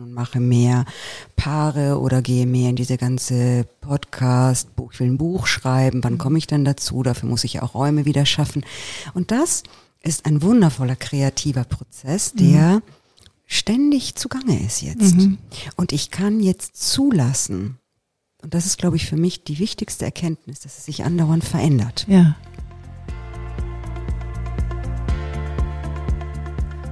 und 0.00 0.12
mache 0.12 0.40
mehr 0.40 0.84
Paare 1.36 1.98
oder 2.00 2.22
gehe 2.22 2.46
mehr 2.46 2.70
in 2.70 2.76
diese 2.76 2.96
ganze 2.96 3.66
Podcast, 3.80 4.74
Buch, 4.76 4.92
ich 4.92 5.00
will 5.00 5.08
ein 5.08 5.18
Buch 5.18 5.46
schreiben, 5.46 6.02
wann 6.04 6.18
komme 6.18 6.38
ich 6.38 6.46
denn 6.46 6.64
dazu? 6.64 7.02
Dafür 7.02 7.28
muss 7.28 7.44
ich 7.44 7.54
ja 7.54 7.62
auch 7.62 7.74
Räume 7.74 8.04
wieder 8.04 8.26
schaffen. 8.26 8.64
Und 9.14 9.30
das 9.30 9.62
ist 10.02 10.26
ein 10.26 10.42
wundervoller 10.42 10.96
kreativer 10.96 11.64
Prozess, 11.64 12.32
der 12.32 12.76
mhm. 12.76 12.82
ständig 13.46 14.14
zugange 14.14 14.64
ist 14.64 14.82
jetzt. 14.82 15.16
Mhm. 15.16 15.38
Und 15.76 15.92
ich 15.92 16.10
kann 16.10 16.40
jetzt 16.40 16.76
zulassen, 16.76 17.78
und 18.42 18.54
das 18.54 18.66
ist, 18.66 18.78
glaube 18.78 18.96
ich, 18.96 19.06
für 19.06 19.16
mich 19.16 19.42
die 19.44 19.58
wichtigste 19.58 20.04
Erkenntnis, 20.04 20.60
dass 20.60 20.78
es 20.78 20.84
sich 20.84 21.04
andauernd 21.04 21.44
verändert. 21.44 22.06
Ja. 22.08 22.36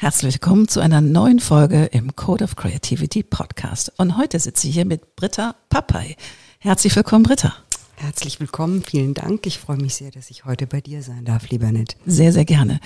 Herzlich 0.00 0.36
willkommen 0.36 0.66
zu 0.66 0.80
einer 0.80 1.02
neuen 1.02 1.40
Folge 1.40 1.84
im 1.84 2.16
Code 2.16 2.44
of 2.44 2.56
Creativity 2.56 3.22
Podcast. 3.22 3.92
Und 3.98 4.16
heute 4.16 4.38
sitze 4.40 4.66
ich 4.66 4.72
hier 4.72 4.86
mit 4.86 5.14
Britta 5.14 5.56
Papay. 5.68 6.16
Herzlich 6.58 6.96
willkommen, 6.96 7.22
Britta. 7.22 7.52
Herzlich 7.96 8.40
willkommen, 8.40 8.82
vielen 8.82 9.12
Dank. 9.12 9.46
Ich 9.46 9.58
freue 9.58 9.76
mich 9.76 9.96
sehr, 9.96 10.10
dass 10.10 10.30
ich 10.30 10.46
heute 10.46 10.66
bei 10.66 10.80
dir 10.80 11.02
sein 11.02 11.26
darf, 11.26 11.50
lieber 11.50 11.70
Nett. 11.70 11.98
Sehr, 12.06 12.32
sehr 12.32 12.46
gerne. 12.46 12.80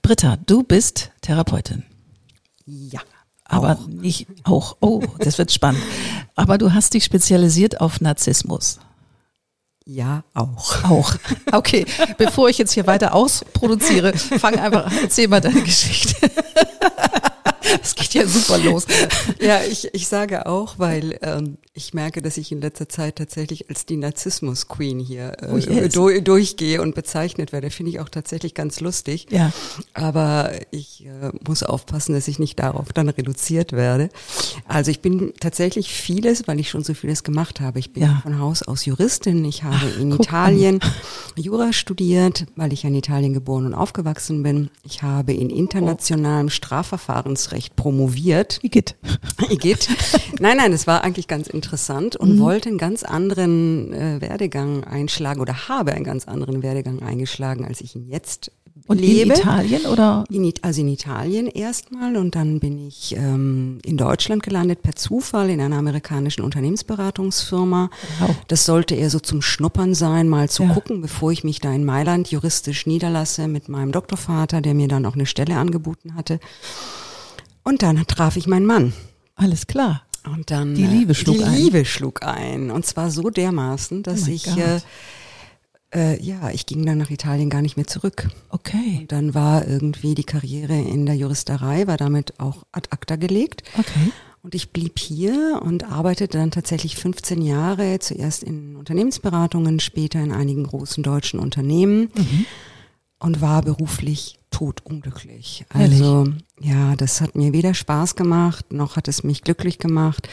Britta, 0.00 0.38
du 0.38 0.62
bist 0.62 1.10
Therapeutin. 1.20 1.82
Ja. 2.64 3.00
Aber 3.44 3.72
auch. 3.72 3.86
nicht 3.86 4.26
auch. 4.44 4.78
Oh, 4.80 5.02
das 5.18 5.36
wird 5.36 5.52
spannend. 5.52 5.82
Aber 6.34 6.56
du 6.56 6.72
hast 6.72 6.94
dich 6.94 7.04
spezialisiert 7.04 7.82
auf 7.82 8.00
Narzissmus. 8.00 8.78
Ja, 9.86 10.24
auch. 10.32 10.82
Auch. 10.84 11.14
Okay, 11.52 11.84
bevor 12.16 12.48
ich 12.48 12.56
jetzt 12.56 12.72
hier 12.72 12.86
weiter 12.86 13.14
ausproduziere, 13.14 14.14
fang 14.16 14.58
einfach 14.58 14.86
an, 14.86 14.98
erzähl 15.02 15.28
mal 15.28 15.42
deine 15.42 15.60
Geschichte. 15.62 16.30
Ja 18.14 18.26
super 18.28 18.58
los. 18.58 18.86
Ja, 19.40 19.60
ich, 19.62 19.92
ich 19.92 20.06
sage 20.06 20.46
auch, 20.46 20.78
weil 20.78 21.18
ähm, 21.22 21.58
ich 21.74 21.92
merke, 21.92 22.22
dass 22.22 22.36
ich 22.36 22.52
in 22.52 22.60
letzter 22.60 22.88
Zeit 22.88 23.16
tatsächlich 23.16 23.68
als 23.68 23.84
die 23.84 23.96
Narzissmus-Queen 23.96 25.00
hier 25.00 25.36
äh, 25.42 25.48
oh 25.52 25.56
yes. 25.56 25.92
do, 25.92 26.08
durchgehe 26.20 26.80
und 26.80 26.94
bezeichnet 26.94 27.52
werde. 27.52 27.70
Finde 27.70 27.90
ich 27.90 28.00
auch 28.00 28.08
tatsächlich 28.08 28.54
ganz 28.54 28.80
lustig. 28.80 29.26
Ja. 29.30 29.52
Aber 29.92 30.52
ich 30.70 31.04
äh, 31.06 31.32
muss 31.46 31.64
aufpassen, 31.64 32.14
dass 32.14 32.28
ich 32.28 32.38
nicht 32.38 32.60
darauf 32.60 32.92
dann 32.92 33.08
reduziert 33.08 33.72
werde. 33.72 34.08
Also 34.66 34.92
ich 34.92 35.00
bin 35.00 35.34
tatsächlich 35.40 35.92
vieles, 35.92 36.46
weil 36.46 36.60
ich 36.60 36.70
schon 36.70 36.84
so 36.84 36.94
vieles 36.94 37.24
gemacht 37.24 37.60
habe. 37.60 37.80
Ich 37.80 37.92
bin 37.92 38.04
ja. 38.04 38.20
von 38.22 38.38
Haus 38.38 38.62
aus 38.62 38.84
Juristin. 38.84 39.44
Ich 39.44 39.64
habe 39.64 39.92
Ach, 39.94 40.00
in 40.00 40.12
Italien 40.12 40.80
an. 40.80 40.92
Jura 41.36 41.72
studiert, 41.72 42.46
weil 42.54 42.72
ich 42.72 42.84
in 42.84 42.94
Italien 42.94 43.34
geboren 43.34 43.66
und 43.66 43.74
aufgewachsen 43.74 44.42
bin. 44.44 44.70
Ich 44.84 45.02
habe 45.02 45.32
in 45.32 45.50
internationalem 45.50 46.50
Strafverfahrensrecht 46.50 47.74
promoviert. 47.74 48.03
Igitt. 48.62 48.96
Igitt. 49.50 49.88
Nein, 50.40 50.56
nein, 50.56 50.72
es 50.72 50.86
war 50.86 51.04
eigentlich 51.04 51.28
ganz 51.28 51.46
interessant 51.46 52.16
und 52.16 52.36
mhm. 52.36 52.40
wollte 52.40 52.68
einen 52.68 52.78
ganz 52.78 53.02
anderen 53.02 53.92
äh, 53.92 54.20
Werdegang 54.20 54.84
einschlagen 54.84 55.40
oder 55.40 55.68
habe 55.68 55.92
einen 55.92 56.04
ganz 56.04 56.26
anderen 56.26 56.62
Werdegang 56.62 57.02
eingeschlagen, 57.02 57.64
als 57.64 57.80
ich 57.80 57.94
ihn 57.94 58.06
jetzt 58.06 58.50
und 58.86 59.00
lebe. 59.00 59.32
in 59.32 59.40
Italien 59.40 59.86
oder? 59.86 60.24
In, 60.30 60.52
also 60.62 60.80
in 60.80 60.88
Italien 60.88 61.46
erstmal 61.46 62.16
und 62.16 62.34
dann 62.34 62.60
bin 62.60 62.86
ich 62.86 63.14
ähm, 63.16 63.78
in 63.84 63.96
Deutschland 63.96 64.42
gelandet 64.42 64.82
per 64.82 64.94
Zufall 64.94 65.48
in 65.48 65.60
einer 65.60 65.76
amerikanischen 65.76 66.42
Unternehmensberatungsfirma. 66.42 67.90
Wow. 68.20 68.36
Das 68.48 68.66
sollte 68.66 68.94
eher 68.94 69.10
so 69.10 69.20
zum 69.20 69.42
Schnuppern 69.42 69.94
sein, 69.94 70.28
mal 70.28 70.48
zu 70.50 70.64
ja. 70.64 70.74
gucken, 70.74 71.00
bevor 71.00 71.32
ich 71.32 71.44
mich 71.44 71.60
da 71.60 71.72
in 71.72 71.84
Mailand 71.84 72.30
juristisch 72.30 72.86
niederlasse 72.86 73.48
mit 73.48 73.68
meinem 73.68 73.92
Doktorvater, 73.92 74.60
der 74.60 74.74
mir 74.74 74.88
dann 74.88 75.06
auch 75.06 75.14
eine 75.14 75.26
Stelle 75.26 75.56
angeboten 75.56 76.14
hatte. 76.14 76.40
Und 77.64 77.82
dann 77.82 78.06
traf 78.06 78.36
ich 78.36 78.46
meinen 78.46 78.66
Mann. 78.66 78.92
Alles 79.34 79.66
klar. 79.66 80.02
Und 80.24 80.50
dann 80.50 80.74
die 80.74 80.86
Liebe 80.86 81.14
schlug 81.14 81.38
die 81.38 81.44
ein. 81.44 81.54
Die 81.54 81.62
Liebe 81.62 81.84
schlug 81.84 82.22
ein. 82.22 82.70
Und 82.70 82.86
zwar 82.86 83.10
so 83.10 83.30
dermaßen, 83.30 84.02
dass 84.02 84.28
oh 84.28 84.30
ich 84.30 84.46
äh, 84.56 84.80
äh, 85.94 86.20
ja, 86.22 86.50
ich 86.50 86.66
ging 86.66 86.84
dann 86.84 86.98
nach 86.98 87.10
Italien 87.10 87.50
gar 87.50 87.62
nicht 87.62 87.76
mehr 87.76 87.86
zurück. 87.86 88.28
Okay. 88.50 88.98
Und 89.00 89.12
dann 89.12 89.34
war 89.34 89.66
irgendwie 89.66 90.14
die 90.14 90.24
Karriere 90.24 90.74
in 90.74 91.06
der 91.06 91.14
Juristerei, 91.14 91.86
war 91.86 91.96
damit 91.96 92.40
auch 92.40 92.64
ad 92.72 92.88
acta 92.90 93.16
gelegt. 93.16 93.62
Okay. 93.78 94.12
Und 94.42 94.54
ich 94.54 94.72
blieb 94.72 94.98
hier 94.98 95.60
und 95.62 95.84
arbeitete 95.84 96.36
dann 96.36 96.50
tatsächlich 96.50 96.96
15 96.96 97.40
Jahre, 97.40 97.98
zuerst 98.00 98.42
in 98.42 98.76
Unternehmensberatungen, 98.76 99.80
später 99.80 100.20
in 100.20 100.32
einigen 100.32 100.64
großen 100.64 101.02
deutschen 101.02 101.40
Unternehmen 101.40 102.10
mhm. 102.14 102.46
und 103.20 103.40
war 103.40 103.62
beruflich 103.62 104.38
totunglücklich. 104.54 105.66
Also 105.68 106.28
ja, 106.60 106.94
das 106.94 107.20
hat 107.20 107.34
mir 107.34 107.52
weder 107.52 107.74
Spaß 107.74 108.14
gemacht, 108.14 108.72
noch 108.72 108.96
hat 108.96 109.08
es 109.08 109.24
mich 109.24 109.42
glücklich 109.42 109.78
gemacht. 109.78 110.28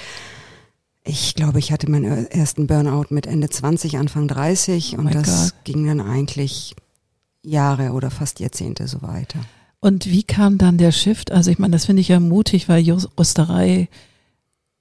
Ich 1.03 1.33
glaube, 1.33 1.57
ich 1.57 1.71
hatte 1.71 1.89
meinen 1.89 2.27
ersten 2.27 2.67
Burnout 2.67 3.07
mit 3.09 3.25
Ende 3.25 3.49
20, 3.49 3.97
Anfang 3.97 4.27
30 4.27 4.93
oh 4.93 5.01
und 5.01 5.15
das 5.15 5.53
God. 5.53 5.63
ging 5.63 5.87
dann 5.87 6.01
eigentlich 6.01 6.75
Jahre 7.41 7.93
oder 7.93 8.11
fast 8.11 8.39
Jahrzehnte 8.39 8.87
so 8.87 9.01
weiter. 9.01 9.39
Und 9.79 10.05
wie 10.05 10.21
kam 10.21 10.59
dann 10.59 10.77
der 10.77 10.91
Shift? 10.91 11.31
Also 11.31 11.49
ich 11.49 11.57
meine, 11.57 11.71
das 11.71 11.85
finde 11.85 12.01
ich 12.01 12.09
ja 12.09 12.19
mutig, 12.19 12.69
weil 12.69 12.83
Juristerei, 12.83 13.89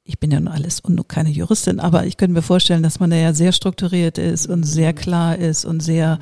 ich 0.05 0.19
bin 0.19 0.31
ja 0.31 0.41
nur 0.41 0.53
alles 0.53 0.81
und 0.81 1.09
keine 1.09 1.31
Juristin, 1.31 1.81
aber 1.81 2.05
ich 2.05 2.19
könnte 2.19 2.35
mir 2.35 2.43
vorstellen, 2.43 2.83
dass 2.83 3.01
man 3.01 3.09
da 3.09 3.17
ja 3.17 3.33
sehr 3.33 3.53
strukturiert 3.53 4.19
ist 4.19 4.47
und 4.47 4.65
sehr 4.65 4.93
klar 4.93 5.39
ist 5.39 5.65
und 5.65 5.81
sehr, 5.81 6.19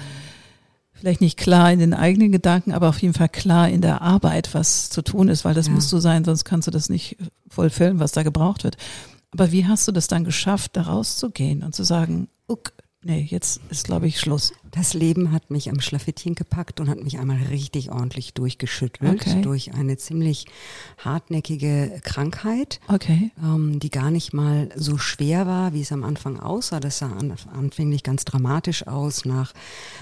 vielleicht 0.98 1.20
nicht 1.20 1.38
klar 1.38 1.72
in 1.72 1.78
den 1.78 1.94
eigenen 1.94 2.32
Gedanken, 2.32 2.72
aber 2.72 2.88
auf 2.88 3.00
jeden 3.00 3.14
Fall 3.14 3.28
klar 3.28 3.68
in 3.68 3.80
der 3.80 4.02
Arbeit, 4.02 4.52
was 4.54 4.90
zu 4.90 5.02
tun 5.02 5.28
ist, 5.28 5.44
weil 5.44 5.54
das 5.54 5.68
ja. 5.68 5.72
musst 5.72 5.92
du 5.92 5.98
sein, 5.98 6.24
sonst 6.24 6.44
kannst 6.44 6.66
du 6.66 6.70
das 6.70 6.88
nicht 6.88 7.16
vollfüllen, 7.48 8.00
was 8.00 8.12
da 8.12 8.22
gebraucht 8.22 8.64
wird. 8.64 8.76
Aber 9.30 9.52
wie 9.52 9.66
hast 9.66 9.86
du 9.86 9.92
das 9.92 10.08
dann 10.08 10.24
geschafft, 10.24 10.76
da 10.76 10.82
rauszugehen 10.82 11.62
und 11.62 11.74
zu 11.74 11.84
sagen, 11.84 12.28
uck, 12.48 12.72
nee, 13.02 13.26
jetzt 13.28 13.60
ist, 13.70 13.84
glaube 13.84 14.06
ich, 14.06 14.20
Schluss? 14.20 14.52
Das 14.70 14.94
Leben 14.94 15.32
hat 15.32 15.50
mich 15.50 15.70
am 15.70 15.80
Schlafettchen 15.80 16.34
gepackt 16.34 16.80
und 16.80 16.88
hat 16.88 17.02
mich 17.02 17.18
einmal 17.18 17.38
richtig 17.50 17.90
ordentlich 17.90 18.34
durchgeschüttelt 18.34 19.22
okay. 19.22 19.42
durch 19.42 19.74
eine 19.74 19.96
ziemlich 19.96 20.46
hartnäckige 20.98 22.00
Krankheit, 22.04 22.80
okay. 22.88 23.30
ähm, 23.42 23.80
die 23.80 23.90
gar 23.90 24.10
nicht 24.10 24.32
mal 24.32 24.68
so 24.74 24.98
schwer 24.98 25.46
war, 25.46 25.72
wie 25.72 25.80
es 25.80 25.92
am 25.92 26.04
Anfang 26.04 26.38
aussah. 26.38 26.80
Das 26.80 26.98
sah 26.98 27.12
an, 27.12 27.34
anfänglich 27.52 28.02
ganz 28.02 28.24
dramatisch 28.24 28.86
aus 28.86 29.24
nach 29.24 29.52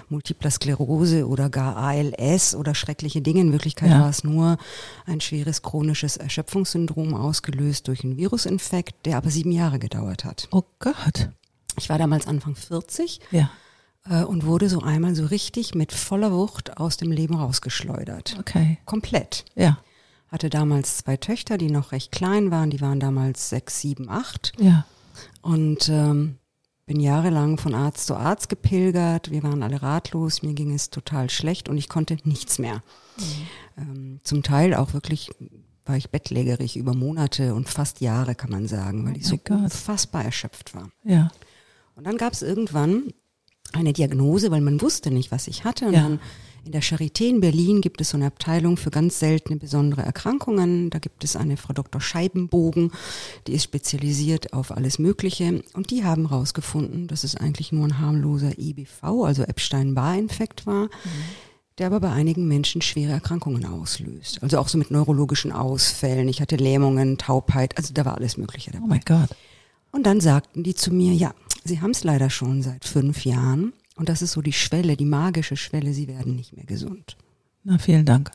Multipler 0.09 0.51
Sklerose 0.51 1.29
oder 1.29 1.49
gar 1.49 1.77
ALS 1.77 2.55
oder 2.55 2.75
schreckliche 2.75 3.23
Dinge. 3.23 3.41
In 3.41 3.53
Wirklichkeit 3.53 3.91
ja. 3.91 4.01
war 4.01 4.11
es 4.11 4.25
nur 4.25 4.59
ein 5.07 5.21
schweres 5.21 5.63
chronisches 5.63 6.17
Erschöpfungssyndrom 6.17 7.15
ausgelöst 7.15 7.89
durch 7.89 8.05
einen 8.05 8.17
Virusinfekt, 8.17 9.07
der 9.07 9.17
aber 9.17 9.31
sieben 9.31 9.53
Jahre 9.53 9.79
gedauert 9.79 10.25
hat. 10.25 10.49
Oh 10.51 10.65
Gott. 10.79 11.31
Ich 11.77 11.89
war 11.89 11.99
damals 11.99 12.27
Anfang 12.27 12.55
40. 12.55 13.21
Ja 13.31 13.51
äh, 14.09 14.25
und 14.25 14.45
wurde 14.47 14.69
so 14.69 14.81
einmal 14.81 15.15
so 15.15 15.27
richtig 15.27 15.75
mit 15.75 15.93
voller 15.93 16.33
Wucht 16.33 16.79
aus 16.79 16.97
dem 16.97 17.11
Leben 17.11 17.35
rausgeschleudert. 17.35 18.37
Okay. 18.39 18.79
Komplett. 18.85 19.45
Ja. 19.55 19.79
Hatte 20.29 20.51
damals 20.51 20.99
zwei 20.99 21.17
Töchter, 21.17 21.57
die 21.59 21.71
noch 21.71 21.93
recht 21.93 22.13
klein 22.13 22.51
waren. 22.51 22.71
Die 22.71 22.81
waren 22.81 23.01
damals 23.01 23.49
sechs, 23.49 23.81
sieben, 23.81 24.11
acht. 24.11 24.53
Ja. 24.59 24.85
Und 25.41 25.89
ähm, 25.89 26.39
bin 26.85 27.01
jahrelang 27.01 27.59
von 27.59 27.75
Arzt 27.75 28.07
zu 28.07 28.17
Arzt 28.17 28.49
gepilgert. 28.49 29.31
Wir 29.31 29.43
waren 29.43 29.63
alle 29.63 29.83
ratlos. 29.83 30.43
Mir 30.43 30.55
ging 30.55 30.75
es 30.75 30.91
total 30.91 31.31
schlecht 31.31 31.69
und 31.69 31.77
ich 31.77 31.89
konnte 31.89 32.17
nichts 32.25 32.59
mehr. 32.59 32.83
Mhm. 33.17 33.23
Ähm, 33.79 34.21
zum 34.25 34.43
Teil 34.43 34.75
auch 34.75 34.95
wirklich 34.95 35.31
war 35.85 35.97
ich 35.97 36.11
bettlägerig 36.11 36.77
über 36.77 36.95
Monate 36.95 37.55
und 37.55 37.69
fast 37.69 38.01
Jahre, 38.01 38.35
kann 38.35 38.51
man 38.51 38.67
sagen, 38.67 39.07
weil 39.07 39.15
oh 39.15 39.17
ich 39.17 39.27
so 39.27 39.37
God. 39.37 39.59
unfassbar 39.59 40.25
erschöpft 40.25 40.75
war. 40.75 40.91
Ja. 41.05 41.31
Und 41.97 42.07
dann 42.07 42.19
gab 42.19 42.35
es 42.35 42.43
irgendwann 42.43 43.13
eine 43.73 43.93
Diagnose, 43.93 44.51
weil 44.51 44.61
man 44.61 44.81
wusste 44.81 45.11
nicht, 45.11 45.33
was 45.33 45.49
ich 45.49 45.65
hatte. 45.65 45.87
Und 45.87 45.95
ja. 45.95 46.03
dann 46.03 46.21
in 46.65 46.73
der 46.73 46.83
Charité 46.83 47.29
in 47.29 47.41
Berlin 47.41 47.81
gibt 47.81 48.01
es 48.01 48.11
so 48.11 48.17
eine 48.17 48.27
Abteilung 48.27 48.77
für 48.77 48.91
ganz 48.91 49.19
seltene 49.19 49.57
besondere 49.57 50.03
Erkrankungen. 50.03 50.91
Da 50.91 50.99
gibt 50.99 51.25
es 51.25 51.37
eine 51.37 51.57
Frau 51.57 51.73
Dr. 51.73 52.01
Scheibenbogen, 52.01 52.91
die 53.47 53.53
ist 53.53 53.65
spezialisiert 53.65 54.53
auf 54.53 54.77
alles 54.77 54.99
Mögliche. 54.99 55.63
Und 55.75 55.91
die 55.91 56.05
haben 56.05 56.29
herausgefunden, 56.29 57.07
dass 57.07 57.25
es 57.25 57.37
eigentlich 57.37 57.73
nur 57.73 57.87
ein 57.87 57.99
harmloser 57.99 58.59
EBV, 58.59 59.25
also 59.25 59.43
Epstein-Barr-Infekt 59.43 60.67
war. 60.67 60.85
Mhm 60.85 60.91
der 61.79 61.89
aber 61.89 62.01
bei 62.01 62.11
einigen 62.11 62.49
Menschen 62.49 62.81
schwere 62.81 63.13
Erkrankungen 63.13 63.67
auslöst. 63.67 64.43
Also 64.43 64.59
auch 64.59 64.69
so 64.69 64.79
mit 64.79 64.91
neurologischen 64.91 65.53
Ausfällen. 65.53 66.27
Ich 66.27 66.41
hatte 66.41 66.57
Lähmungen, 66.57 67.19
Taubheit, 67.19 67.77
also 67.77 67.93
da 67.93 68.07
war 68.07 68.17
alles 68.17 68.39
Mögliche 68.39 68.71
dabei. 68.71 68.85
Oh 68.85 68.89
mein 68.89 69.03
Gott. 69.05 69.29
Und 69.97 70.03
dann 70.03 70.21
sagten 70.21 70.63
die 70.63 70.75
zu 70.75 70.93
mir, 70.93 71.15
ja, 71.15 71.35
sie 71.65 71.81
haben 71.81 71.93
es 71.93 72.05
leider 72.05 72.29
schon 72.29 72.61
seit 72.63 72.85
fünf 72.85 73.25
Jahren. 73.25 73.73
Und 73.97 74.11
das 74.11 74.21
ist 74.21 74.33
so 74.33 74.43
die 74.43 74.53
Schwelle, 74.53 74.95
die 74.95 75.07
magische 75.07 75.57
Schwelle, 75.57 75.95
sie 75.95 76.07
werden 76.07 76.37
nicht 76.37 76.55
mehr 76.55 76.67
gesund. 76.67 77.17
Na, 77.65 77.79
vielen 77.79 78.05
Dank. 78.05 78.31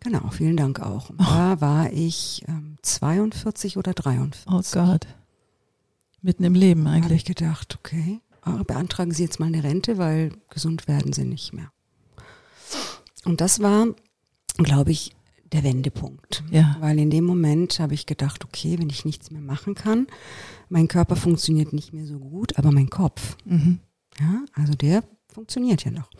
Genau, 0.00 0.30
vielen 0.30 0.56
Dank 0.56 0.80
auch. 0.80 1.10
Und 1.10 1.20
da 1.20 1.60
war 1.60 1.92
ich 1.92 2.42
ähm, 2.48 2.78
42 2.80 3.76
oder 3.76 3.92
43. 3.92 4.50
Oh 4.50 4.62
Gott. 4.72 5.06
Mitten 6.22 6.44
im 6.44 6.54
Leben 6.54 6.84
Da 6.84 6.92
habe 6.92 6.98
ich 7.00 7.04
eigentlich. 7.04 7.24
gedacht, 7.26 7.76
okay, 7.78 8.20
aber 8.40 8.64
beantragen 8.64 9.12
Sie 9.12 9.22
jetzt 9.22 9.38
mal 9.38 9.46
eine 9.46 9.62
Rente, 9.62 9.98
weil 9.98 10.32
gesund 10.48 10.88
werden 10.88 11.12
Sie 11.12 11.24
nicht 11.26 11.52
mehr. 11.52 11.70
Und 13.26 13.42
das 13.42 13.60
war, 13.60 13.88
glaube 14.56 14.92
ich, 14.92 15.12
der 15.52 15.62
Wendepunkt. 15.64 16.42
Ja. 16.50 16.76
Weil 16.80 16.98
in 16.98 17.10
dem 17.10 17.24
Moment 17.24 17.78
habe 17.78 17.94
ich 17.94 18.06
gedacht, 18.06 18.44
okay, 18.44 18.78
wenn 18.78 18.90
ich 18.90 19.04
nichts 19.04 19.30
mehr 19.30 19.42
machen 19.42 19.74
kann, 19.74 20.06
mein 20.68 20.88
Körper 20.88 21.16
funktioniert 21.16 21.72
nicht 21.72 21.92
mehr 21.92 22.06
so 22.06 22.18
gut, 22.18 22.58
aber 22.58 22.72
mein 22.72 22.90
Kopf, 22.90 23.36
Mhm. 23.44 23.78
ja, 24.20 24.44
also 24.54 24.74
der 24.74 25.04
funktioniert 25.28 25.84
ja 25.84 25.90
noch. 25.90 26.10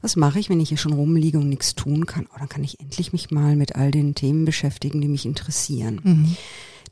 Was 0.00 0.16
mache 0.16 0.38
ich, 0.38 0.48
wenn 0.48 0.60
ich 0.60 0.68
hier 0.70 0.78
schon 0.78 0.92
rumliege 0.94 1.38
und 1.38 1.48
nichts 1.48 1.74
tun 1.74 2.06
kann? 2.06 2.26
Oh, 2.34 2.38
dann 2.38 2.48
kann 2.48 2.64
ich 2.64 2.80
endlich 2.80 3.12
mich 3.12 3.30
mal 3.30 3.54
mit 3.56 3.76
all 3.76 3.90
den 3.90 4.14
Themen 4.14 4.44
beschäftigen, 4.44 5.00
die 5.00 5.08
mich 5.08 5.26
interessieren. 5.26 6.00
Mhm. 6.02 6.36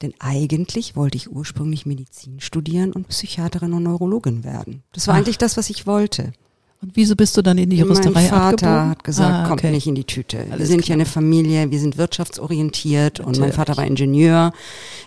Denn 0.03 0.13
eigentlich 0.19 0.97
wollte 0.97 1.17
ich 1.17 1.31
ursprünglich 1.31 1.87
Medizin 1.87 2.41
studieren 2.41 2.93
und 2.93 3.09
Psychiaterin 3.09 3.73
und 3.73 3.85
Neurologin 3.85 4.43
werden. 4.45 4.83
Das 4.93 5.07
war 5.07 5.15
Ach. 5.15 5.19
eigentlich 5.19 5.39
das, 5.39 5.57
was 5.57 5.71
ich 5.71 5.87
wollte. 5.87 6.33
Und 6.85 6.95
wieso 6.97 7.17
bist 7.17 7.35
du 7.37 7.43
dann 7.43 7.57
in 7.57 7.71
die 7.71 7.79
Juristerei 7.79 8.13
mein 8.13 8.29
Vater 8.29 8.51
abgebogen? 8.69 8.91
hat 8.91 9.05
gesagt, 9.05 9.33
Ah, 9.35 9.49
kommt 9.49 9.61
okay. 9.61 9.71
nicht 9.71 9.87
in 9.87 9.95
die 9.95 10.05
Tüte. 10.05 10.45
wir 10.47 10.53
Alles 10.53 10.69
sind 10.69 10.83
klar. 10.83 10.89
ja 10.91 10.95
eine 10.95 11.07
Familie, 11.07 11.71
wir 11.71 11.81
sind 11.81 11.97
wirtschaftsorientiert 11.97 13.21
und 13.21 13.27
mein 13.27 13.33
Natürlich. 13.33 13.55
Vater 13.55 13.77
war 13.79 13.87
Ingenieur, 13.87 14.53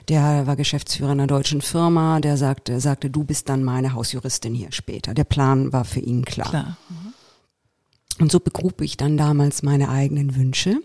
der 0.10 0.48
war 0.48 0.56
Geschäftsführer 0.56 1.12
einer 1.12 1.28
deutschen 1.28 1.62
Firma, 1.62 2.20
der 2.20 2.36
sagte, 2.38 2.80
sagte, 2.80 3.10
du 3.12 3.24
bist 3.24 3.48
dann 3.50 3.64
meine 3.64 3.94
Hausjuristin 3.94 4.56
hier 4.56 4.72
später. 4.72 5.14
Der 5.14 5.24
Plan 5.24 5.72
war 5.72 5.86
für 5.86 6.00
ihn 6.00 6.26
klar. 6.26 6.50
Klar. 6.50 6.78
Und 8.20 8.32
so 8.32 8.40
begrub 8.40 8.82
ich 8.82 8.98
dann 8.98 9.16
damals 9.16 9.62
meine 9.62 9.90
eigenen 9.90 10.36
Wünsche. 10.36 10.78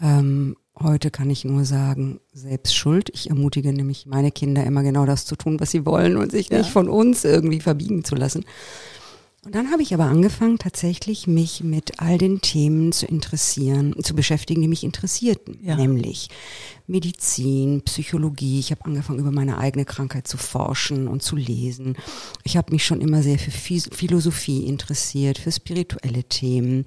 Ähm, 0.00 0.56
heute 0.76 1.12
kann 1.12 1.30
ich 1.30 1.44
nur 1.44 1.64
sagen, 1.64 2.18
selbst 2.32 2.74
schuld. 2.74 3.10
Ich 3.14 3.30
ermutige 3.30 3.72
nämlich 3.72 4.06
meine 4.06 4.32
Kinder 4.32 4.64
immer 4.64 4.82
genau 4.82 5.06
das 5.06 5.26
zu 5.26 5.36
tun, 5.36 5.60
was 5.60 5.70
sie 5.70 5.86
wollen 5.86 6.16
und 6.16 6.32
sich 6.32 6.48
Ja. 6.48 6.58
nicht 6.58 6.70
von 6.70 6.88
uns 6.88 7.24
irgendwie 7.24 7.60
verbiegen 7.60 8.02
zu 8.02 8.16
lassen. 8.16 8.44
Und 9.42 9.54
dann 9.54 9.70
habe 9.70 9.82
ich 9.82 9.94
aber 9.94 10.04
angefangen, 10.04 10.58
tatsächlich 10.58 11.26
mich 11.26 11.64
mit 11.64 11.98
all 11.98 12.18
den 12.18 12.42
Themen 12.42 12.92
zu 12.92 13.06
interessieren, 13.06 13.94
zu 14.02 14.14
beschäftigen, 14.14 14.60
die 14.60 14.68
mich 14.68 14.84
interessierten. 14.84 15.58
Ja. 15.62 15.76
Nämlich 15.76 16.28
Medizin, 16.86 17.80
Psychologie. 17.82 18.58
Ich 18.58 18.70
habe 18.70 18.84
angefangen, 18.84 19.18
über 19.18 19.32
meine 19.32 19.56
eigene 19.56 19.86
Krankheit 19.86 20.28
zu 20.28 20.36
forschen 20.36 21.08
und 21.08 21.22
zu 21.22 21.36
lesen. 21.36 21.96
Ich 22.44 22.58
habe 22.58 22.70
mich 22.70 22.84
schon 22.84 23.00
immer 23.00 23.22
sehr 23.22 23.38
für 23.38 23.50
Philosophie 23.50 24.66
interessiert, 24.66 25.38
für 25.38 25.52
spirituelle 25.52 26.24
Themen. 26.24 26.84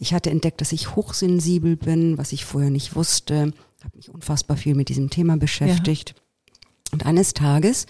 Ich 0.00 0.12
hatte 0.12 0.30
entdeckt, 0.30 0.60
dass 0.60 0.72
ich 0.72 0.96
hochsensibel 0.96 1.76
bin, 1.76 2.18
was 2.18 2.32
ich 2.32 2.44
vorher 2.44 2.70
nicht 2.70 2.96
wusste. 2.96 3.52
Habe 3.84 3.96
mich 3.96 4.10
unfassbar 4.10 4.56
viel 4.56 4.74
mit 4.74 4.88
diesem 4.88 5.08
Thema 5.08 5.36
beschäftigt. 5.36 6.16
Und 6.90 7.06
eines 7.06 7.32
Tages 7.32 7.86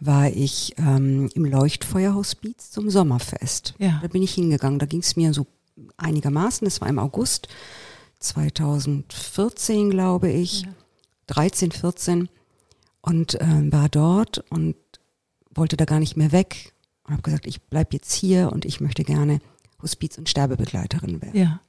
war 0.00 0.28
ich 0.28 0.74
ähm, 0.78 1.30
im 1.34 1.44
Leuchtfeuerhospiz 1.44 2.70
zum 2.70 2.90
Sommerfest. 2.90 3.74
Ja. 3.78 3.98
Da 4.02 4.08
bin 4.08 4.22
ich 4.22 4.34
hingegangen. 4.34 4.78
Da 4.78 4.86
ging 4.86 5.00
es 5.00 5.16
mir 5.16 5.32
so 5.32 5.46
einigermaßen. 5.96 6.66
Es 6.66 6.80
war 6.80 6.88
im 6.88 6.98
August 6.98 7.48
2014, 8.20 9.90
glaube 9.90 10.30
ich. 10.30 10.66
13, 11.28 11.72
14. 11.72 12.28
Und 13.00 13.38
ähm, 13.40 13.72
war 13.72 13.88
dort 13.88 14.44
und 14.50 14.76
wollte 15.54 15.76
da 15.76 15.84
gar 15.84 16.00
nicht 16.00 16.16
mehr 16.16 16.32
weg. 16.32 16.72
Und 17.04 17.12
habe 17.12 17.22
gesagt, 17.22 17.46
ich 17.46 17.62
bleib 17.62 17.92
jetzt 17.92 18.12
hier 18.12 18.52
und 18.52 18.64
ich 18.64 18.80
möchte 18.80 19.04
gerne 19.04 19.40
Hospiz- 19.80 20.18
und 20.18 20.28
Sterbebegleiterin 20.28 21.22
werden. 21.22 21.40
Ja. 21.40 21.60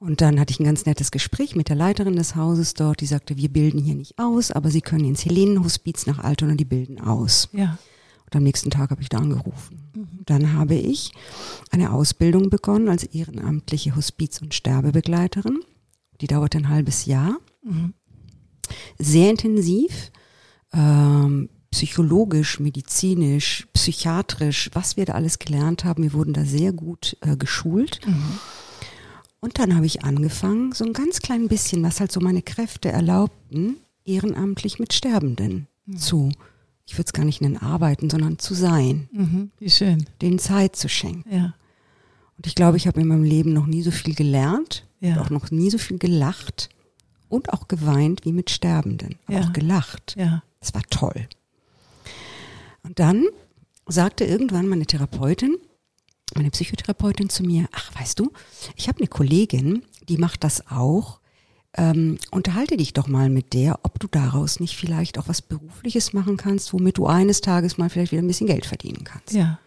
Und 0.00 0.22
dann 0.22 0.40
hatte 0.40 0.50
ich 0.50 0.58
ein 0.58 0.64
ganz 0.64 0.86
nettes 0.86 1.10
Gespräch 1.10 1.54
mit 1.54 1.68
der 1.68 1.76
Leiterin 1.76 2.16
des 2.16 2.34
Hauses 2.34 2.72
dort, 2.72 3.02
die 3.02 3.06
sagte, 3.06 3.36
wir 3.36 3.50
bilden 3.50 3.78
hier 3.78 3.94
nicht 3.94 4.18
aus, 4.18 4.50
aber 4.50 4.70
Sie 4.70 4.80
können 4.80 5.04
ins 5.04 5.26
Helenenhospiz 5.26 6.06
nach 6.06 6.18
Altona, 6.18 6.54
die 6.54 6.64
bilden 6.64 7.00
aus. 7.00 7.50
Ja. 7.52 7.78
Und 8.24 8.34
am 8.34 8.42
nächsten 8.42 8.70
Tag 8.70 8.90
habe 8.90 9.02
ich 9.02 9.10
da 9.10 9.18
angerufen. 9.18 9.90
Dann 10.24 10.54
habe 10.54 10.74
ich 10.74 11.12
eine 11.70 11.92
Ausbildung 11.92 12.48
begonnen 12.48 12.88
als 12.88 13.04
ehrenamtliche 13.04 13.94
Hospiz- 13.94 14.40
und 14.40 14.54
Sterbebegleiterin. 14.54 15.60
Die 16.22 16.28
dauerte 16.28 16.56
ein 16.56 16.70
halbes 16.70 17.04
Jahr. 17.04 17.36
Mhm. 17.62 17.92
Sehr 18.98 19.30
intensiv. 19.30 20.12
Ähm, 20.72 21.50
psychologisch, 21.70 22.58
medizinisch, 22.58 23.68
psychiatrisch, 23.74 24.70
was 24.72 24.96
wir 24.96 25.04
da 25.04 25.12
alles 25.12 25.38
gelernt 25.38 25.84
haben. 25.84 26.04
Wir 26.04 26.14
wurden 26.14 26.32
da 26.32 26.44
sehr 26.44 26.72
gut 26.72 27.18
äh, 27.20 27.36
geschult. 27.36 28.00
Und 29.40 29.58
dann 29.58 29.74
habe 29.74 29.86
ich 29.86 30.04
angefangen, 30.04 30.72
so 30.72 30.84
ein 30.84 30.92
ganz 30.92 31.20
klein 31.20 31.48
bisschen, 31.48 31.82
was 31.82 32.00
halt 32.00 32.12
so 32.12 32.20
meine 32.20 32.42
Kräfte 32.42 32.90
erlaubten, 32.90 33.76
ehrenamtlich 34.04 34.78
mit 34.78 34.92
Sterbenden 34.92 35.66
zu, 35.96 36.30
ich 36.86 36.94
würde 36.94 37.06
es 37.06 37.12
gar 37.12 37.24
nicht 37.24 37.40
nennen 37.40 37.56
arbeiten, 37.56 38.10
sondern 38.10 38.38
zu 38.38 38.54
sein, 38.54 39.08
Mhm. 39.12 39.50
Wie 39.58 39.70
schön. 39.70 40.06
denen 40.20 40.38
Zeit 40.38 40.76
zu 40.76 40.88
schenken. 40.88 41.32
Ja. 41.34 41.54
Und 42.36 42.46
ich 42.46 42.54
glaube, 42.54 42.76
ich 42.76 42.86
habe 42.86 43.00
in 43.00 43.08
meinem 43.08 43.24
Leben 43.24 43.52
noch 43.52 43.66
nie 43.66 43.82
so 43.82 43.90
viel 43.90 44.14
gelernt, 44.14 44.84
Ja. 45.00 45.20
auch 45.20 45.30
noch 45.30 45.50
nie 45.50 45.70
so 45.70 45.78
viel 45.78 45.98
gelacht 45.98 46.68
und 47.28 47.52
auch 47.52 47.66
geweint 47.68 48.24
wie 48.24 48.32
mit 48.32 48.50
Sterbenden, 48.50 49.16
aber 49.26 49.38
Ja. 49.40 49.44
auch 49.46 49.52
gelacht. 49.52 50.14
Ja. 50.18 50.42
Das 50.60 50.74
war 50.74 50.82
toll. 50.90 51.28
Und 52.82 52.98
dann 52.98 53.24
sagte 53.86 54.24
irgendwann 54.24 54.68
meine 54.68 54.86
Therapeutin, 54.86 55.56
meine 56.36 56.50
Psychotherapeutin 56.50 57.28
zu 57.28 57.42
mir, 57.42 57.68
ach 57.72 57.90
weißt 57.98 58.18
du, 58.18 58.32
ich 58.76 58.88
habe 58.88 58.98
eine 58.98 59.08
Kollegin, 59.08 59.82
die 60.08 60.16
macht 60.16 60.44
das 60.44 60.70
auch. 60.70 61.20
Ähm, 61.76 62.18
unterhalte 62.32 62.76
dich 62.76 62.92
doch 62.94 63.06
mal 63.06 63.30
mit 63.30 63.52
der, 63.52 63.78
ob 63.84 64.00
du 64.00 64.08
daraus 64.08 64.58
nicht 64.58 64.76
vielleicht 64.76 65.18
auch 65.18 65.28
was 65.28 65.40
Berufliches 65.40 66.12
machen 66.12 66.36
kannst, 66.36 66.72
womit 66.72 66.98
du 66.98 67.06
eines 67.06 67.40
Tages 67.40 67.78
mal 67.78 67.88
vielleicht 67.88 68.10
wieder 68.10 68.22
ein 68.22 68.26
bisschen 68.26 68.48
Geld 68.48 68.66
verdienen 68.66 69.04
kannst. 69.04 69.32
Ja. 69.32 69.60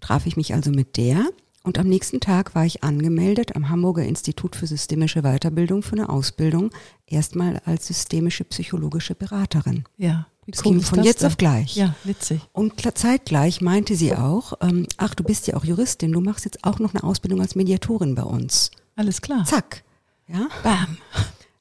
Traf 0.00 0.26
ich 0.26 0.36
mich 0.36 0.52
also 0.52 0.70
mit 0.70 0.98
der 0.98 1.26
und 1.62 1.78
am 1.78 1.88
nächsten 1.88 2.20
Tag 2.20 2.54
war 2.54 2.66
ich 2.66 2.84
angemeldet 2.84 3.56
am 3.56 3.70
Hamburger 3.70 4.04
Institut 4.04 4.54
für 4.54 4.66
systemische 4.66 5.22
Weiterbildung 5.22 5.82
für 5.82 5.96
eine 5.96 6.10
Ausbildung, 6.10 6.70
erstmal 7.06 7.62
als 7.64 7.86
systemische 7.86 8.44
psychologische 8.44 9.14
Beraterin. 9.14 9.84
Ja. 9.96 10.26
Das 10.46 10.64
cool 10.64 10.72
ging 10.72 10.82
von 10.82 10.98
das 10.98 11.06
jetzt 11.06 11.22
denn? 11.22 11.28
auf 11.28 11.36
gleich. 11.36 11.76
Ja, 11.76 11.94
witzig. 12.04 12.40
Und 12.52 12.74
zeitgleich 12.98 13.60
meinte 13.60 13.96
sie 13.96 14.14
auch, 14.14 14.54
ähm, 14.60 14.86
ach, 14.98 15.14
du 15.14 15.24
bist 15.24 15.46
ja 15.46 15.56
auch 15.56 15.64
Juristin, 15.64 16.12
du 16.12 16.20
machst 16.20 16.44
jetzt 16.44 16.64
auch 16.64 16.78
noch 16.78 16.94
eine 16.94 17.02
Ausbildung 17.02 17.40
als 17.40 17.54
Mediatorin 17.54 18.14
bei 18.14 18.22
uns. 18.22 18.70
Alles 18.96 19.22
klar. 19.22 19.44
Zack. 19.44 19.84
Ja, 20.28 20.48
Bam. 20.62 20.98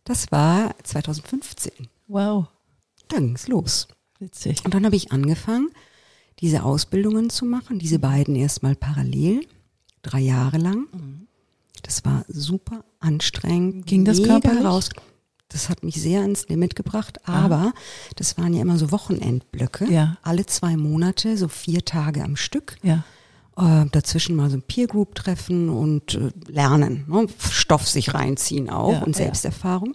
das 0.04 0.32
war 0.32 0.76
2015. 0.84 1.72
Wow. 2.08 2.48
Da 3.08 3.18
ging's 3.18 3.48
los. 3.48 3.88
Witzig. 4.20 4.64
Und 4.66 4.74
dann 4.74 4.86
habe 4.86 4.96
ich 4.96 5.12
angefangen, 5.12 5.70
diese 6.40 6.64
Ausbildungen 6.64 7.30
zu 7.30 7.46
machen, 7.46 7.80
diese 7.80 8.00
beiden 8.00 8.36
erstmal 8.36 8.76
parallel, 8.76 9.46
drei 10.02 10.20
Jahre 10.20 10.58
lang. 10.58 10.88
Das 11.84 12.06
war 12.06 12.26
super 12.28 12.84
anstrengend. 13.00 13.86
Ging 13.86 14.06
das 14.06 14.24
körperlich? 14.24 14.64
Raus. 14.64 14.90
Das 15.54 15.70
hat 15.70 15.84
mich 15.84 16.02
sehr 16.02 16.22
ans 16.22 16.48
Limit 16.50 16.76
gebracht, 16.76 17.28
aber 17.30 17.74
das 18.16 18.38
waren 18.40 18.54
ja 18.56 18.62
immer 18.64 18.78
so 18.78 18.92
Wochenendblöcke. 18.92 19.86
Ja. 19.86 20.18
Alle 20.24 20.48
zwei 20.48 20.76
Monate, 20.78 21.38
so 21.38 21.48
vier 21.48 21.86
Tage 21.86 22.24
am 22.24 22.36
Stück. 22.36 22.78
Ja. 22.82 23.04
Äh, 23.56 23.86
dazwischen 23.92 24.36
mal 24.36 24.50
so 24.50 24.58
ein 24.58 24.64
Peer 24.64 24.88
Group 24.88 25.14
treffen 25.14 25.70
und 25.70 26.16
äh, 26.16 26.32
lernen, 26.48 27.06
ne? 27.08 27.28
Stoff 27.52 27.88
sich 27.88 28.16
reinziehen 28.16 28.72
auch 28.72 28.94
Ja, 28.94 29.04
und. 29.04 29.16
Selbsterfahrung. 29.16 29.94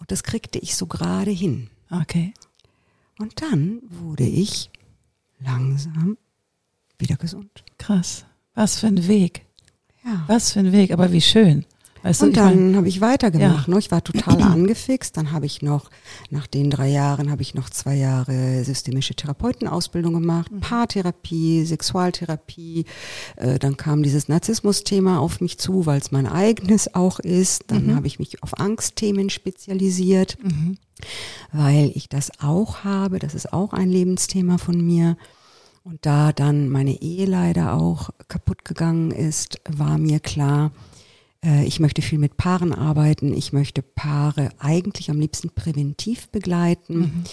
Und 0.00 0.10
das 0.10 0.24
kriegte 0.24 0.58
ich 0.58 0.74
so 0.74 0.86
gerade 0.86 1.30
hin. 1.30 1.70
Okay. 1.90 2.34
Und 3.20 3.40
dann 3.42 3.80
wurde 3.88 4.24
ich 4.24 4.70
langsam 5.38 6.18
wieder 6.98 7.14
gesund. 7.16 7.62
Krass. 7.78 8.24
Was 8.56 8.80
für 8.80 8.88
ein 8.88 9.06
Weg. 9.06 9.46
Ja. 10.04 10.24
Was 10.26 10.52
für 10.52 10.58
ein 10.60 10.72
Weg, 10.72 10.90
aber 10.90 11.12
wie 11.12 11.20
schön. 11.20 11.64
Weißt 12.02 12.22
Und 12.22 12.36
dann 12.36 12.76
habe 12.76 12.88
ich 12.88 13.00
weitergemacht. 13.02 13.68
Ja. 13.68 13.74
Ne? 13.74 13.78
Ich 13.78 13.90
war 13.90 14.02
total 14.02 14.40
angefixt. 14.42 15.16
Dann 15.16 15.32
habe 15.32 15.44
ich 15.46 15.60
noch, 15.60 15.90
nach 16.30 16.46
den 16.46 16.70
drei 16.70 16.88
Jahren, 16.88 17.30
habe 17.30 17.42
ich 17.42 17.54
noch 17.54 17.68
zwei 17.68 17.94
Jahre 17.94 18.64
systemische 18.64 19.14
Therapeutenausbildung 19.14 20.14
gemacht, 20.14 20.50
Mhm. 20.50 20.60
Paartherapie, 20.60 21.64
Sexualtherapie. 21.66 22.86
Äh, 23.36 23.58
dann 23.58 23.76
kam 23.76 24.02
dieses 24.02 24.28
Narzissmus-Thema 24.28 25.20
auf 25.20 25.40
mich 25.40 25.58
zu, 25.58 25.84
weil 25.86 26.00
es 26.00 26.10
mein 26.10 26.26
eigenes 26.26 26.94
auch 26.94 27.18
ist. 27.18 27.64
Dann 27.66 27.88
Mhm. 27.88 27.96
habe 27.96 28.06
ich 28.06 28.18
mich 28.18 28.42
auf 28.42 28.58
Angstthemen 28.58 29.28
spezialisiert, 29.28 30.38
Mhm. 30.42 30.78
weil 31.52 31.92
ich 31.94 32.08
das 32.08 32.30
auch 32.40 32.84
habe. 32.84 33.18
Das 33.18 33.34
ist 33.34 33.52
auch 33.52 33.72
ein 33.72 33.90
Lebensthema 33.90 34.56
von 34.58 34.80
mir. 34.80 35.16
Und 35.84 36.04
da 36.04 36.32
dann 36.32 36.68
meine 36.68 37.00
Ehe 37.02 37.26
leider 37.26 37.74
auch 37.74 38.10
kaputt 38.28 38.64
gegangen 38.64 39.10
ist, 39.10 39.60
war 39.68 39.96
mir 39.98 40.20
klar, 40.20 40.72
ich 41.42 41.80
möchte 41.80 42.02
viel 42.02 42.18
mit 42.18 42.36
Paaren 42.36 42.74
arbeiten. 42.74 43.32
Ich 43.32 43.52
möchte 43.52 43.82
Paare 43.82 44.50
eigentlich 44.58 45.10
am 45.10 45.18
liebsten 45.18 45.50
präventiv 45.50 46.28
begleiten, 46.28 46.98
mhm. 46.98 47.24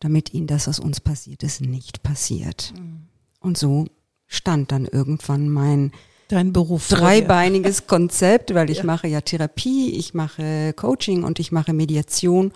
damit 0.00 0.32
ihnen 0.32 0.46
das, 0.46 0.68
was 0.68 0.78
uns 0.78 1.00
passiert 1.00 1.42
ist, 1.42 1.60
nicht 1.60 2.02
passiert. 2.02 2.72
Mhm. 2.76 3.08
Und 3.40 3.58
so 3.58 3.86
stand 4.26 4.72
dann 4.72 4.86
irgendwann 4.86 5.48
mein 5.48 5.92
Dein 6.28 6.52
Beruf. 6.52 6.88
Dreibeiniges 6.88 7.86
Konzept, 7.86 8.52
weil 8.52 8.70
ich 8.70 8.78
ja. 8.78 8.84
mache 8.84 9.06
ja 9.06 9.20
Therapie, 9.20 9.90
ich 9.90 10.12
mache 10.12 10.72
Coaching 10.74 11.22
und 11.22 11.38
ich 11.38 11.52
mache 11.52 11.72
Mediation. 11.72 12.52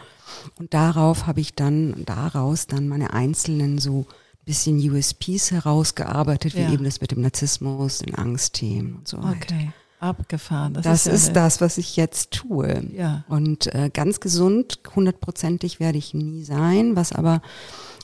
Und 0.59 0.75
darauf 0.75 1.27
habe 1.27 1.41
ich 1.41 1.55
dann, 1.55 2.05
daraus 2.05 2.67
dann 2.67 2.89
meine 2.89 3.13
einzelnen 3.13 3.79
so 3.79 4.07
bisschen 4.45 4.79
USPs 4.79 5.53
herausgearbeitet, 5.53 6.57
wie 6.57 6.63
ja. 6.63 6.73
eben 6.73 6.83
das 6.83 7.01
mit 7.01 7.13
dem 7.13 7.21
Narzissmus, 7.21 7.99
den 7.99 8.17
Angstthemen 8.17 8.97
und 8.97 9.07
so 9.07 9.19
weiter. 9.19 9.55
Okay. 9.55 9.73
Abgefahren. 10.01 10.75
Das, 10.75 10.85
das 10.85 11.07
ist, 11.07 11.13
ist 11.13 11.37
das, 11.37 11.61
was 11.61 11.79
ich 11.79 11.97
jetzt 11.97 12.31
tue. 12.31 12.83
Ja. 12.95 13.25
Und 13.29 13.73
äh, 13.75 13.91
ganz 13.93 14.21
gesund, 14.21 14.81
hundertprozentig 14.97 15.79
werde 15.79 15.99
ich 15.99 16.15
nie 16.15 16.43
sein, 16.43 16.97
was 16.97 17.13
aber 17.13 17.43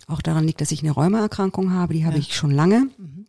auch 0.07 0.21
daran 0.21 0.45
liegt, 0.45 0.61
dass 0.61 0.73
ich 0.73 0.83
eine 0.83 0.93
Rheumaerkrankung 0.93 1.73
habe, 1.73 1.95
die 1.95 2.05
habe 2.05 2.17
ja. 2.17 2.21
ich 2.21 2.37
schon 2.37 2.51
lange. 2.51 2.89
Mhm. 2.99 3.27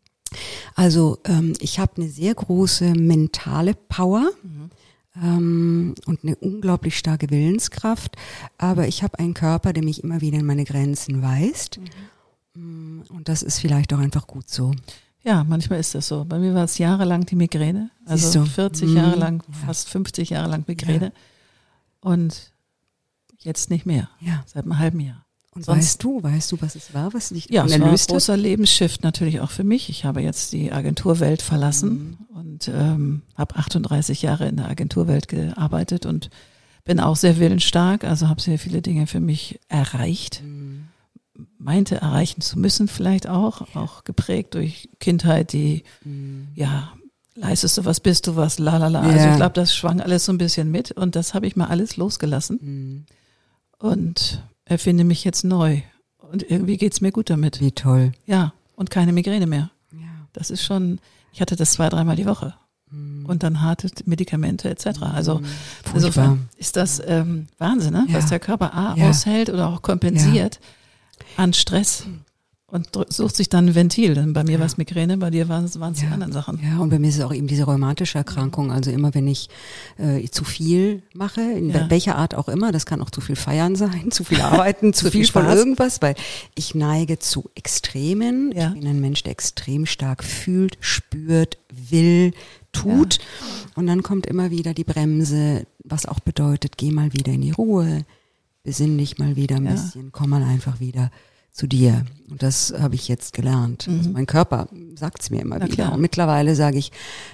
Also 0.76 1.20
ähm, 1.26 1.54
ich 1.60 1.80
habe 1.80 1.94
eine 1.98 2.10
sehr 2.10 2.36
große 2.36 2.94
mentale 2.94 3.74
Power. 3.74 4.30
Mhm. 4.44 4.70
Ähm, 5.20 5.96
und 6.06 6.24
eine 6.24 6.36
unglaublich 6.36 6.98
starke 6.98 7.32
Willenskraft, 7.32 8.16
aber 8.60 8.88
ich 8.88 9.02
habe 9.02 9.18
einen 9.18 9.34
Körper, 9.34 9.74
der 9.74 9.84
mich 9.84 10.04
immer 10.04 10.22
wieder 10.22 10.38
in 10.38 10.46
meine 10.46 10.64
Grenzen 10.64 11.24
weist. 11.24 11.80
Mhm. 11.80 11.88
Mm, 12.58 13.04
und 13.10 13.30
das 13.30 13.42
ist 13.42 13.60
vielleicht 13.60 13.94
auch 13.94 14.00
einfach 14.00 14.28
gut 14.28 14.50
so. 14.50 14.74
Ja, 15.28 15.44
manchmal 15.44 15.82
ist 15.82 15.94
das 15.94 16.08
so. 16.08 16.24
Bei 16.24 16.40
mir 16.40 16.54
war 16.54 16.64
es 16.64 16.78
jahrelang 16.78 17.26
die 17.26 17.36
Migräne, 17.36 17.92
also 18.06 18.46
40 18.46 18.94
Jahre 18.94 19.16
mhm. 19.16 19.22
lang, 19.22 19.44
fast 19.66 19.90
50 19.90 20.30
Jahre 20.30 20.50
lang 20.50 20.64
Migräne. 20.68 21.08
Ja. 21.08 21.12
Und 22.00 22.54
jetzt 23.40 23.70
nicht 23.70 23.86
mehr. 23.86 24.10
Ja. 24.22 24.46
Seit 24.46 24.64
einem 24.64 24.80
halben 24.80 25.02
Jahr. 25.02 25.26
Und 25.52 25.66
Sonst, 25.66 25.80
weißt 25.80 26.04
du, 26.04 26.24
weißt 26.24 26.52
du, 26.54 26.62
was 26.62 26.76
es 26.76 26.94
war, 26.94 27.14
was 27.14 27.30
dich 27.30 27.50
ja, 27.50 27.66
es 27.66 27.78
war 27.78 27.90
ein 27.90 27.96
großer 27.96 28.38
Lebensschiff 28.38 29.02
natürlich 29.02 29.42
auch 29.42 29.52
für 29.52 29.66
mich. 29.66 29.90
Ich 29.90 30.06
habe 30.06 30.22
jetzt 30.22 30.54
die 30.54 30.72
Agenturwelt 30.72 31.42
verlassen 31.42 32.18
mhm. 32.30 32.38
und 32.38 32.68
ähm, 32.70 33.24
habe 33.36 33.58
38 33.58 34.22
Jahre 34.22 34.48
in 34.48 34.56
der 34.56 34.70
Agenturwelt 34.70 35.28
gearbeitet 35.28 36.06
und 36.06 36.30
bin 36.86 37.02
auch 37.02 37.18
sehr 37.18 37.38
willensstark, 37.38 38.06
also 38.06 38.30
habe 38.30 38.40
sehr 38.40 38.60
viele 38.60 38.82
Dinge 38.82 39.08
für 39.08 39.20
mich 39.20 39.60
erreicht. 39.68 40.42
Mhm. 40.42 40.88
Meinte 41.60 41.96
erreichen 41.96 42.42
zu 42.42 42.60
müssen 42.60 42.88
vielleicht 42.88 43.28
auch, 43.28 43.76
auch 43.76 44.04
geprägt 44.04 44.54
durch 44.54 44.90
Kindheit, 45.00 45.54
die 45.54 45.84
mhm. 46.04 46.50
ja 46.54 46.92
leistest 47.38 47.78
du 47.78 47.86
was, 47.86 48.00
bist 48.00 48.28
du 48.28 48.36
was, 48.36 48.60
la 48.60 48.78
la 48.78 48.88
la. 48.88 49.04
Ja. 49.04 49.14
Also 49.14 49.30
ich 49.30 49.36
glaube, 49.36 49.54
das 49.54 49.74
schwang 49.76 50.02
alles 50.02 50.26
so 50.26 50.32
ein 50.32 50.38
bisschen 50.38 50.70
mit 50.72 50.92
und 50.92 51.16
das 51.16 51.34
habe 51.34 51.48
ich 51.48 51.56
mal 51.56 51.68
alles 51.68 51.98
losgelassen. 51.98 52.60
Mhm. 52.62 53.06
Und 53.80 54.44
erfinde 54.66 55.04
mich 55.04 55.24
jetzt 55.24 55.44
neu. 55.44 55.82
Und 56.18 56.44
irgendwie 56.50 56.78
geht's 56.78 57.00
mir 57.00 57.12
gut 57.12 57.30
damit. 57.30 57.62
Wie 57.62 57.72
toll. 57.72 58.12
Ja, 58.26 58.54
und 58.76 58.90
keine 58.90 59.14
Migräne 59.14 59.48
mehr. 59.48 59.70
Ja. 59.94 60.28
Das 60.34 60.50
ist 60.50 60.64
schon, 60.64 61.00
ich 61.32 61.42
hatte 61.42 61.56
das 61.56 61.74
zwei, 61.74 61.90
dreimal 61.90 62.16
die 62.16 62.26
Woche. 62.26 62.56
Mhm. 62.90 63.26
Und 63.28 63.44
dann 63.44 63.62
harte 63.62 63.90
Medikamente 64.06 64.70
etc. 64.70 65.04
Also 65.04 65.40
mhm. 65.40 65.46
insofern 65.94 66.50
ist 66.58 66.76
das 66.76 67.02
ähm, 67.06 67.48
Wahnsinn, 67.60 67.94
ne? 67.94 68.06
Ja. 68.08 68.16
was 68.16 68.28
der 68.28 68.40
Körper 68.40 68.74
A 68.74 68.96
ja. 68.96 69.10
aushält 69.10 69.50
oder 69.50 69.68
auch 69.68 69.82
kompensiert 69.82 70.60
an 71.38 71.54
Stress 71.54 72.06
und 72.70 72.90
sucht 73.10 73.38
sich 73.38 73.48
dann 73.48 73.68
ein 73.68 73.76
Ventil. 73.76 74.14
Denn 74.14 74.34
bei 74.34 74.44
mir 74.44 74.54
ja. 74.54 74.60
war 74.60 74.66
es 74.66 74.76
Migräne, 74.76 75.18
bei 75.18 75.30
dir 75.30 75.48
waren 75.48 75.64
es 75.64 75.76
ja. 75.76 75.90
die 75.90 76.06
anderen 76.08 76.34
Sachen. 76.34 76.60
Ja, 76.62 76.80
und 76.80 76.90
bei 76.90 77.00
mir 77.00 77.08
ist 77.08 77.16
es 77.16 77.24
auch 77.24 77.34
eben 77.34 77.48
diese 77.48 77.64
rheumatische 77.64 78.18
Erkrankung. 78.18 78.74
Also 78.74 78.92
immer 78.92 79.14
wenn 79.14 79.26
ich 79.26 79.48
äh, 79.98 80.28
zu 80.28 80.44
viel 80.44 81.02
mache, 81.14 81.40
in 81.40 81.70
ja. 81.70 81.90
welcher 81.90 82.18
Art 82.18 82.36
auch 82.36 82.50
immer, 82.50 82.74
das 82.74 82.86
kann 82.86 83.02
auch 83.02 83.10
zu 83.10 83.22
viel 83.22 83.38
feiern 83.38 83.78
sein, 83.78 84.12
zu 84.12 84.26
viel 84.26 84.42
arbeiten, 84.42 84.92
zu, 84.92 85.06
viel, 85.06 85.24
viel 85.24 85.32
von 85.32 85.46
irgendwas, 85.46 86.02
weil 86.02 86.16
ich 86.56 86.76
neige 86.76 87.20
zu 87.20 87.50
Extremen. 87.56 88.52
Ja. 88.52 88.68
Ich 88.68 88.82
bin 88.82 88.88
ein 88.88 89.00
Mensch, 89.00 89.24
der 89.24 89.32
extrem 89.32 89.86
stark 89.86 90.22
fühlt, 90.24 90.78
spürt, 90.82 91.58
will, 91.70 92.34
tut. 92.74 93.20
Und 93.76 93.88
dann 93.88 94.04
kommt 94.04 94.26
immer 94.26 94.52
wieder 94.52 94.74
die 94.74 94.84
Bremse, 94.84 95.66
was 95.86 96.06
auch 96.06 96.20
bedeutet, 96.20 96.78
geh 96.78 96.92
mal 96.92 97.14
wieder 97.14 97.32
in 97.32 97.42
die 97.42 97.52
Ruhe, 97.52 98.04
besinn 98.68 98.98
dich 98.98 99.18
mal 99.18 99.38
wieder 99.38 99.56
ein 99.56 99.64
bisschen, 99.64 100.12
komm 100.12 100.32
mal 100.32 100.44
einfach 100.44 100.82
wieder 100.82 101.10
zu 101.54 101.68
dir. 101.68 102.06
Und 102.30 102.44
das 102.44 102.74
habe 102.78 102.96
ich 102.96 103.08
jetzt 103.08 103.32
gelernt. 103.32 103.88
Mhm. 103.88 103.98
Also 103.98 104.10
mein 104.10 104.26
Körper 104.26 104.68
sagt 104.94 105.22
es 105.22 105.30
mir 105.30 105.40
immer 105.40 105.58
Na 105.58 105.68
wieder. 105.68 105.76
Klar. 105.76 105.94
Und 105.94 106.02
mittlerweile 106.02 106.54
sage 106.54 106.78
ich, 106.78 106.92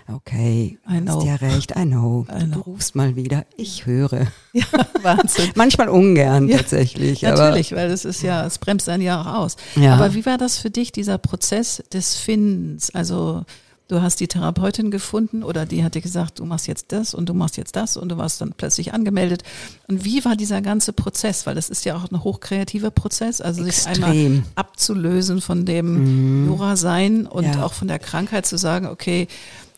okay, 0.08 0.78
du 0.88 1.12
hast 1.12 1.25
ja 1.25 1.34
recht, 1.34 1.72
I 1.72 1.86
know. 1.86 2.28
I 2.30 2.44
know. 2.44 2.54
Du 2.54 2.60
rufst 2.60 2.94
mal 2.94 3.16
wieder, 3.16 3.48
ich 3.58 3.88
höre. 3.88 4.28
Ja, 4.54 4.66
Wahnsinn. 5.02 5.50
Manchmal 5.56 5.90
ungern 5.90 6.48
ja, 6.48 6.58
tatsächlich. 6.58 7.24
Natürlich, 7.24 7.72
weil 7.72 7.90
es 7.90 8.06
ist 8.06 8.22
ja, 8.22 8.46
es 8.46 8.60
bremst 8.60 8.88
einen 8.88 9.02
ja 9.02 9.20
auch 9.20 9.34
aus. 9.42 9.56
Ja. 9.75 9.96
Aber 9.96 10.13
wie 10.13 10.28
war 10.28 10.38
das 10.38 10.60
für 10.60 10.70
dich, 10.70 10.92
dieser 10.92 11.18
Prozess 11.18 11.82
des 11.92 12.16
Findens? 12.16 12.92
Also 12.92 13.44
du 13.88 14.02
hast 14.02 14.20
die 14.20 14.28
Therapeutin 14.28 14.92
gefunden 14.92 15.44
oder 15.44 15.66
die 15.66 15.84
hat 15.84 15.96
dir 15.96 16.02
gesagt, 16.02 16.40
du 16.40 16.46
machst 16.46 16.68
jetzt 16.68 16.92
das 16.92 17.13
und 17.13 17.28
du 17.28 17.34
machst 17.34 17.58
jetzt 17.58 17.75
das 17.75 17.98
und 17.98 18.10
du 18.10 18.18
warst 18.18 18.42
dann 18.42 18.54
plötzlich 18.56 18.94
angemeldet. 18.94 19.44
Und 19.88 20.06
wie 20.06 20.24
war 20.25 20.36
dieser 20.36 20.62
ganze 20.62 20.94
Prozess? 20.94 21.46
Weil 21.46 21.56
das 21.56 21.70
ist 21.70 21.86
ja 21.86 21.96
auch 21.96 22.10
ein 22.10 22.24
hochkreativer 22.24 22.92
Prozess, 22.92 23.42
also 23.42 23.63
Extrem. 23.66 23.96
sich 23.96 24.04
einmal 24.04 24.44
abzulösen 24.56 25.42
von 25.42 25.66
dem 25.66 26.44
mhm. 26.44 26.48
Jura-Sein 26.48 27.28
und 27.28 27.46
ja. 27.46 27.63
auch 27.63 27.74
von 27.74 27.88
der 27.88 28.00
Krankheit 28.00 28.46
zu 28.46 28.58
sagen, 28.58 28.88
okay, 28.88 29.28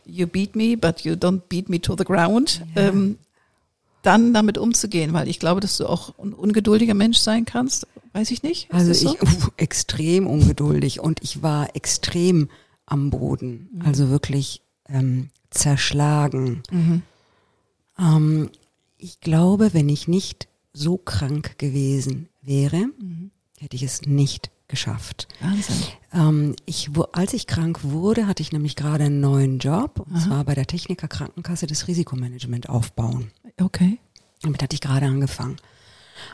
you 0.06 0.28
beat 0.28 0.56
me, 0.56 0.78
but 0.78 1.02
you 1.02 1.14
don't 1.14 1.42
beat 1.50 1.70
me 1.70 1.82
to 1.82 1.96
the 1.98 2.04
ground. 2.04 2.62
Ja. 2.76 2.90
Ähm, 2.90 3.18
dann 4.04 4.36
damit 4.36 4.60
umzugehen, 4.60 5.14
weil 5.14 5.28
ich 5.28 5.40
glaube, 5.40 5.62
dass 5.62 5.78
du 5.78 5.88
auch 5.88 6.14
ein 6.20 6.34
ungeduldiger 6.34 6.94
Mensch 6.94 7.18
sein 7.18 7.46
kannst. 7.46 7.88
Weiß 8.14 8.30
ich 8.30 8.44
nicht. 8.44 8.70
Ist 8.70 8.74
also 8.74 8.94
so? 8.94 9.16
ich 9.16 9.22
uh, 9.24 9.50
extrem 9.58 10.28
ungeduldig 10.28 11.00
und 11.00 11.24
ich 11.24 11.42
war 11.42 11.76
extrem 11.76 12.50
am 12.86 13.10
Boden, 13.10 13.70
mhm. 13.72 13.82
also 13.82 14.10
wirklich 14.10 14.62
ähm, 14.88 15.30
zerschlagen. 15.50 16.64
Mhm. 16.72 17.02
Ähm, 17.98 18.50
ich 18.98 19.20
glaube, 19.20 19.74
wenn 19.74 19.90
ich 19.90 20.08
nicht 20.08 20.48
so 20.74 20.98
krank 20.98 21.58
gewesen 21.58 22.30
wäre, 22.42 22.88
mhm. 23.00 23.32
hätte 23.60 23.76
ich 23.76 23.84
es 23.84 24.04
nicht 24.04 24.52
geschafft. 24.68 25.28
Wahnsinn. 25.42 25.76
Ähm, 26.12 26.56
ich, 26.66 26.96
wo, 26.96 27.04
als 27.14 27.34
ich 27.34 27.48
krank 27.48 27.84
wurde, 27.84 28.28
hatte 28.28 28.42
ich 28.42 28.52
nämlich 28.52 28.76
gerade 28.76 29.06
einen 29.06 29.20
neuen 29.20 29.60
Job, 29.60 30.00
und 30.00 30.16
Aha. 30.16 30.26
zwar 30.26 30.44
bei 30.44 30.56
der 30.56 30.66
Techniker 30.66 31.08
Krankenkasse 31.08 31.68
das 31.68 31.88
Risikomanagement 31.88 32.70
aufbauen. 32.70 33.32
Okay. 33.62 34.00
Damit 34.42 34.62
hatte 34.62 34.74
ich 34.74 34.82
gerade 34.82 35.06
angefangen. 35.06 35.58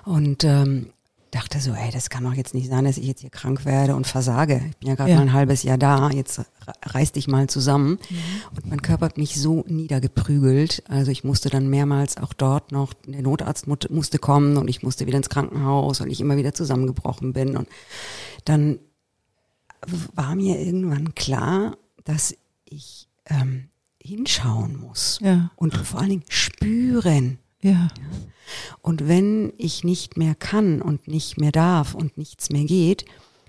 Und 0.05 0.43
ähm, 0.43 0.87
dachte 1.31 1.61
so, 1.61 1.71
ey, 1.73 1.91
das 1.91 2.09
kann 2.09 2.25
doch 2.25 2.33
jetzt 2.33 2.53
nicht 2.53 2.69
sein, 2.69 2.83
dass 2.83 2.97
ich 2.97 3.07
jetzt 3.07 3.21
hier 3.21 3.29
krank 3.29 3.63
werde 3.65 3.95
und 3.95 4.05
versage. 4.05 4.61
Ich 4.69 4.77
bin 4.77 4.89
ja 4.89 4.95
gerade 4.95 5.11
ja. 5.11 5.15
mal 5.15 5.23
ein 5.23 5.33
halbes 5.33 5.63
Jahr 5.63 5.77
da, 5.77 6.09
jetzt 6.09 6.41
reiß 6.83 7.13
dich 7.13 7.27
mal 7.29 7.47
zusammen. 7.47 7.99
Mhm. 8.09 8.17
Und 8.55 8.69
mein 8.69 8.81
Körper 8.81 9.05
hat 9.05 9.17
mich 9.17 9.39
so 9.39 9.63
niedergeprügelt. 9.67 10.83
Also 10.89 11.09
ich 11.09 11.23
musste 11.23 11.49
dann 11.49 11.69
mehrmals 11.69 12.17
auch 12.17 12.33
dort 12.33 12.73
noch, 12.73 12.93
der 13.07 13.21
Notarzt 13.21 13.65
musste 13.67 14.19
kommen 14.19 14.57
und 14.57 14.67
ich 14.67 14.83
musste 14.83 15.07
wieder 15.07 15.17
ins 15.17 15.29
Krankenhaus, 15.29 16.01
weil 16.01 16.11
ich 16.11 16.19
immer 16.19 16.35
wieder 16.35 16.53
zusammengebrochen 16.53 17.31
bin. 17.31 17.55
Und 17.55 17.69
dann 18.43 18.79
war 20.13 20.35
mir 20.35 20.59
irgendwann 20.59 21.15
klar, 21.15 21.77
dass 22.03 22.35
ich 22.65 23.07
ähm, 23.25 23.69
hinschauen 24.03 24.77
muss 24.77 25.19
ja. 25.21 25.51
und 25.55 25.75
vor 25.75 26.01
allen 26.01 26.09
Dingen 26.09 26.25
spüren. 26.27 27.39
Ja. 27.61 27.87
Und 28.81 29.07
wenn 29.07 29.53
ich 29.57 29.83
nicht 29.83 30.17
mehr 30.17 30.35
kann 30.35 30.81
und 30.81 31.07
nicht 31.07 31.39
mehr 31.39 31.51
darf 31.51 31.93
und 31.95 32.17
nichts 32.17 32.49
mehr 32.49 32.65
geht, 32.65 33.05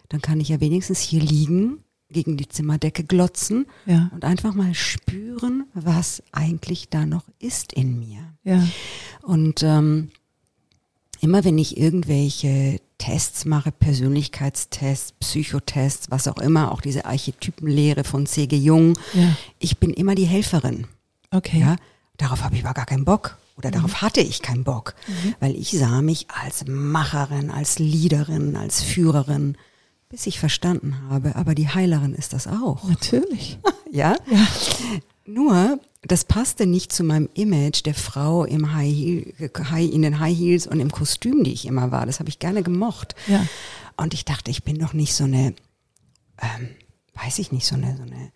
dann 0.08 0.20
kann 0.20 0.40
ich 0.40 0.50
ja 0.50 0.60
wenigstens 0.60 1.00
hier 1.00 1.20
liegen, 1.20 1.82
gegen 2.10 2.36
die 2.36 2.48
Zimmerdecke 2.48 3.04
glotzen 3.04 3.66
ja. 3.86 4.10
und 4.14 4.24
einfach 4.24 4.54
mal 4.54 4.74
spüren, 4.74 5.66
was 5.74 6.22
eigentlich 6.30 6.88
da 6.90 7.06
noch 7.06 7.24
ist 7.38 7.72
in 7.72 7.98
mir. 7.98 8.34
Ja. 8.44 8.62
Und 9.22 9.62
ähm, 9.62 10.10
immer 11.20 11.44
wenn 11.44 11.56
ich 11.56 11.78
irgendwelche 11.78 12.80
Tests 12.98 13.44
mache, 13.46 13.72
Persönlichkeitstests, 13.72 15.12
Psychotests, 15.12 16.10
was 16.10 16.28
auch 16.28 16.38
immer, 16.38 16.70
auch 16.70 16.80
diese 16.80 17.04
Archetypenlehre 17.04 18.04
von 18.04 18.26
C.G. 18.26 18.56
Jung, 18.56 18.98
ja. 19.14 19.36
ich 19.58 19.78
bin 19.78 19.92
immer 19.92 20.14
die 20.14 20.26
Helferin. 20.26 20.86
Okay. 21.30 21.60
Ja, 21.60 21.76
darauf 22.18 22.44
habe 22.44 22.54
ich 22.54 22.64
aber 22.64 22.74
gar 22.74 22.86
keinen 22.86 23.04
Bock. 23.04 23.38
Oder 23.56 23.70
darauf 23.70 24.00
hatte 24.02 24.20
ich 24.20 24.42
keinen 24.42 24.64
Bock, 24.64 24.94
mhm. 25.06 25.34
weil 25.40 25.56
ich 25.56 25.72
sah 25.72 26.02
mich 26.02 26.26
als 26.30 26.64
Macherin, 26.66 27.50
als 27.50 27.78
Leaderin, 27.78 28.56
als 28.56 28.82
Führerin, 28.82 29.56
bis 30.08 30.26
ich 30.26 30.38
verstanden 30.38 30.96
habe, 31.08 31.36
aber 31.36 31.54
die 31.54 31.68
Heilerin 31.68 32.14
ist 32.14 32.32
das 32.32 32.46
auch. 32.46 32.84
Natürlich. 32.84 33.58
ja? 33.90 34.16
ja? 34.30 34.46
Nur, 35.26 35.78
das 36.02 36.24
passte 36.24 36.66
nicht 36.66 36.92
zu 36.92 37.04
meinem 37.04 37.28
Image 37.34 37.84
der 37.84 37.94
Frau 37.94 38.44
im 38.44 38.74
High 38.74 38.94
Heel, 38.94 39.34
High, 39.70 39.92
in 39.92 40.02
den 40.02 40.18
High 40.18 40.36
Heels 40.36 40.66
und 40.66 40.80
im 40.80 40.90
Kostüm, 40.90 41.44
die 41.44 41.52
ich 41.52 41.66
immer 41.66 41.92
war. 41.92 42.06
Das 42.06 42.18
habe 42.18 42.28
ich 42.28 42.38
gerne 42.38 42.62
gemocht. 42.62 43.14
Ja. 43.28 43.46
Und 43.96 44.14
ich 44.14 44.24
dachte, 44.24 44.50
ich 44.50 44.64
bin 44.64 44.78
doch 44.78 44.94
nicht 44.94 45.14
so 45.14 45.24
eine 45.24 45.54
ähm, 46.42 46.70
weiß 47.14 47.38
ich 47.38 47.52
nicht, 47.52 47.66
so 47.66 47.74
eine, 47.74 47.96
so 47.96 48.02
eine 48.02 48.32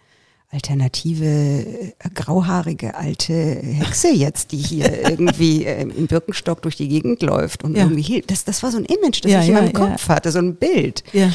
alternative, 0.50 1.24
äh, 1.24 1.92
grauhaarige 2.14 2.94
alte 2.94 3.32
Hexe 3.34 4.08
jetzt, 4.12 4.52
die 4.52 4.58
hier 4.58 5.02
irgendwie 5.10 5.64
äh, 5.64 5.82
in 5.82 6.06
Birkenstock 6.06 6.62
durch 6.62 6.76
die 6.76 6.88
Gegend 6.88 7.22
läuft 7.22 7.64
und 7.64 7.76
Ja. 7.76 7.84
irgendwie 7.84 8.02
hilft. 8.02 8.30
Das, 8.30 8.44
das 8.44 8.62
war 8.62 8.70
so 8.70 8.78
ein 8.78 8.84
Image, 8.84 9.24
das 9.24 9.32
Ja, 9.32 9.40
ich 9.40 9.48
in 9.48 9.54
ja, 9.54 9.60
meinem 9.62 9.72
ja. 9.72 9.78
Kopf 9.90 10.08
hatte, 10.08 10.30
so 10.30 10.38
ein 10.38 10.56
Bild. 10.56 11.02
Ja. 11.12 11.32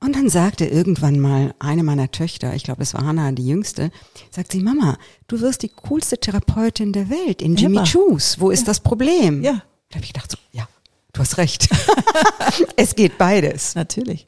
Und 0.00 0.14
dann 0.16 0.28
sagte 0.28 0.66
irgendwann 0.66 1.18
mal 1.18 1.54
eine 1.58 1.82
meiner 1.82 2.10
Töchter, 2.10 2.54
ich 2.54 2.64
glaube, 2.64 2.82
es 2.82 2.92
war 2.92 3.04
Hannah, 3.06 3.32
die 3.32 3.46
jüngste, 3.46 3.90
sagt 4.30 4.52
sie, 4.52 4.60
Mama, 4.60 4.98
du 5.28 5.40
wirst 5.40 5.62
die 5.62 5.70
coolste 5.70 6.18
Therapeutin 6.18 6.92
der 6.92 7.08
Welt 7.08 7.40
in 7.40 7.56
Jimmy 7.56 7.76
Emma. 7.78 7.86
Choos. 7.90 8.38
Wo 8.38 8.50
ist 8.50 8.68
das 8.68 8.80
Problem? 8.80 9.42
Ja. 9.42 9.62
Da 9.88 9.96
habe 9.96 10.04
ich 10.04 10.12
gedacht, 10.12 10.30
so, 10.30 10.36
ja, 10.52 10.68
du 11.14 11.20
hast 11.20 11.38
recht. 11.38 11.70
es 12.76 12.94
geht 12.94 13.16
beides. 13.16 13.74
Natürlich. 13.76 14.26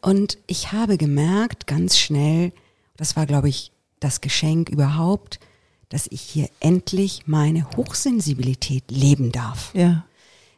Und 0.00 0.38
ich 0.46 0.70
habe 0.70 0.96
gemerkt 0.96 1.66
ganz 1.66 1.98
schnell, 1.98 2.52
das 2.96 3.16
war, 3.16 3.26
glaube 3.26 3.48
ich, 3.48 3.72
das 4.00 4.20
Geschenk 4.20 4.68
überhaupt, 4.68 5.40
dass 5.88 6.06
ich 6.10 6.20
hier 6.20 6.48
endlich 6.60 7.22
meine 7.26 7.68
Hochsensibilität 7.76 8.90
leben 8.90 9.32
darf. 9.32 9.72
Ja. 9.74 10.04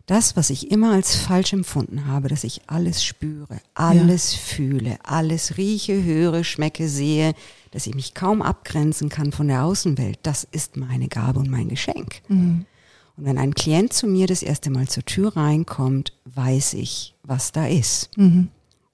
Das, 0.06 0.36
was 0.36 0.50
ich 0.50 0.70
immer 0.70 0.92
als 0.92 1.16
falsch 1.16 1.52
empfunden 1.52 2.06
habe, 2.06 2.28
dass 2.28 2.44
ich 2.44 2.60
alles 2.68 3.04
spüre, 3.04 3.58
alles 3.74 4.34
fühle, 4.34 4.98
alles 5.02 5.56
rieche, 5.56 6.04
höre, 6.04 6.44
schmecke, 6.44 6.88
sehe, 6.88 7.34
dass 7.72 7.88
ich 7.88 7.94
mich 7.94 8.14
kaum 8.14 8.40
abgrenzen 8.40 9.08
kann 9.08 9.32
von 9.32 9.48
der 9.48 9.64
Außenwelt, 9.64 10.20
das 10.22 10.44
ist 10.44 10.76
meine 10.76 11.08
Gabe 11.08 11.40
und 11.40 11.50
mein 11.50 11.68
Geschenk. 11.68 12.22
Und 13.16 13.24
wenn 13.24 13.36
ein 13.36 13.54
Klient 13.54 13.92
zu 13.92 14.06
mir 14.06 14.28
das 14.28 14.42
erste 14.44 14.70
Mal 14.70 14.86
zur 14.86 15.04
Tür 15.04 15.36
reinkommt, 15.36 16.12
weiß 16.26 16.74
ich, 16.74 17.14
was 17.24 17.50
da 17.50 17.66
ist. 17.66 18.10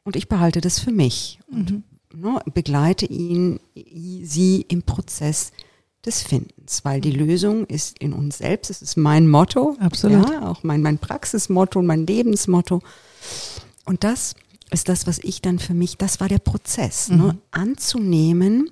Und 0.04 0.16
ich 0.16 0.28
behalte 0.28 0.62
das 0.62 0.78
für 0.78 0.92
mich 0.92 1.40
und 1.50 1.82
ne, 2.14 2.40
begleite 2.52 3.07
ihn, 3.07 3.61
sie 3.75 4.64
im 4.69 4.83
Prozess 4.83 5.52
des 6.04 6.23
Findens, 6.23 6.85
weil 6.85 7.00
die 7.00 7.12
Lösung 7.12 7.66
ist 7.66 7.99
in 7.99 8.12
uns 8.12 8.38
selbst. 8.38 8.71
Es 8.71 8.83
ist 8.83 8.97
mein 8.97 9.28
Motto, 9.28 9.76
Absolut. 9.78 10.28
ja, 10.28 10.49
auch 10.49 10.62
mein 10.64 10.83
mein 10.83 10.99
Praxismotto, 10.99 11.81
mein 11.83 12.07
Lebensmotto. 12.07 12.83
Und 13.85 14.02
das 14.04 14.35
ist 14.71 14.88
das, 14.88 15.07
was 15.07 15.19
ich 15.23 15.42
dann 15.42 15.59
für 15.59 15.75
mich, 15.75 15.99
das 15.99 16.19
war 16.19 16.28
der 16.28 16.38
Prozess, 16.38 17.09
ne, 17.09 17.38
anzunehmen, 17.50 18.71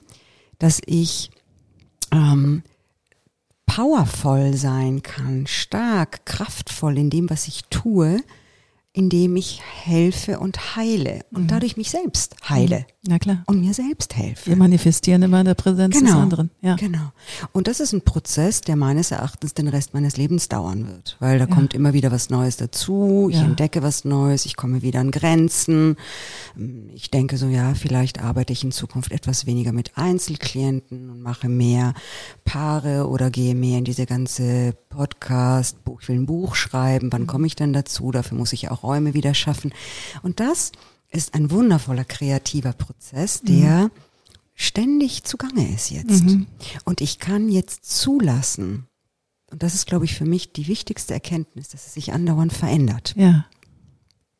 dass 0.59 0.81
ich 0.87 1.31
ähm, 2.11 2.63
powervoll 3.67 4.57
sein 4.57 5.03
kann, 5.03 5.47
stark, 5.47 6.27
kraftvoll 6.27 6.99
in 6.99 7.11
dem, 7.11 7.31
was 7.31 7.47
ich 7.47 7.65
tue, 7.67 8.23
indem 8.93 9.37
ich 9.37 9.61
helfe 9.63 10.41
und 10.41 10.75
heile 10.75 11.21
und 11.33 11.51
dadurch 11.53 11.77
mich 11.77 11.91
selbst 11.91 12.35
heile 12.49 12.87
Na 13.07 13.21
klar. 13.21 13.45
und 13.47 13.61
mir 13.61 13.73
selbst 13.73 14.17
helfe. 14.17 14.51
Wir 14.51 14.57
manifestieren 14.57 15.23
immer 15.23 15.39
in 15.39 15.47
der 15.47 15.55
Präsenz 15.55 15.97
des 16.01 16.11
anderen. 16.11 16.51
Ja. 16.61 16.75
Genau. 16.75 17.13
Und 17.53 17.69
das 17.69 17.79
ist 17.79 17.93
ein 17.93 18.03
Prozess, 18.03 18.63
der 18.63 18.75
meines 18.75 19.13
Erachtens 19.13 19.55
den 19.55 19.69
Rest 19.69 19.95
meines 19.95 20.17
Lebens 20.17 20.49
dauern 20.49 20.89
wird, 20.89 21.17
weil 21.21 21.39
da 21.39 21.45
Ja. 21.47 21.55
kommt 21.55 21.73
immer 21.73 21.93
wieder 21.93 22.11
was 22.11 22.31
Neues 22.31 22.57
dazu. 22.57 23.29
Ich 23.31 23.37
Ja. 23.39 23.45
entdecke 23.45 23.83
was 23.85 24.05
Neues, 24.05 24.45
ich 24.45 24.57
komme 24.57 24.83
wieder 24.83 24.99
an 24.99 25.13
Grenzen. 25.13 25.95
Ich 26.93 27.13
denke 27.13 27.37
so, 27.37 27.47
ja, 27.47 27.75
vielleicht 27.75 28.21
arbeite 28.21 28.53
ich 28.53 28.65
in 28.65 28.73
Zukunft 28.73 29.13
etwas 29.13 29.47
weniger 29.47 29.73
mit 29.73 29.93
Einzelklienten 29.97 31.11
und 31.11 31.23
mache 31.23 31.49
mehr 31.49 31.95
Paare 32.45 33.09
oder 33.09 33.31
gehe 33.31 33.55
mehr 33.55 33.79
in 33.79 33.85
diese 33.85 34.07
ganze 34.07 34.75
Podcast, 34.89 35.85
Buch, 35.85 36.01
ich 36.03 36.09
will 36.09 36.17
ein 36.17 36.27
Buch 36.27 36.57
schreiben. 36.57 37.07
Mhm. 37.07 37.13
Wann 37.13 37.27
komme 37.29 37.47
ich 37.47 37.55
denn 37.55 37.73
dazu? 37.73 38.11
Dafür 38.11 38.37
muss 38.37 38.53
ich 38.53 38.69
auch 38.71 38.81
Räume 38.91 39.15
wieder 39.15 39.35
schaffen. 39.35 39.73
Und 40.23 40.41
das 40.41 40.73
ist 41.11 41.35
ein 41.35 41.51
wundervoller 41.51 42.05
kreativer 42.05 42.73
Prozess, 42.73 43.41
der 43.43 43.91
ständig 44.55 45.25
zugange 45.25 45.73
ist 45.75 45.91
jetzt. 45.91 46.23
Und 46.85 47.01
ich 47.01 47.19
kann 47.19 47.49
jetzt 47.49 47.85
zulassen, 47.85 48.87
und 49.51 49.63
das 49.63 49.75
ist, 49.75 49.87
glaube 49.87 50.05
ich, 50.05 50.15
für 50.15 50.25
mich 50.25 50.53
die 50.53 50.67
wichtigste 50.69 51.15
Erkenntnis, 51.15 51.69
dass 51.71 51.87
es 51.87 51.95
sich 51.95 52.13
andauernd 52.13 52.53
verändert. 52.53 53.15
Ja. 53.17 53.47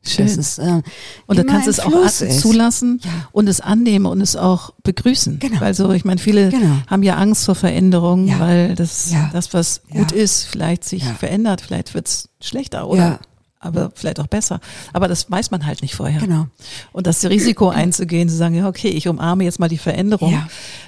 Schön. 0.03 0.25
Es, 0.25 0.57
äh, 0.57 0.81
und 1.27 1.37
du 1.37 1.43
kannst 1.43 1.67
es 1.67 1.79
auch 1.79 1.91
Fluss 1.91 2.21
ist. 2.21 2.41
zulassen 2.41 2.99
Ja. 3.03 3.27
und 3.33 3.47
es 3.47 3.61
annehmen 3.61 4.07
und 4.07 4.19
es 4.21 4.35
auch 4.35 4.71
begrüßen. 4.83 5.37
Genau. 5.39 5.61
Weil 5.61 5.75
so, 5.75 5.91
ich 5.91 6.05
meine, 6.05 6.19
viele 6.19 6.49
Genau. 6.49 6.77
haben 6.87 7.03
ja 7.03 7.17
Angst 7.17 7.45
vor 7.45 7.53
Veränderung, 7.53 8.27
Ja. 8.27 8.39
weil 8.39 8.73
das, 8.75 9.11
Ja. 9.11 9.29
das, 9.31 9.53
was 9.53 9.83
gut 9.91 10.11
ist, 10.11 10.45
vielleicht 10.45 10.85
sich 10.85 11.03
verändert, 11.03 11.61
vielleicht 11.61 11.93
wird's 11.93 12.29
schlechter 12.41 12.87
oder 12.87 12.97
Ja. 13.01 13.19
Aber 13.61 13.91
vielleicht 13.95 14.19
auch 14.19 14.27
besser. 14.27 14.59
Aber 14.93 15.07
das 15.07 15.29
weiß 15.31 15.51
man 15.51 15.65
halt 15.65 15.81
nicht 15.81 15.95
vorher. 15.95 16.19
Genau. 16.19 16.47
Und 16.91 17.07
das 17.07 17.23
Risiko 17.25 17.69
einzugehen, 17.69 18.27
zu 18.27 18.35
sagen, 18.35 18.55
ja, 18.55 18.67
okay, 18.67 18.89
ich 18.89 19.07
umarme 19.07 19.43
jetzt 19.43 19.59
mal 19.59 19.69
die 19.69 19.77
Veränderung, 19.77 20.31
Ja. 20.33 20.47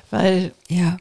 weil 0.10 0.52
Ja. 0.70 0.98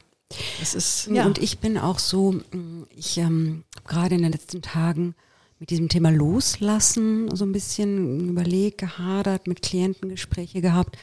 das 0.59 0.73
ist, 0.75 1.07
Ja. 1.11 1.25
Und 1.25 1.37
ich 1.39 1.59
bin 1.59 1.77
auch 1.77 1.99
so, 1.99 2.31
mh, 2.51 2.85
ich 2.95 3.17
ähm, 3.17 3.63
gerade 3.85 4.15
in 4.15 4.21
den 4.23 4.31
letzten 4.31 4.61
Tagen 4.61 5.15
mit 5.59 5.69
diesem 5.69 5.89
Thema 5.89 6.11
Loslassen 6.11 7.33
so 7.35 7.45
ein 7.45 7.51
bisschen 7.53 8.29
überlegt, 8.29 8.77
gehadert, 8.79 9.47
mit 9.47 9.61
Klienten 9.61 10.09
Gespräche 10.09 10.61
gehabt 10.61 10.97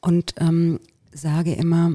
und 0.00 0.34
ähm, 0.38 0.78
sage 1.12 1.52
immer, 1.54 1.94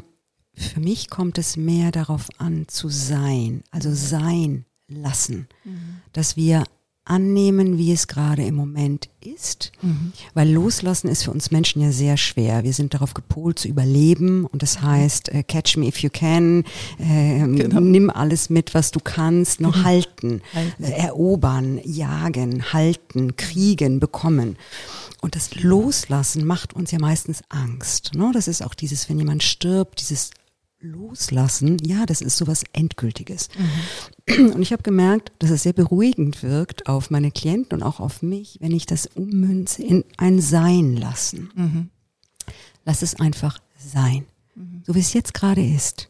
für 0.56 0.80
mich 0.82 1.10
kommt 1.10 1.38
es 1.38 1.56
mehr 1.58 1.92
darauf 1.92 2.28
an 2.38 2.66
zu 2.68 2.90
sein, 2.90 3.64
also 3.72 3.94
sein 3.94 4.66
lassen, 4.88 5.48
dass 6.12 6.36
wir 6.36 6.64
annehmen, 7.06 7.78
wie 7.78 7.92
es 7.92 8.08
gerade 8.08 8.44
im 8.46 8.56
Moment 8.56 9.10
ist, 9.20 9.72
weil 10.34 10.50
loslassen 10.50 11.10
ist 11.10 11.24
für 11.24 11.32
uns 11.32 11.52
Menschen 11.52 11.82
ja 11.82 11.92
sehr 11.92 12.16
schwer. 12.18 12.64
Wir 12.64 12.72
sind 12.74 12.94
darauf 12.94 13.14
gepolt 13.14 13.60
zu 13.60 13.68
überleben 13.68 14.46
und 14.46 14.62
das 14.64 14.82
heißt, 14.82 15.30
äh, 15.30 15.44
catch 15.44 15.76
me 15.78 15.88
if 15.88 15.98
you 16.00 16.10
can, 16.12 16.64
äh, 17.00 17.40
Genau. 17.40 17.82
nimm 17.82 18.10
alles 18.10 18.50
mit, 18.50 18.74
was 18.74 18.92
du 18.92 19.00
kannst, 19.02 19.60
noch 19.60 19.84
halten, 19.84 20.42
Halten. 20.54 20.84
äh, 20.84 20.92
erobern, 20.92 21.80
jagen, 21.84 22.72
halten, 22.72 23.36
kriegen, 23.36 24.00
bekommen. 24.00 24.56
Und 25.22 25.36
das 25.36 25.56
Loslassen 25.56 26.46
macht 26.46 26.74
uns 26.74 26.92
ja 26.92 27.00
meistens 27.00 27.42
Angst. 27.50 28.12
Ne? 28.14 28.32
Das 28.34 28.48
ist 28.48 28.64
auch 28.64 28.74
dieses, 28.74 29.10
wenn 29.10 29.20
jemand 29.20 29.44
stirbt, 29.44 30.00
dieses 30.02 30.32
Loslassen, 30.84 31.78
ja, 31.82 32.06
das 32.06 32.22
ist 32.22 32.38
sowas 32.38 32.64
Endgültiges. 32.74 33.48
Und 34.30 34.62
ich 34.62 34.74
habe 34.74 34.84
gemerkt, 34.84 35.32
dass 35.40 35.50
es 35.50 35.64
sehr 35.64 35.72
beruhigend 35.74 36.44
wirkt 36.44 36.88
auf 36.88 37.10
meine 37.10 37.32
Klienten 37.32 37.78
und 37.80 37.84
auch 37.84 38.00
auf 38.02 38.22
mich, 38.22 38.58
wenn 38.60 38.72
ich 38.72 38.86
das 38.86 39.08
ummünze 39.16 39.82
in 39.82 40.04
ein 40.18 40.42
Sein 40.42 40.98
lassen. 40.98 41.90
Lass 42.86 43.02
es 43.02 43.18
einfach 43.20 43.60
sein, 43.78 44.26
so 44.86 44.94
wie 44.94 45.00
es 45.00 45.14
jetzt 45.14 45.34
gerade 45.34 45.66
ist. 45.66 46.10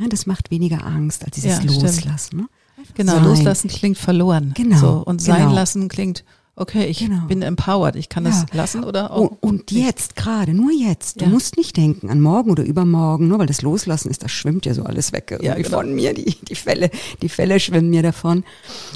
Ja, 0.00 0.08
das 0.08 0.26
macht 0.26 0.50
weniger 0.50 0.84
Angst 0.84 1.24
als 1.24 1.36
dieses 1.36 1.58
Ja. 1.58 1.62
Loslassen. 1.64 2.36
Ne? 2.38 2.48
Genau, 2.94 3.14
sein. 3.14 3.24
loslassen 3.24 3.68
klingt 3.68 3.98
verloren. 3.98 4.52
Genau, 4.56 4.78
So, 4.78 4.90
und 5.04 5.20
sein 5.22 5.42
genau. 5.42 5.54
lassen 5.54 5.88
klingt, 5.88 6.24
okay, 6.60 6.86
ich 6.86 6.98
Genau. 6.98 7.26
bin 7.26 7.42
empowered, 7.42 7.96
ich 7.96 8.08
kann 8.08 8.24
Ja. 8.24 8.30
das 8.30 8.46
lassen 8.52 8.84
oder 8.84 9.10
auch. 9.12 9.30
Und, 9.30 9.42
und 9.42 9.70
jetzt 9.70 10.16
gerade, 10.16 10.54
nur 10.54 10.70
jetzt. 10.72 11.20
Du 11.20 11.24
Ja. 11.24 11.30
musst 11.30 11.56
nicht 11.56 11.76
denken 11.76 12.10
an 12.10 12.20
morgen 12.20 12.50
oder 12.50 12.64
übermorgen, 12.64 13.28
nur 13.28 13.38
weil 13.38 13.46
das 13.46 13.62
Loslassen 13.62 14.10
ist, 14.10 14.22
das 14.22 14.30
schwimmt 14.32 14.66
ja 14.66 14.74
so 14.74 14.82
alles 14.84 15.12
weg 15.12 15.38
Ja, 15.42 15.54
genau. 15.54 15.68
von 15.78 15.94
mir. 15.94 16.14
Die, 16.14 16.36
die 16.48 16.54
Fälle, 16.54 16.90
die 17.22 17.28
Fälle 17.28 17.58
schwimmen 17.60 17.90
mir 17.90 18.02
davon. 18.02 18.44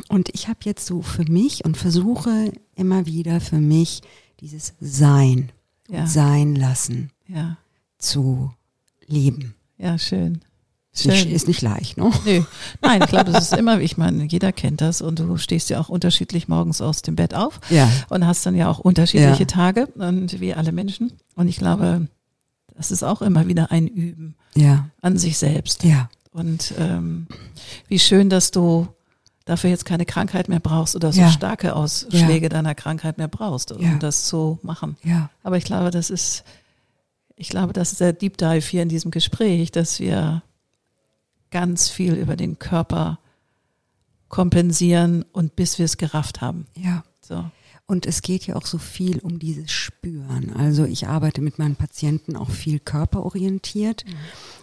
Und 0.08 0.28
ich 0.34 0.48
habe 0.48 0.60
jetzt 0.64 0.86
so 0.86 1.02
für 1.02 1.24
mich 1.30 1.64
und 1.64 1.76
versuche 1.76 2.52
immer 2.74 3.06
wieder 3.06 3.40
für 3.40 3.58
mich 3.58 4.00
dieses 4.40 4.74
Sein, 4.80 5.50
Ja. 5.88 6.06
Sein 6.06 6.54
lassen 6.56 7.10
Ja, 7.28 7.56
zu 7.98 8.52
leben. 9.06 9.54
ja, 9.78 9.98
schön. 9.98 10.40
Ist 10.94 11.06
nicht, 11.06 11.26
ist 11.30 11.48
nicht 11.48 11.62
leicht, 11.62 11.96
ne? 11.96 12.10
Nö. 12.26 12.42
Nein, 12.82 13.00
ich 13.02 13.08
glaube, 13.08 13.32
das 13.32 13.44
ist 13.50 13.52
immer, 13.58 13.80
ich 13.80 13.96
meine, 13.96 14.24
jeder 14.24 14.52
kennt 14.52 14.82
das 14.82 15.00
und 15.00 15.18
du 15.18 15.38
stehst 15.38 15.70
ja 15.70 15.80
auch 15.80 15.88
unterschiedlich 15.88 16.48
morgens 16.48 16.82
aus 16.82 17.00
dem 17.00 17.16
Bett 17.16 17.32
auf 17.34 17.60
Ja. 17.70 17.88
und 18.10 18.26
hast 18.26 18.44
dann 18.44 18.54
ja 18.54 18.68
auch 18.70 18.78
unterschiedliche 18.78 19.40
Ja. 19.44 19.46
Tage 19.46 19.86
und 19.86 20.38
wie 20.40 20.52
alle 20.52 20.70
Menschen. 20.72 21.12
Und 21.34 21.48
ich 21.48 21.56
glaube, 21.56 22.08
das 22.76 22.90
ist 22.90 23.02
auch 23.04 23.22
immer 23.22 23.48
wieder 23.48 23.70
ein 23.70 23.86
Üben 23.88 24.34
Ja. 24.54 24.88
an 25.00 25.16
sich 25.16 25.38
selbst. 25.38 25.82
Ja. 25.82 26.10
Und 26.30 26.74
ähm, 26.78 27.26
wie 27.88 27.98
schön, 27.98 28.28
dass 28.28 28.50
du 28.50 28.86
dafür 29.46 29.70
jetzt 29.70 29.86
keine 29.86 30.04
Krankheit 30.04 30.48
mehr 30.50 30.60
brauchst 30.60 30.94
oder 30.94 31.10
so 31.12 31.22
Ja. 31.22 31.30
starke 31.30 31.74
Ausschläge 31.74 32.50
deiner 32.50 32.74
Krankheit 32.74 33.16
mehr 33.16 33.28
brauchst, 33.28 33.72
um 33.72 33.80
Ja. 33.82 33.96
das 33.98 34.24
zu 34.26 34.58
machen. 34.62 34.96
Ja. 35.04 35.30
Aber 35.42 35.56
ich 35.56 35.64
glaube, 35.64 35.90
das 35.90 36.10
ist, 36.10 36.44
ich 37.34 37.48
glaube, 37.48 37.72
das 37.72 37.92
ist 37.92 38.00
der 38.02 38.12
Deep 38.12 38.36
Dive 38.36 38.60
hier 38.66 38.82
in 38.82 38.88
diesem 38.90 39.10
Gespräch, 39.10 39.72
dass 39.72 39.98
wir 39.98 40.42
ganz 41.52 41.88
viel 41.88 42.14
über 42.14 42.34
den 42.34 42.58
Körper 42.58 43.20
kompensieren 44.28 45.24
und 45.32 45.54
bis 45.54 45.78
wir 45.78 45.84
es 45.84 45.98
gerafft 45.98 46.40
haben. 46.40 46.66
Ja. 46.74 47.04
So. 47.20 47.44
Und 47.86 48.06
es 48.06 48.22
geht 48.22 48.46
ja 48.46 48.56
auch 48.56 48.64
so 48.64 48.78
viel 48.78 49.18
um 49.18 49.38
dieses 49.38 49.70
Spüren. 49.70 50.54
Also 50.56 50.84
ich 50.84 51.08
arbeite 51.08 51.42
mit 51.42 51.58
meinen 51.58 51.76
Patienten 51.76 52.36
auch 52.36 52.48
viel 52.48 52.78
körperorientiert, 52.78 54.04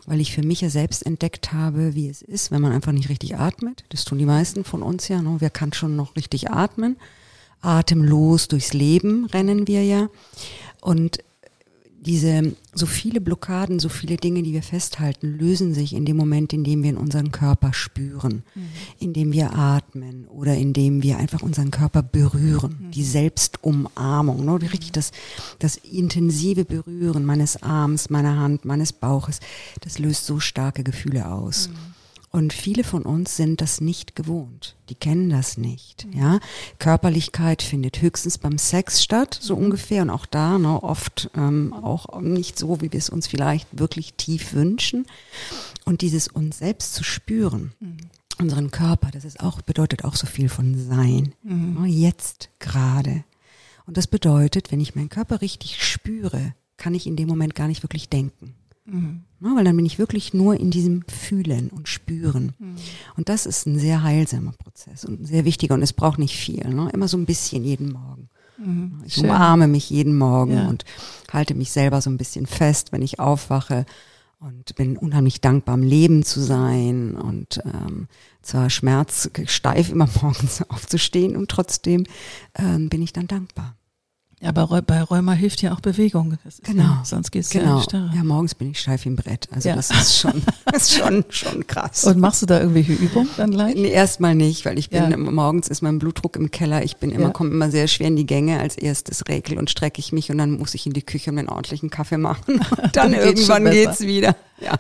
weil 0.08 0.20
ich 0.20 0.34
für 0.34 0.42
mich 0.42 0.62
ja 0.62 0.70
selbst 0.70 1.06
entdeckt 1.06 1.54
habe, 1.54 1.94
wie 1.94 2.10
es 2.10 2.22
ist, 2.24 2.50
wenn 2.50 2.62
man 2.62 2.72
einfach 2.72 2.92
nicht 2.92 3.10
richtig 3.10 3.38
atmet. 3.38 3.84
Das 3.90 4.04
tun 4.04 4.18
die 4.18 4.26
meisten 4.26 4.64
von 4.64 4.82
uns 4.82 5.08
ja. 5.10 5.22
Ne? 5.22 5.36
Wer 5.40 5.52
kann 5.52 5.74
schon 5.74 5.96
noch 5.96 6.16
richtig 6.16 6.50
atmen? 6.50 6.98
Atemlos 7.62 8.48
durchs 8.48 8.74
Leben 8.74 9.26
rennen 9.26 9.68
wir 9.68 9.84
ja. 9.84 10.10
Und 10.82 11.20
diese, 12.02 12.56
so 12.74 12.86
viele 12.86 13.20
Blockaden, 13.20 13.80
so 13.80 13.90
viele 13.90 14.18
Dinge, 14.18 14.42
die 14.44 14.54
wir 14.54 14.64
festhalten, 14.64 15.38
lösen 15.38 15.74
sich 15.74 15.94
in 15.94 16.06
dem 16.06 16.18
Moment, 16.18 16.54
in 16.54 16.64
dem 16.64 16.82
wir 16.84 16.92
in 16.92 16.98
unseren 16.98 17.32
Körper 17.32 17.74
spüren, 17.74 18.44
mhm. 18.56 18.62
in 19.00 19.14
dem 19.14 19.34
wir 19.34 19.54
atmen 19.54 20.28
oder 20.28 20.56
in 20.56 20.74
dem 20.74 21.04
wir 21.04 21.18
einfach 21.18 21.42
unseren 21.42 21.72
Körper 21.72 22.02
berühren. 22.02 22.78
Mhm. 22.80 22.92
Die 22.92 23.04
Selbstumarmung, 23.04 24.46
ne? 24.46 24.62
richtig 24.62 24.92
das, 24.92 25.12
das 25.60 25.78
intensive 25.78 26.66
Berühren 26.66 27.26
meines 27.26 27.62
Arms, 27.62 28.10
meiner 28.10 28.38
Hand, 28.38 28.66
meines 28.66 28.94
Bauches, 28.94 29.40
das 29.82 30.00
löst 30.00 30.26
so 30.26 30.40
starke 30.40 30.84
Gefühle 30.84 31.30
aus. 31.30 31.70
Mhm. 31.70 31.89
Und 32.32 32.54
viele 32.54 32.84
von 32.84 33.04
uns 33.04 33.36
sind 33.36 33.60
das 33.60 33.82
nicht 33.82 34.16
gewohnt. 34.16 34.76
Die 34.90 34.96
kennen 34.96 35.32
das 35.32 35.58
nicht. 35.58 36.08
Ja, 36.14 36.40
Körperlichkeit 36.78 37.64
findet 37.64 38.02
höchstens 38.02 38.38
beim 38.38 38.60
Sex 38.60 39.04
statt, 39.04 39.38
so 39.42 39.56
ungefähr. 39.56 40.04
Und 40.04 40.12
auch 40.12 40.28
da 40.28 40.60
ne, 40.60 40.82
oft 40.84 41.32
ähm, 41.36 41.74
auch 41.74 42.22
nicht 42.22 42.60
so, 42.60 42.82
wie 42.82 42.92
wir 42.92 43.00
es 43.00 43.10
uns 43.10 43.26
vielleicht 43.26 43.68
wirklich 43.72 44.14
tief 44.14 44.54
wünschen. 44.54 45.08
Und 45.86 46.02
dieses 46.02 46.28
uns 46.28 46.60
selbst 46.60 46.94
zu 46.94 47.04
spüren, 47.04 47.72
mhm. 47.80 47.98
unseren 48.38 48.70
Körper, 48.70 49.10
das 49.10 49.26
ist 49.26 49.40
auch 49.40 49.62
bedeutet 49.62 50.06
auch 50.06 50.16
so 50.16 50.28
viel 50.28 50.50
von 50.50 50.78
Sein. 50.78 51.34
Mhm. 51.42 51.82
Ne, 51.82 51.88
jetzt 51.88 52.50
gerade. 52.60 53.24
Und 53.88 53.98
das 53.98 54.06
bedeutet, 54.06 54.72
wenn 54.72 54.80
ich 54.80 54.94
meinen 54.94 55.10
Körper 55.10 55.42
richtig 55.42 55.84
spüre, 55.84 56.54
kann 56.78 56.94
ich 56.94 57.08
in 57.08 57.16
dem 57.16 57.28
Moment 57.28 57.56
gar 57.56 57.68
nicht 57.68 57.82
wirklich 57.82 58.08
denken. 58.08 58.54
Mhm. 58.86 59.24
Ja, 59.42 59.56
weil 59.56 59.64
dann 59.64 59.76
bin 59.76 59.86
ich 59.86 60.00
wirklich 60.00 60.34
nur 60.34 60.60
in 60.60 60.72
diesem 60.72 61.04
Fühlen 61.08 61.70
und 61.70 61.88
Spüren. 61.88 62.54
Mhm. 62.60 62.76
Und 63.16 63.30
das 63.30 63.46
ist 63.46 63.66
ein 63.66 63.80
sehr 63.80 64.04
heilsamer 64.04 64.52
Prozess 64.52 65.06
und 65.06 65.26
sehr 65.26 65.46
wichtiger 65.46 65.76
und 65.76 65.82
es 65.82 65.94
braucht 65.94 66.20
nicht 66.20 66.36
viel. 66.36 66.68
Ne? 66.68 66.90
Immer 66.94 67.08
so 67.08 67.18
ein 67.18 67.26
bisschen 67.26 67.64
jeden 67.64 67.92
Morgen. 67.92 68.30
Mhm. 68.58 69.04
Ich 69.06 69.16
Schön. 69.16 69.26
umarme 69.26 69.68
mich 69.68 69.90
jeden 69.90 70.18
Morgen 70.18 70.54
ja. 70.54 70.68
und 70.68 70.84
halte 71.32 71.56
mich 71.56 71.72
selber 71.72 72.02
so 72.02 72.10
ein 72.10 72.18
bisschen 72.18 72.46
fest, 72.46 72.92
wenn 72.92 73.02
ich 73.02 73.20
aufwache 73.20 73.86
und 74.40 74.76
bin 74.76 74.98
unheimlich 74.98 75.42
dankbar, 75.42 75.74
am 75.74 75.84
Leben 75.84 76.24
zu 76.24 76.40
sein 76.42 77.16
und 77.16 77.62
ähm, 77.66 78.08
zwar 78.42 78.70
schmerzsteif 78.70 79.90
immer 79.90 80.10
morgens 80.22 80.64
aufzustehen 80.70 81.36
und 81.36 81.50
trotzdem 81.52 82.06
ähm, 82.58 82.90
bin 82.90 83.02
ich 83.02 83.14
dann 83.14 83.28
dankbar. 83.28 83.76
Ja, 84.42 84.50
aber 84.50 84.82
bei 84.82 85.02
Rheuma 85.02 85.34
hilft 85.34 85.62
ja 85.62 85.74
auch 85.74 85.82
Bewegung. 85.82 86.38
genau. 86.64 86.84
Ja, 86.84 87.02
sonst 87.04 87.32
geht's 87.32 87.50
genau. 87.50 87.78
ja 87.78 87.84
starr. 87.84 88.12
Ja, 88.16 88.24
morgens 88.24 88.56
bin 88.56 88.72
ich 88.72 88.80
steif 88.80 89.06
im 89.06 89.18
Brett. 89.18 89.50
Also 89.52 89.68
ja. 89.68 89.76
das 89.76 89.92
ist 89.92 90.18
schon, 90.18 90.42
das 90.66 90.84
ist 90.84 90.96
schon, 90.96 91.26
schon 91.28 91.68
krass. 91.68 92.06
Und 92.06 92.20
machst 92.20 92.42
du 92.42 92.46
da 92.46 92.60
irgendwelche 92.60 92.94
Übungen 92.94 93.30
dann 93.36 93.52
gleich? 93.52 93.76
Nee, 93.76 93.90
erstmal 93.90 94.36
nicht, 94.36 94.64
weil 94.66 94.80
ich 94.80 94.90
bin, 94.90 95.12
ja. 95.12 95.18
morgens 95.18 95.68
ist 95.68 95.82
mein 95.82 96.00
Blutdruck 96.00 96.38
im 96.38 96.52
Keller. 96.52 96.84
Ich 96.86 96.98
bin 96.98 97.12
immer, 97.12 97.32
komme 97.32 97.50
immer 97.50 97.70
sehr 97.70 97.88
schwer 97.90 98.08
in 98.08 98.16
die 98.16 98.26
Gänge. 98.26 98.62
Als 98.62 98.78
erstes 98.78 99.28
regel 99.28 99.58
und 99.58 99.70
strecke 99.70 100.00
ich 100.00 100.14
mich 100.14 100.32
und 100.32 100.38
dann 100.38 100.58
muss 100.58 100.74
ich 100.74 100.86
in 100.86 100.94
die 100.94 101.02
Küche 101.02 101.32
und 101.32 101.38
einen 101.38 101.50
ordentlichen 101.50 101.90
Kaffee 101.90 102.18
machen. 102.18 102.62
Und 102.70 102.96
dann, 102.96 103.12
dann 103.12 103.14
irgendwann 103.14 103.70
geht's 103.70 104.02
wieder. 104.02 104.36
Ja. 104.62 104.76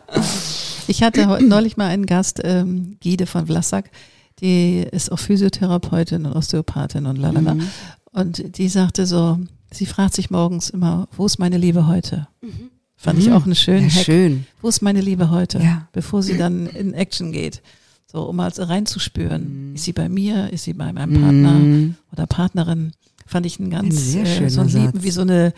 Ich 0.87 1.03
hatte 1.03 1.25
neulich 1.43 1.75
mal 1.75 1.87
einen 1.87 2.05
Gast, 2.05 2.39
ähm, 2.43 2.97
Gide 2.99 3.25
von 3.25 3.45
Vlassack. 3.45 3.91
Die 4.41 4.85
ist 4.91 5.11
auch 5.11 5.19
Physiotherapeutin 5.19 6.25
und 6.25 6.33
Osteopathin 6.33 7.05
und 7.05 7.17
lalala. 7.17 7.55
Mhm. 7.55 7.67
Und 8.11 8.57
die 8.57 8.69
sagte 8.69 9.05
so, 9.05 9.39
sie 9.71 9.85
fragt 9.85 10.13
sich 10.13 10.29
morgens 10.29 10.69
immer, 10.69 11.07
wo 11.15 11.25
ist 11.25 11.39
meine 11.39 11.57
Liebe 11.57 11.87
heute? 11.87 12.27
Mhm. 12.41 12.71
Fand 12.95 13.19
mhm. 13.19 13.25
ich 13.25 13.31
auch 13.31 13.45
eine 13.45 13.55
schöne 13.55 13.87
ja, 13.87 14.03
Schön. 14.03 14.45
Wo 14.61 14.67
ist 14.67 14.81
meine 14.81 15.01
Liebe 15.01 15.29
heute? 15.29 15.59
Ja. 15.59 15.87
Bevor 15.93 16.21
sie 16.21 16.37
dann 16.37 16.67
in 16.67 16.93
Action 16.93 17.31
geht. 17.31 17.61
So, 18.11 18.23
um 18.23 18.35
mal 18.35 18.51
reinzuspüren. 18.55 19.69
Mhm. 19.69 19.75
Ist 19.75 19.85
sie 19.85 19.93
bei 19.93 20.09
mir? 20.09 20.51
Ist 20.51 20.63
sie 20.65 20.73
bei 20.73 20.91
meinem 20.91 21.21
Partner 21.21 21.53
mhm. 21.53 21.95
oder 22.11 22.25
Partnerin? 22.25 22.93
Fand 23.25 23.45
ich 23.45 23.59
ein 23.59 23.69
ganz, 23.69 24.15
ein 24.15 24.25
äh, 24.25 24.49
so 24.49 24.61
ein 24.61 24.69
Lieben, 24.69 25.03
wie 25.03 25.11
so 25.11 25.21
eine 25.21 25.53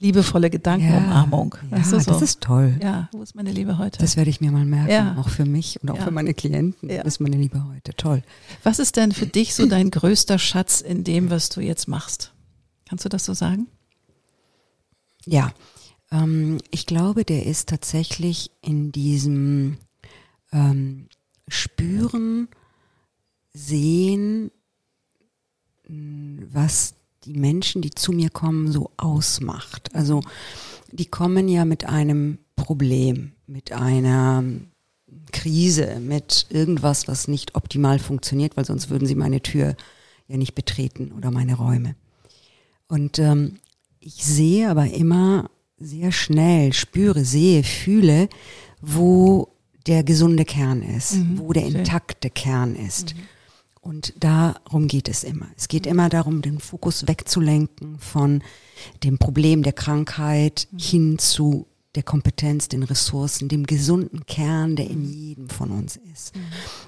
liebevolle 0.00 0.50
Gedankenumarmung. 0.50 1.56
Ja, 1.70 1.78
weißt 1.78 1.92
du, 1.92 2.00
so? 2.00 2.10
das 2.10 2.22
ist 2.22 2.40
toll. 2.40 2.78
Ja, 2.82 3.08
wo 3.12 3.22
ist 3.22 3.34
meine 3.34 3.52
Liebe 3.52 3.78
heute? 3.78 3.98
Das 3.98 4.16
werde 4.16 4.30
ich 4.30 4.40
mir 4.40 4.50
mal 4.50 4.64
merken, 4.64 4.90
ja. 4.90 5.16
auch 5.18 5.28
für 5.28 5.44
mich 5.44 5.80
und 5.82 5.90
auch 5.90 5.96
ja. 5.96 6.04
für 6.04 6.10
meine 6.10 6.34
Klienten. 6.34 6.88
Ja. 6.88 7.04
Wo 7.04 7.08
ist 7.08 7.20
meine 7.20 7.36
Liebe 7.36 7.64
heute? 7.68 7.94
Toll. 7.94 8.22
Was 8.62 8.78
ist 8.78 8.96
denn 8.96 9.12
für 9.12 9.26
dich 9.26 9.54
so 9.54 9.66
dein 9.66 9.90
größter 9.90 10.38
Schatz 10.38 10.80
in 10.80 11.04
dem, 11.04 11.30
was 11.30 11.50
du 11.50 11.60
jetzt 11.60 11.86
machst? 11.86 12.32
Kannst 12.88 13.04
du 13.04 13.08
das 13.08 13.24
so 13.24 13.34
sagen? 13.34 13.68
Ja, 15.26 15.52
ähm, 16.10 16.58
ich 16.70 16.86
glaube, 16.86 17.24
der 17.24 17.46
ist 17.46 17.68
tatsächlich 17.68 18.50
in 18.62 18.92
diesem 18.92 19.78
ähm, 20.52 21.08
Spüren, 21.48 22.48
Sehen, 23.52 24.52
was 25.88 26.94
die 27.24 27.34
Menschen, 27.34 27.82
die 27.82 27.90
zu 27.90 28.12
mir 28.12 28.30
kommen, 28.30 28.72
so 28.72 28.90
ausmacht. 28.96 29.94
Also 29.94 30.22
die 30.92 31.06
kommen 31.06 31.48
ja 31.48 31.64
mit 31.64 31.84
einem 31.84 32.38
Problem, 32.56 33.32
mit 33.46 33.72
einer 33.72 34.44
Krise, 35.32 36.00
mit 36.00 36.46
irgendwas, 36.50 37.08
was 37.08 37.28
nicht 37.28 37.54
optimal 37.54 37.98
funktioniert, 37.98 38.56
weil 38.56 38.64
sonst 38.64 38.90
würden 38.90 39.06
sie 39.06 39.14
meine 39.14 39.42
Tür 39.42 39.76
ja 40.28 40.36
nicht 40.36 40.54
betreten 40.54 41.12
oder 41.16 41.30
meine 41.30 41.54
Räume. 41.54 41.94
Und 42.88 43.18
ähm, 43.18 43.56
ich 44.00 44.24
sehe 44.24 44.70
aber 44.70 44.90
immer 44.90 45.50
sehr 45.78 46.12
schnell, 46.12 46.72
spüre, 46.72 47.24
sehe, 47.24 47.62
fühle, 47.64 48.28
wo 48.80 49.48
der 49.86 50.04
gesunde 50.04 50.44
Kern 50.44 50.82
ist, 50.82 51.14
mhm, 51.14 51.38
wo 51.38 51.52
der 51.52 51.64
intakte 51.66 52.30
Kern 52.30 52.76
ist. 52.76 53.14
Mhm. 53.14 53.20
Und 53.80 54.12
darum 54.22 54.88
geht 54.88 55.08
es 55.08 55.24
immer. 55.24 55.46
Es 55.56 55.68
geht 55.68 55.86
immer 55.86 56.10
darum, 56.10 56.42
den 56.42 56.60
Fokus 56.60 57.08
wegzulenken 57.08 57.98
von 57.98 58.42
dem 59.04 59.18
Problem 59.18 59.62
der 59.62 59.72
Krankheit 59.72 60.68
hin 60.76 61.18
zu 61.18 61.66
der 61.94 62.02
Kompetenz, 62.02 62.68
den 62.68 62.84
Ressourcen, 62.84 63.48
dem 63.48 63.66
gesunden 63.66 64.24
Kern, 64.26 64.76
der 64.76 64.88
in 64.88 65.04
jedem 65.04 65.48
von 65.48 65.70
uns 65.70 65.98
ist. 66.12 66.36
Mhm. 66.36 66.40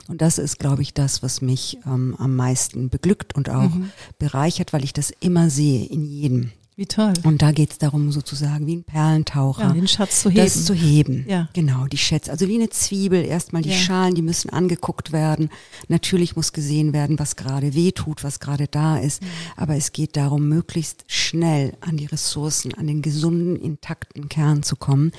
Und 0.09 0.23
das 0.23 0.39
ist, 0.39 0.59
glaube 0.59 0.83
ich, 0.83 0.95
das, 0.95 1.23
was 1.23 1.41
mich 1.41 1.79
ähm, 1.87 2.15
am 2.19 2.37
meisten 2.37 2.89
beglückt 2.89 3.35
und 3.35 3.51
auch 3.51 3.75
mhm. 3.75 3.91
bereichert, 4.19 4.73
weil 4.73 4.85
ich 4.85 4.93
das 4.93 5.11
immer 5.11 5.51
sehe 5.51 5.87
in 5.87 6.05
jedem. 6.05 6.53
Wie 6.75 6.87
toll. 6.87 7.13
Und 7.25 7.43
da 7.43 7.53
geht 7.53 7.73
es 7.73 7.79
darum, 7.79 8.13
sozusagen 8.13 8.67
wie 8.67 8.77
ein 8.77 8.85
Perlentaucher. 8.85 9.65
Ja, 9.65 9.73
den 9.75 9.89
Schatz 9.89 10.23
zu 10.23 10.31
heben. 10.31 10.43
Das 10.43 10.65
zu 10.65 10.73
heben. 10.73 11.27
Ja. 11.29 11.51
Genau, 11.53 11.87
die 11.87 11.99
Schätze. 11.99 12.31
Also 12.31 12.49
wie 12.49 12.55
eine 12.55 12.71
Zwiebel. 12.71 13.27
Erstmal 13.27 13.61
die 13.61 13.69
ja. 13.69 13.77
Schalen, 13.77 14.15
die 14.15 14.23
müssen 14.23 14.49
angeguckt 14.49 15.13
werden. 15.13 15.51
Natürlich 15.89 16.35
muss 16.35 16.55
gesehen 16.55 16.95
werden, 16.95 17.19
was 17.19 17.37
gerade 17.37 17.75
weh 17.75 17.93
tut, 17.93 18.25
was 18.25 18.41
gerade 18.41 18.69
da 18.69 18.97
ist. 18.97 19.21
Mhm. 19.21 19.27
Aber 19.57 19.77
es 19.77 19.93
geht 19.93 20.17
darum, 20.17 20.49
möglichst 20.49 21.05
schnell 21.09 21.75
an 21.81 21.99
die 21.99 22.07
Ressourcen, 22.07 22.73
an 22.73 22.87
den 22.87 23.03
gesunden, 23.03 23.57
intakten 23.57 24.31
Kern 24.31 24.63
zu 24.63 24.75
kommen. 24.77 25.13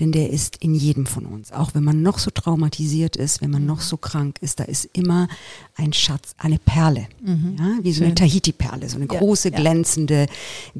Denn 0.00 0.12
der 0.12 0.30
ist 0.30 0.56
in 0.62 0.74
jedem 0.74 1.04
von 1.04 1.26
uns. 1.26 1.52
Auch 1.52 1.74
wenn 1.74 1.84
man 1.84 2.00
noch 2.00 2.18
so 2.18 2.30
traumatisiert 2.30 3.16
ist, 3.16 3.42
wenn 3.42 3.50
man 3.50 3.66
noch 3.66 3.82
so 3.82 3.98
krank 3.98 4.38
ist, 4.40 4.60
da 4.60 4.64
ist 4.64 4.88
immer 4.94 5.28
ein 5.74 5.92
Schatz, 5.92 6.34
eine 6.38 6.58
Perle. 6.58 7.06
Mhm. 7.22 7.56
Ja, 7.58 7.78
wie 7.82 7.92
so 7.92 7.98
Schön. 7.98 8.06
eine 8.06 8.14
Tahiti-Perle. 8.14 8.88
So 8.88 8.96
eine 8.96 9.06
große, 9.06 9.50
glänzende, 9.50 10.26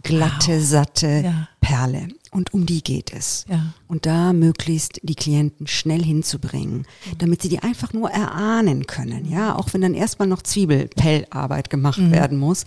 glatte, 0.07 0.59
wow. 0.59 0.64
satte 0.64 1.23
ja. 1.25 1.49
Perle. 1.61 2.09
Und 2.31 2.53
um 2.53 2.66
die 2.66 2.83
geht 2.83 3.12
es. 3.12 3.45
Ja. 3.49 3.73
Und 3.88 4.05
da 4.05 4.33
möglichst 4.33 5.01
die 5.03 5.14
Klienten 5.14 5.66
schnell 5.66 6.03
hinzubringen, 6.03 6.79
mhm. 6.79 7.19
damit 7.19 7.42
sie 7.42 7.49
die 7.49 7.61
einfach 7.61 7.92
nur 7.92 8.11
erahnen 8.11 8.87
können. 8.87 9.31
Ja, 9.31 9.57
auch 9.57 9.73
wenn 9.73 9.81
dann 9.81 9.95
erstmal 9.95 10.29
noch 10.29 10.42
Zwiebelpellarbeit 10.42 11.71
gemacht 11.71 11.99
mhm. 11.99 12.12
werden 12.12 12.38
muss. 12.38 12.64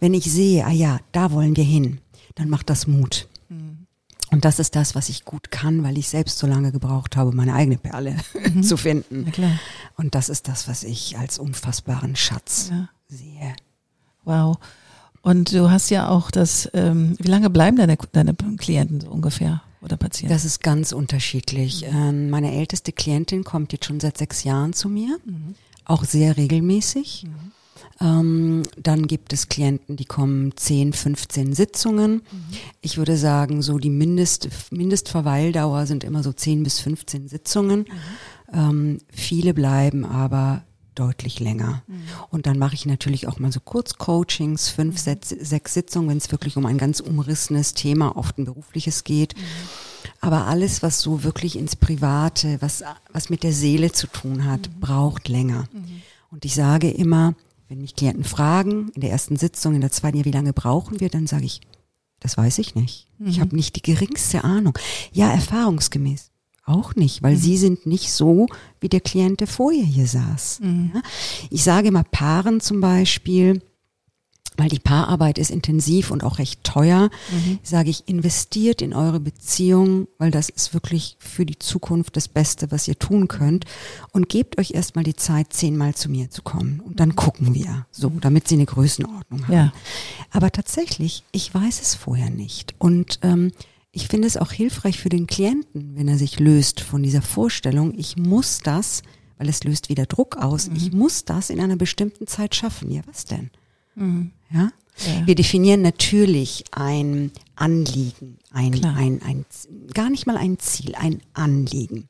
Wenn 0.00 0.14
ich 0.14 0.30
sehe, 0.30 0.64
ah 0.64 0.70
ja, 0.70 0.98
da 1.12 1.32
wollen 1.32 1.56
wir 1.56 1.64
hin, 1.64 1.98
dann 2.36 2.48
macht 2.48 2.70
das 2.70 2.86
Mut. 2.86 3.26
Mhm. 3.48 3.86
Und 4.30 4.44
das 4.44 4.58
ist 4.58 4.76
das, 4.76 4.94
was 4.94 5.08
ich 5.08 5.24
gut 5.24 5.50
kann, 5.50 5.82
weil 5.82 5.98
ich 5.98 6.08
selbst 6.08 6.38
so 6.38 6.46
lange 6.46 6.70
gebraucht 6.70 7.16
habe, 7.16 7.32
meine 7.32 7.54
eigene 7.54 7.78
Perle 7.78 8.16
mhm. 8.54 8.62
zu 8.62 8.76
finden. 8.76 9.32
Und 9.96 10.14
das 10.14 10.28
ist 10.28 10.48
das, 10.48 10.68
was 10.68 10.84
ich 10.84 11.18
als 11.18 11.38
unfassbaren 11.38 12.14
Schatz 12.14 12.70
ja. 12.70 12.88
sehe. 13.08 13.56
Wow. 14.24 14.58
Und 15.22 15.52
du 15.52 15.70
hast 15.70 15.90
ja 15.90 16.08
auch 16.08 16.30
das, 16.30 16.68
ähm, 16.74 17.16
wie 17.18 17.28
lange 17.28 17.50
bleiben 17.50 17.76
deine, 17.76 17.96
deine 18.12 18.34
Klienten 18.34 19.00
so 19.00 19.08
ungefähr 19.08 19.62
oder 19.82 19.96
Patienten? 19.96 20.32
Das 20.32 20.44
ist 20.44 20.62
ganz 20.62 20.92
unterschiedlich. 20.92 21.84
Mhm. 21.90 21.96
Ähm, 21.96 22.30
meine 22.30 22.54
älteste 22.54 22.92
Klientin 22.92 23.44
kommt 23.44 23.72
jetzt 23.72 23.86
schon 23.86 24.00
seit 24.00 24.18
sechs 24.18 24.44
Jahren 24.44 24.72
zu 24.72 24.88
mir, 24.88 25.18
mhm. 25.24 25.54
auch 25.84 26.04
sehr 26.04 26.36
regelmäßig. 26.36 27.24
Mhm. 27.26 27.52
Ähm, 28.00 28.62
dann 28.80 29.08
gibt 29.08 29.32
es 29.32 29.48
Klienten, 29.48 29.96
die 29.96 30.04
kommen 30.04 30.56
10, 30.56 30.92
15 30.92 31.52
Sitzungen. 31.52 32.12
Mhm. 32.12 32.22
Ich 32.80 32.96
würde 32.96 33.16
sagen, 33.16 33.60
so 33.60 33.78
die 33.78 33.90
Mindest, 33.90 34.48
Mindestverweildauer 34.70 35.86
sind 35.86 36.04
immer 36.04 36.22
so 36.22 36.32
10 36.32 36.62
bis 36.62 36.78
15 36.80 37.28
Sitzungen. 37.28 37.80
Mhm. 37.80 37.86
Ähm, 38.52 38.98
viele 39.10 39.52
bleiben 39.52 40.04
aber 40.04 40.62
deutlich 40.98 41.40
länger. 41.40 41.82
Mhm. 41.86 42.02
Und 42.30 42.46
dann 42.46 42.58
mache 42.58 42.74
ich 42.74 42.86
natürlich 42.86 43.28
auch 43.28 43.38
mal 43.38 43.52
so 43.52 43.60
Kurzcoachings, 43.60 44.68
fünf, 44.68 44.94
mhm. 45.06 45.24
sechs, 45.24 45.74
Sitzungen, 45.74 46.10
wenn 46.10 46.18
es 46.18 46.30
wirklich 46.32 46.56
um 46.56 46.66
ein 46.66 46.78
ganz 46.78 47.00
umrissenes 47.00 47.74
Thema, 47.74 48.16
oft 48.16 48.38
ein 48.38 48.44
berufliches 48.44 49.04
geht. 49.04 49.36
Mhm. 49.36 49.42
Aber 50.20 50.46
alles, 50.46 50.82
was 50.82 51.00
so 51.00 51.22
wirklich 51.22 51.56
ins 51.56 51.76
Private, 51.76 52.58
was, 52.60 52.82
was 53.12 53.30
mit 53.30 53.42
der 53.42 53.52
Seele 53.52 53.92
zu 53.92 54.06
tun 54.06 54.44
hat, 54.44 54.68
mhm. 54.68 54.80
braucht 54.80 55.28
länger. 55.28 55.68
Mhm. 55.72 56.02
Und 56.30 56.44
ich 56.44 56.54
sage 56.54 56.90
immer, 56.90 57.34
wenn 57.68 57.80
mich 57.80 57.94
Klienten 57.94 58.24
fragen, 58.24 58.90
in 58.94 59.02
der 59.02 59.10
ersten 59.10 59.36
Sitzung, 59.36 59.74
in 59.74 59.80
der 59.80 59.92
zweiten, 59.92 60.18
ja, 60.18 60.24
wie 60.24 60.30
lange 60.30 60.52
brauchen 60.52 61.00
wir, 61.00 61.10
dann 61.10 61.26
sage 61.26 61.44
ich 61.44 61.60
Das 62.20 62.36
weiß 62.36 62.58
ich 62.58 62.74
nicht. 62.74 63.06
Mhm. 63.18 63.26
Ich 63.28 63.40
habe 63.40 63.54
nicht 63.54 63.76
die 63.76 63.82
geringste 63.82 64.42
Ahnung. 64.44 64.76
Ja, 65.12 65.30
erfahrungsgemäß. 65.30 66.30
Auch 66.68 66.94
nicht, 66.94 67.22
weil 67.22 67.34
mhm. 67.34 67.40
sie 67.40 67.56
sind 67.56 67.86
nicht 67.86 68.12
so, 68.12 68.46
wie 68.80 68.90
der 68.90 69.00
Klient, 69.00 69.40
der 69.40 69.46
vorher 69.46 69.84
hier 69.84 70.06
saß. 70.06 70.60
Mhm. 70.60 70.90
Ja? 70.94 71.02
Ich 71.48 71.64
sage 71.64 71.90
mal 71.90 72.04
Paaren 72.04 72.60
zum 72.60 72.82
Beispiel, 72.82 73.62
weil 74.58 74.68
die 74.68 74.78
Paararbeit 74.78 75.38
ist 75.38 75.50
intensiv 75.50 76.10
und 76.10 76.22
auch 76.22 76.38
recht 76.38 76.64
teuer, 76.64 77.08
mhm. 77.30 77.58
sage 77.62 77.88
ich, 77.88 78.06
investiert 78.06 78.82
in 78.82 78.92
eure 78.92 79.18
Beziehung, 79.18 80.08
weil 80.18 80.30
das 80.30 80.50
ist 80.50 80.74
wirklich 80.74 81.16
für 81.20 81.46
die 81.46 81.58
Zukunft 81.58 82.16
das 82.16 82.28
Beste, 82.28 82.70
was 82.70 82.86
ihr 82.86 82.98
tun 82.98 83.28
könnt. 83.28 83.64
Und 84.12 84.28
gebt 84.28 84.58
euch 84.58 84.72
erstmal 84.72 85.04
die 85.04 85.16
Zeit, 85.16 85.54
zehnmal 85.54 85.94
zu 85.94 86.10
mir 86.10 86.28
zu 86.28 86.42
kommen. 86.42 86.80
Und 86.80 87.00
dann 87.00 87.16
gucken 87.16 87.54
wir, 87.54 87.86
so, 87.90 88.10
damit 88.20 88.46
sie 88.46 88.56
eine 88.56 88.66
Größenordnung 88.66 89.46
haben. 89.46 89.54
Ja. 89.54 89.72
Aber 90.32 90.50
tatsächlich, 90.50 91.22
ich 91.32 91.54
weiß 91.54 91.80
es 91.80 91.94
vorher 91.94 92.28
nicht. 92.28 92.74
Und 92.78 93.20
ähm, 93.22 93.52
ich 93.92 94.08
finde 94.08 94.28
es 94.28 94.36
auch 94.36 94.52
hilfreich 94.52 95.00
für 95.00 95.08
den 95.08 95.26
Klienten, 95.26 95.96
wenn 95.96 96.08
er 96.08 96.18
sich 96.18 96.38
löst 96.38 96.80
von 96.80 97.02
dieser 97.02 97.22
Vorstellung, 97.22 97.94
ich 97.96 98.16
muss 98.16 98.58
das, 98.58 99.02
weil 99.38 99.48
es 99.48 99.64
löst 99.64 99.88
wieder 99.88 100.06
Druck 100.06 100.36
aus, 100.36 100.68
mhm. 100.68 100.76
ich 100.76 100.92
muss 100.92 101.24
das 101.24 101.50
in 101.50 101.60
einer 101.60 101.76
bestimmten 101.76 102.26
Zeit 102.26 102.54
schaffen. 102.54 102.90
Ja, 102.90 103.02
was 103.06 103.24
denn? 103.24 103.50
Mhm. 103.94 104.32
Ja? 104.50 104.70
ja? 104.98 105.26
Wir 105.26 105.34
definieren 105.34 105.80
natürlich 105.80 106.64
ein 106.70 107.32
Anliegen, 107.56 108.38
ein, 108.52 108.84
ein, 108.84 109.22
ein, 109.22 109.44
gar 109.94 110.10
nicht 110.10 110.26
mal 110.26 110.36
ein 110.36 110.58
Ziel, 110.58 110.94
ein 110.94 111.22
Anliegen. 111.32 112.08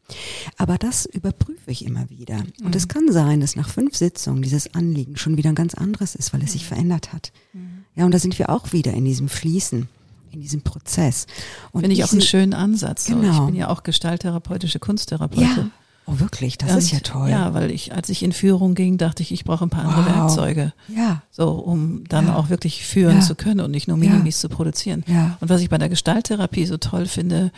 Aber 0.57 0.79
das 0.79 1.07
überprüfe 1.07 1.71
ich 1.71 1.85
immer 1.85 2.11
wieder. 2.11 2.39
Mhm. 2.39 2.67
Und 2.67 2.77
es 2.77 2.89
kann 2.89 3.13
sein, 3.13 3.41
dass 3.41 3.57
nach 3.57 3.69
fünf 3.69 3.97
Sitzungen 3.97 4.43
dieses 4.43 4.75
Anliegen 4.75 5.17
schon 5.17 5.37
wieder 5.37 5.51
ein 5.51 5.55
ganz 5.55 5.75
anderes 5.75 6.15
ist, 6.17 6.33
weil 6.33 6.43
es 6.43 6.53
sich 6.53 6.65
mhm. 6.65 6.75
verändert 6.75 7.13
hat. 7.13 7.33
Mhm. 7.53 7.85
Ja, 7.95 8.05
und 8.05 8.13
da 8.13 8.19
sind 8.19 8.39
wir 8.39 8.51
auch 8.51 8.73
wieder 8.73 8.93
in 8.93 9.05
diesem 9.05 9.29
Fließen 9.29 9.89
in 10.33 10.41
diesem 10.41 10.63
Prozess. 10.63 11.27
Finde 11.73 11.93
ich 11.93 12.05
auch 12.05 12.13
einen 12.13 12.23
schönen 12.23 12.55
Ansatz. 12.55 13.07
Genau. 13.07 13.31
Ich 13.31 13.47
bin 13.47 13.55
ja 13.55 13.69
auch 13.69 13.83
gestalttherapeutische 13.83 14.79
Kunsttherapeutin. 14.79 15.47
Ja. 15.57 15.71
Oh, 16.07 16.21
wirklich? 16.21 16.57
Das 16.57 16.73
und, 16.73 16.79
ist 16.79 16.91
ja 16.91 17.01
toll. 17.01 17.29
Ja, 17.29 17.53
weil 17.53 17.71
ich, 17.71 17.93
als 17.93 18.09
ich 18.09 18.23
in 18.23 18.33
Führung 18.33 18.75
ging, 18.75 18.97
dachte 18.97 19.23
ich, 19.23 19.31
ich 19.31 19.45
brauche 19.45 19.67
ein 19.67 19.71
paar 19.71 19.85
wow. 19.85 19.99
andere 19.99 20.17
Werkzeuge. 20.17 20.73
Ja. 20.89 21.23
So, 21.31 21.51
um 21.51 22.05
dann 22.09 22.29
ja. 22.29 22.37
auch 22.37 22.49
wirklich 22.49 22.87
führen 22.87 23.17
ja. 23.17 23.21
zu 23.21 23.35
können 23.35 23.61
und 23.61 23.71
nicht 23.71 23.89
nur 23.89 23.99
Minimis 23.99 24.41
zu 24.41 24.49
produzieren. 24.49 25.05
Ja. 25.07 25.37
Und 25.41 25.51
was 25.51 25.61
ich 25.61 25.69
bei 25.69 25.77
der 25.77 25.91
Gestalttherapie 25.91 26.65
so 26.65 26.79
toll 26.79 27.07
finde, 27.07 27.53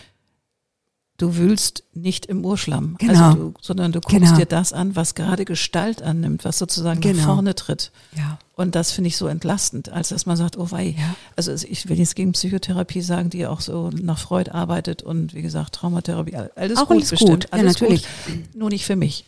du 1.21 1.37
wühlst 1.37 1.85
nicht 1.93 2.27
im 2.27 2.45
Urschlamm, 2.45 2.97
also 3.01 3.13
genau. 3.13 3.27
also 3.27 3.37
du, 3.37 3.55
sondern 3.61 3.93
du 3.93 4.01
guckst 4.01 4.19
genau. 4.19 4.37
dir 4.37 4.47
das 4.47 4.73
an, 4.73 4.97
was 4.97 5.15
gerade 5.15 5.45
Gestalt 5.45 6.03
annimmt, 6.03 6.45
was 6.45 6.59
sozusagen 6.59 7.01
genau. 7.01 7.19
nach 7.19 7.25
vorne 7.27 7.55
tritt. 7.55 7.93
Ja. 8.17 8.39
Und 8.57 8.75
das 8.75 8.93
finde 8.93 9.09
ich 9.09 9.17
so 9.17 9.27
entlastend, 9.27 9.91
als 9.91 10.09
dass 10.09 10.27
man 10.27 10.37
sagt, 10.37 10.57
oh 10.57 10.71
wei, 10.71 10.95
ja. 10.99 11.15
also 11.37 11.53
ich 11.53 11.89
will 11.89 11.99
jetzt 11.99 12.17
gegen 12.17 12.33
Psychotherapie 12.33 13.03
sagen, 13.03 13.29
die 13.29 13.47
auch 13.47 13.61
so 13.61 13.91
nach 13.91 14.19
Freud 14.19 14.51
arbeitet 14.51 15.03
und 15.03 15.35
wie 15.35 15.43
gesagt 15.43 15.75
Traumatherapie, 15.75 16.37
alles 16.57 16.79
auch 16.79 16.89
gut 16.89 16.97
alles 16.97 17.11
bestimmt, 17.11 17.31
gut. 17.31 17.53
alles 17.53 17.63
ja, 17.79 17.87
natürlich. 17.87 18.07
Gut, 18.27 18.55
nur 18.55 18.71
nicht 18.71 18.85
für 18.87 18.97
mich. 18.97 19.25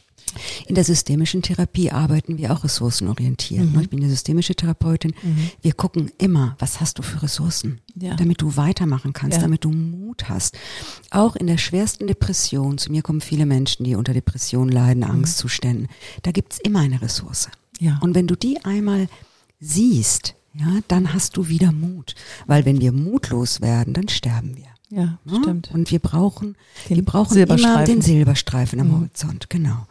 In 0.66 0.74
der 0.74 0.84
systemischen 0.84 1.42
Therapie 1.42 1.90
arbeiten 1.90 2.38
wir 2.38 2.52
auch 2.52 2.64
ressourcenorientiert. 2.64 3.64
Mhm. 3.64 3.80
Ich 3.80 3.90
bin 3.90 4.00
eine 4.00 4.08
systemische 4.08 4.54
Therapeutin. 4.54 5.14
Mhm. 5.22 5.50
Wir 5.60 5.72
gucken 5.72 6.10
immer, 6.18 6.56
was 6.58 6.80
hast 6.80 6.98
du 6.98 7.02
für 7.02 7.22
Ressourcen, 7.22 7.80
ja. 7.94 8.14
damit 8.14 8.40
du 8.40 8.56
weitermachen 8.56 9.12
kannst, 9.12 9.36
ja. 9.36 9.42
damit 9.42 9.64
du 9.64 9.70
Mut 9.70 10.28
hast. 10.28 10.56
Auch 11.10 11.36
in 11.36 11.46
der 11.46 11.58
schwersten 11.58 12.06
Depression, 12.06 12.78
zu 12.78 12.90
mir 12.90 13.02
kommen 13.02 13.20
viele 13.20 13.46
Menschen, 13.46 13.84
die 13.84 13.94
unter 13.94 14.14
Depression 14.14 14.68
leiden, 14.68 15.04
mhm. 15.04 15.10
Angstzuständen, 15.10 15.88
da 16.22 16.30
gibt's 16.30 16.58
immer 16.58 16.80
eine 16.80 17.02
Ressource. 17.02 17.48
Ja. 17.78 17.98
Und 18.00 18.14
wenn 18.14 18.26
du 18.26 18.36
die 18.36 18.64
einmal 18.64 19.08
siehst, 19.60 20.34
ja, 20.54 20.80
dann 20.88 21.14
hast 21.14 21.36
du 21.36 21.48
wieder 21.48 21.72
Mut. 21.72 22.14
Weil 22.46 22.64
wenn 22.64 22.80
wir 22.80 22.92
mutlos 22.92 23.60
werden, 23.60 23.94
dann 23.94 24.08
sterben 24.08 24.56
wir. 24.56 24.66
Ja, 24.90 25.18
ja? 25.24 25.38
stimmt. 25.40 25.70
Und 25.72 25.90
wir 25.90 25.98
brauchen, 25.98 26.56
den 26.88 26.96
wir 26.96 27.04
brauchen 27.04 27.38
immer 27.38 27.84
den 27.84 28.02
Silberstreifen 28.02 28.78
am 28.80 28.88
mhm. 28.88 29.00
Horizont, 29.00 29.48
genau. 29.48 29.86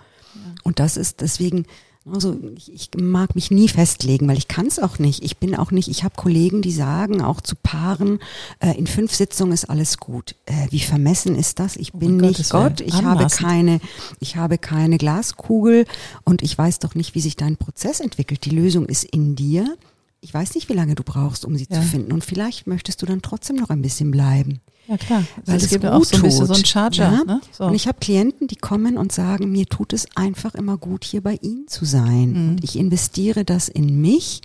Und 0.64 0.80
das 0.80 0.98
ist 0.98 1.22
deswegen, 1.22 1.66
also 2.10 2.36
ich, 2.56 2.74
ich 2.74 2.90
mag 2.98 3.36
mich 3.36 3.52
nie 3.52 3.68
festlegen, 3.68 4.28
weil 4.28 4.38
ich 4.38 4.48
kann 4.48 4.66
es 4.66 4.80
auch 4.80 4.98
nicht. 4.98 5.24
Ich 5.24 5.38
bin 5.38 5.56
auch 5.56 5.70
nicht, 5.70 5.88
ich 5.88 6.04
habe 6.04 6.16
Kollegen, 6.16 6.64
die 6.64 6.72
sagen 6.72 7.22
auch 7.22 7.42
zu 7.42 7.56
Paaren, 7.56 8.20
äh, 8.60 8.76
in 8.78 8.88
fünf 8.88 9.14
Sitzungen 9.14 9.54
ist 9.54 9.70
alles 9.70 9.98
gut. 9.98 10.36
Äh, 10.46 10.68
wie 10.72 10.80
vermessen 10.80 11.36
ist 11.36 11.60
das? 11.60 11.76
Ich 11.76 11.94
oh 11.94 12.00
bin 12.00 12.22
oh 12.22 12.28
nicht 12.28 12.50
Gott, 12.50 12.82
ich 12.82 13.04
habe 13.04 13.28
keine, 13.28 13.80
ich 14.20 14.36
habe 14.36 14.58
keine 14.58 14.98
Glaskugel 14.98 15.86
und 16.24 16.42
ich 16.42 16.58
weiß 16.58 16.80
doch 16.80 16.96
nicht, 16.96 17.14
wie 17.14 17.22
sich 17.22 17.36
dein 17.36 17.58
Prozess 17.58 18.00
entwickelt. 18.00 18.46
Die 18.46 18.52
Lösung 18.52 18.88
ist 18.88 19.04
in 19.04 19.36
dir. 19.36 19.78
Ich 20.22 20.34
weiß 20.34 20.56
nicht, 20.56 20.70
wie 20.70 20.74
lange 20.74 20.96
du 20.96 21.04
brauchst, 21.04 21.46
um 21.46 21.56
sie 21.56 21.68
ja. 21.70 21.82
zu 21.82 21.88
finden. 21.88 22.12
Und 22.12 22.26
vielleicht 22.26 22.66
möchtest 22.66 23.02
du 23.02 23.06
dann 23.06 23.22
trotzdem 23.22 23.58
noch 23.58 23.70
ein 23.70 23.82
bisschen 23.82 24.10
bleiben. 24.10 24.60
Ja 24.88 24.98
klar, 24.98 25.24
weil 25.46 25.58
es, 25.58 25.64
es 25.64 25.70
gibt 25.70 25.86
auch 25.86 26.04
so 26.04 26.16
ein 26.18 26.22
bisschen 26.24 26.46
so 26.48 26.54
ein 26.54 26.66
Charger. 26.66 27.12
Ja? 27.12 27.24
Ne? 27.24 27.42
So. 27.52 27.66
Und 27.66 27.76
ich 27.76 27.88
habe 27.88 28.00
Klienten, 28.00 28.48
die 28.48 28.56
kommen 28.56 28.98
und 28.98 29.12
sagen, 29.12 29.52
mir 29.52 29.66
tut 29.66 29.94
es 29.94 30.08
einfach 30.16 30.56
immer 30.56 30.78
gut, 30.78 31.04
hier 31.06 31.22
bei 31.22 31.38
Ihnen 31.42 31.68
zu 31.68 31.86
sein. 31.86 32.32
Mhm. 32.32 32.50
Und 32.50 32.64
ich 32.64 32.76
investiere 32.78 33.46
das 33.46 33.70
in 33.70 34.02
mich. 34.02 34.42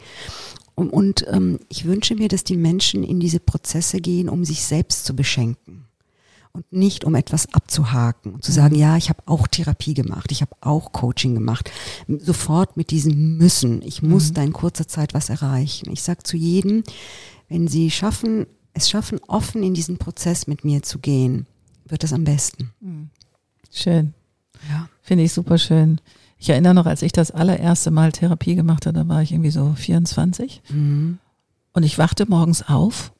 Und, 0.74 0.90
und 0.90 1.26
ähm, 1.28 1.58
ich 1.68 1.86
wünsche 1.86 2.14
mir, 2.14 2.28
dass 2.28 2.44
die 2.44 2.56
Menschen 2.56 3.02
in 3.02 3.18
diese 3.18 3.40
Prozesse 3.40 3.98
gehen, 3.98 4.28
um 4.28 4.44
sich 4.44 4.62
selbst 4.62 5.06
zu 5.06 5.16
beschenken. 5.16 5.86
Und 6.52 6.70
nicht 6.72 7.04
um 7.04 7.14
etwas 7.14 7.52
abzuhaken 7.52 8.32
und 8.32 8.44
zu 8.44 8.52
sagen, 8.52 8.76
mhm. 8.76 8.80
ja, 8.80 8.96
ich 8.96 9.08
habe 9.08 9.22
auch 9.26 9.46
Therapie 9.46 9.94
gemacht, 9.94 10.32
ich 10.32 10.42
habe 10.42 10.52
auch 10.60 10.92
Coaching 10.92 11.34
gemacht. 11.34 11.70
Sofort 12.08 12.76
mit 12.76 12.90
diesem 12.90 13.36
Müssen. 13.36 13.82
Ich 13.82 14.02
muss 14.02 14.30
mhm. 14.30 14.34
da 14.34 14.42
in 14.42 14.52
kurzer 14.52 14.86
Zeit 14.86 15.12
was 15.12 15.28
erreichen. 15.28 15.90
Ich 15.90 16.02
sage 16.02 16.22
zu 16.22 16.36
jedem, 16.36 16.82
wenn 17.48 17.68
Sie 17.68 17.90
schaffen, 17.90 18.46
es 18.76 18.90
schaffen, 18.90 19.20
offen 19.26 19.62
in 19.62 19.74
diesen 19.74 19.98
Prozess 19.98 20.46
mit 20.46 20.64
mir 20.64 20.82
zu 20.82 20.98
gehen, 20.98 21.46
wird 21.86 22.02
das 22.02 22.12
am 22.12 22.24
besten. 22.24 22.72
Hm. 22.80 23.10
Schön. 23.70 24.14
Ja. 24.68 24.88
Finde 25.02 25.24
ich 25.24 25.32
super 25.32 25.58
schön. 25.58 26.00
Ich 26.38 26.50
erinnere 26.50 26.74
noch, 26.74 26.86
als 26.86 27.02
ich 27.02 27.12
das 27.12 27.30
allererste 27.30 27.90
Mal 27.90 28.12
Therapie 28.12 28.54
gemacht 28.54 28.86
habe, 28.86 28.98
da 28.98 29.08
war 29.08 29.22
ich 29.22 29.32
irgendwie 29.32 29.50
so 29.50 29.74
24. 29.74 30.62
Mhm. 30.68 31.18
Und 31.72 31.82
ich 31.82 31.98
wachte 31.98 32.28
morgens 32.28 32.62
auf 32.68 33.12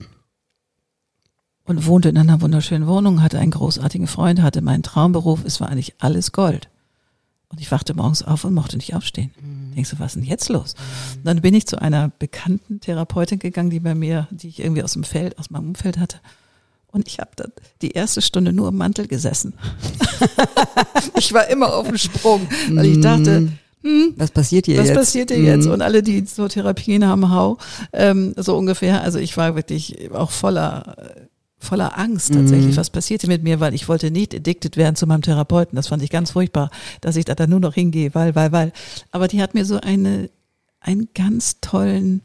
und 1.64 1.87
wohnte 1.87 2.09
in 2.09 2.19
einer 2.19 2.40
wunderschönen 2.40 2.87
Wohnung, 2.87 3.23
hatte 3.23 3.38
einen 3.38 3.51
großartigen 3.51 4.07
Freund, 4.07 4.42
hatte 4.42 4.62
meinen 4.62 4.83
Traumberuf. 4.83 5.45
Es 5.45 5.61
war 5.61 5.69
eigentlich 5.69 5.95
alles 5.99 6.33
Gold. 6.33 6.69
Und 7.48 7.61
ich 7.61 7.70
wachte 7.70 7.94
morgens 7.94 8.22
auf 8.22 8.44
und 8.44 8.54
mochte 8.54 8.76
nicht 8.76 8.94
aufstehen. 8.94 9.30
Mhm. 9.40 9.74
Denkst 9.74 9.90
du, 9.90 9.98
was 9.98 10.16
ist 10.16 10.22
denn 10.22 10.28
jetzt 10.28 10.48
los? 10.48 10.74
Mhm. 10.74 11.24
Dann 11.24 11.40
bin 11.42 11.54
ich 11.54 11.66
zu 11.66 11.80
einer 11.80 12.11
bekannten 12.18 12.80
Therapeutin 12.80 13.38
gegangen, 13.38 13.70
die 13.70 13.80
bei 13.80 13.94
mir, 13.94 14.26
die 14.30 14.48
ich 14.48 14.61
irgendwie 14.61 14.82
aus 14.82 14.94
dem 14.94 15.04
Feld, 15.04 15.38
aus 15.38 15.50
meinem 15.50 15.68
Umfeld 15.68 15.98
hatte. 15.98 16.18
Und 16.88 17.09
ich 17.09 17.18
habe 17.18 17.30
dann 17.37 17.52
die 17.82 17.90
erste 17.90 18.22
Stunde 18.22 18.52
nur 18.52 18.68
im 18.68 18.76
Mantel 18.76 19.06
gesessen. 19.06 19.54
ich 21.18 21.32
war 21.32 21.46
immer 21.48 21.74
auf 21.74 21.87
dem 21.87 21.98
Sprung, 21.98 22.48
weil 22.70 22.87
ich 22.87 23.00
dachte, 23.00 23.40
mhm. 23.40 23.59
hm, 23.82 24.14
was 24.16 24.30
passiert 24.30 24.66
hier 24.66 24.78
was 24.78 24.88
jetzt? 24.88 24.96
Was 24.96 25.04
passiert 25.04 25.30
hier 25.30 25.40
mhm. 25.40 25.46
jetzt? 25.46 25.66
Und 25.66 25.82
alle, 25.82 26.02
die 26.02 26.24
so 26.26 26.48
Therapien 26.48 27.06
haben, 27.06 27.30
hau, 27.30 27.59
ähm, 27.92 28.35
so 28.37 28.56
ungefähr. 28.56 29.02
Also 29.02 29.18
ich 29.18 29.37
war 29.37 29.54
wirklich 29.54 30.11
auch 30.12 30.30
voller 30.30 30.96
voller 31.59 31.99
Angst 31.99 32.35
tatsächlich, 32.35 32.75
mhm. 32.75 32.77
was 32.77 32.90
passierte 32.90 33.27
mit 33.29 33.42
mir, 33.42 33.61
weil 33.61 33.75
ich 33.75 33.88
wollte 33.88 34.11
nicht 34.11 34.35
addicted 34.35 34.77
werden 34.77 34.97
zu 34.97 35.07
meinem 35.07 35.23
Therapeuten. 35.23 35.77
Das 35.77 35.88
fand 35.88 36.03
ich 36.03 36.11
ganz 36.11 36.33
furchtbar, 36.33 36.71
dass 37.01 37.16
ich 37.16 37.25
da 37.25 37.35
dann 37.35 37.51
nur 37.51 37.61
noch 37.61 37.75
hingehe, 37.75 38.14
weil, 38.14 38.35
weil, 38.35 38.53
weil. 38.53 38.73
Aber 39.11 39.29
die 39.29 39.40
hat 39.40 39.55
mir 39.55 39.64
so 39.64 39.81
eine, 39.81 40.31
einen 40.81 41.09
ganz 41.14 41.61
tollen 41.61 42.23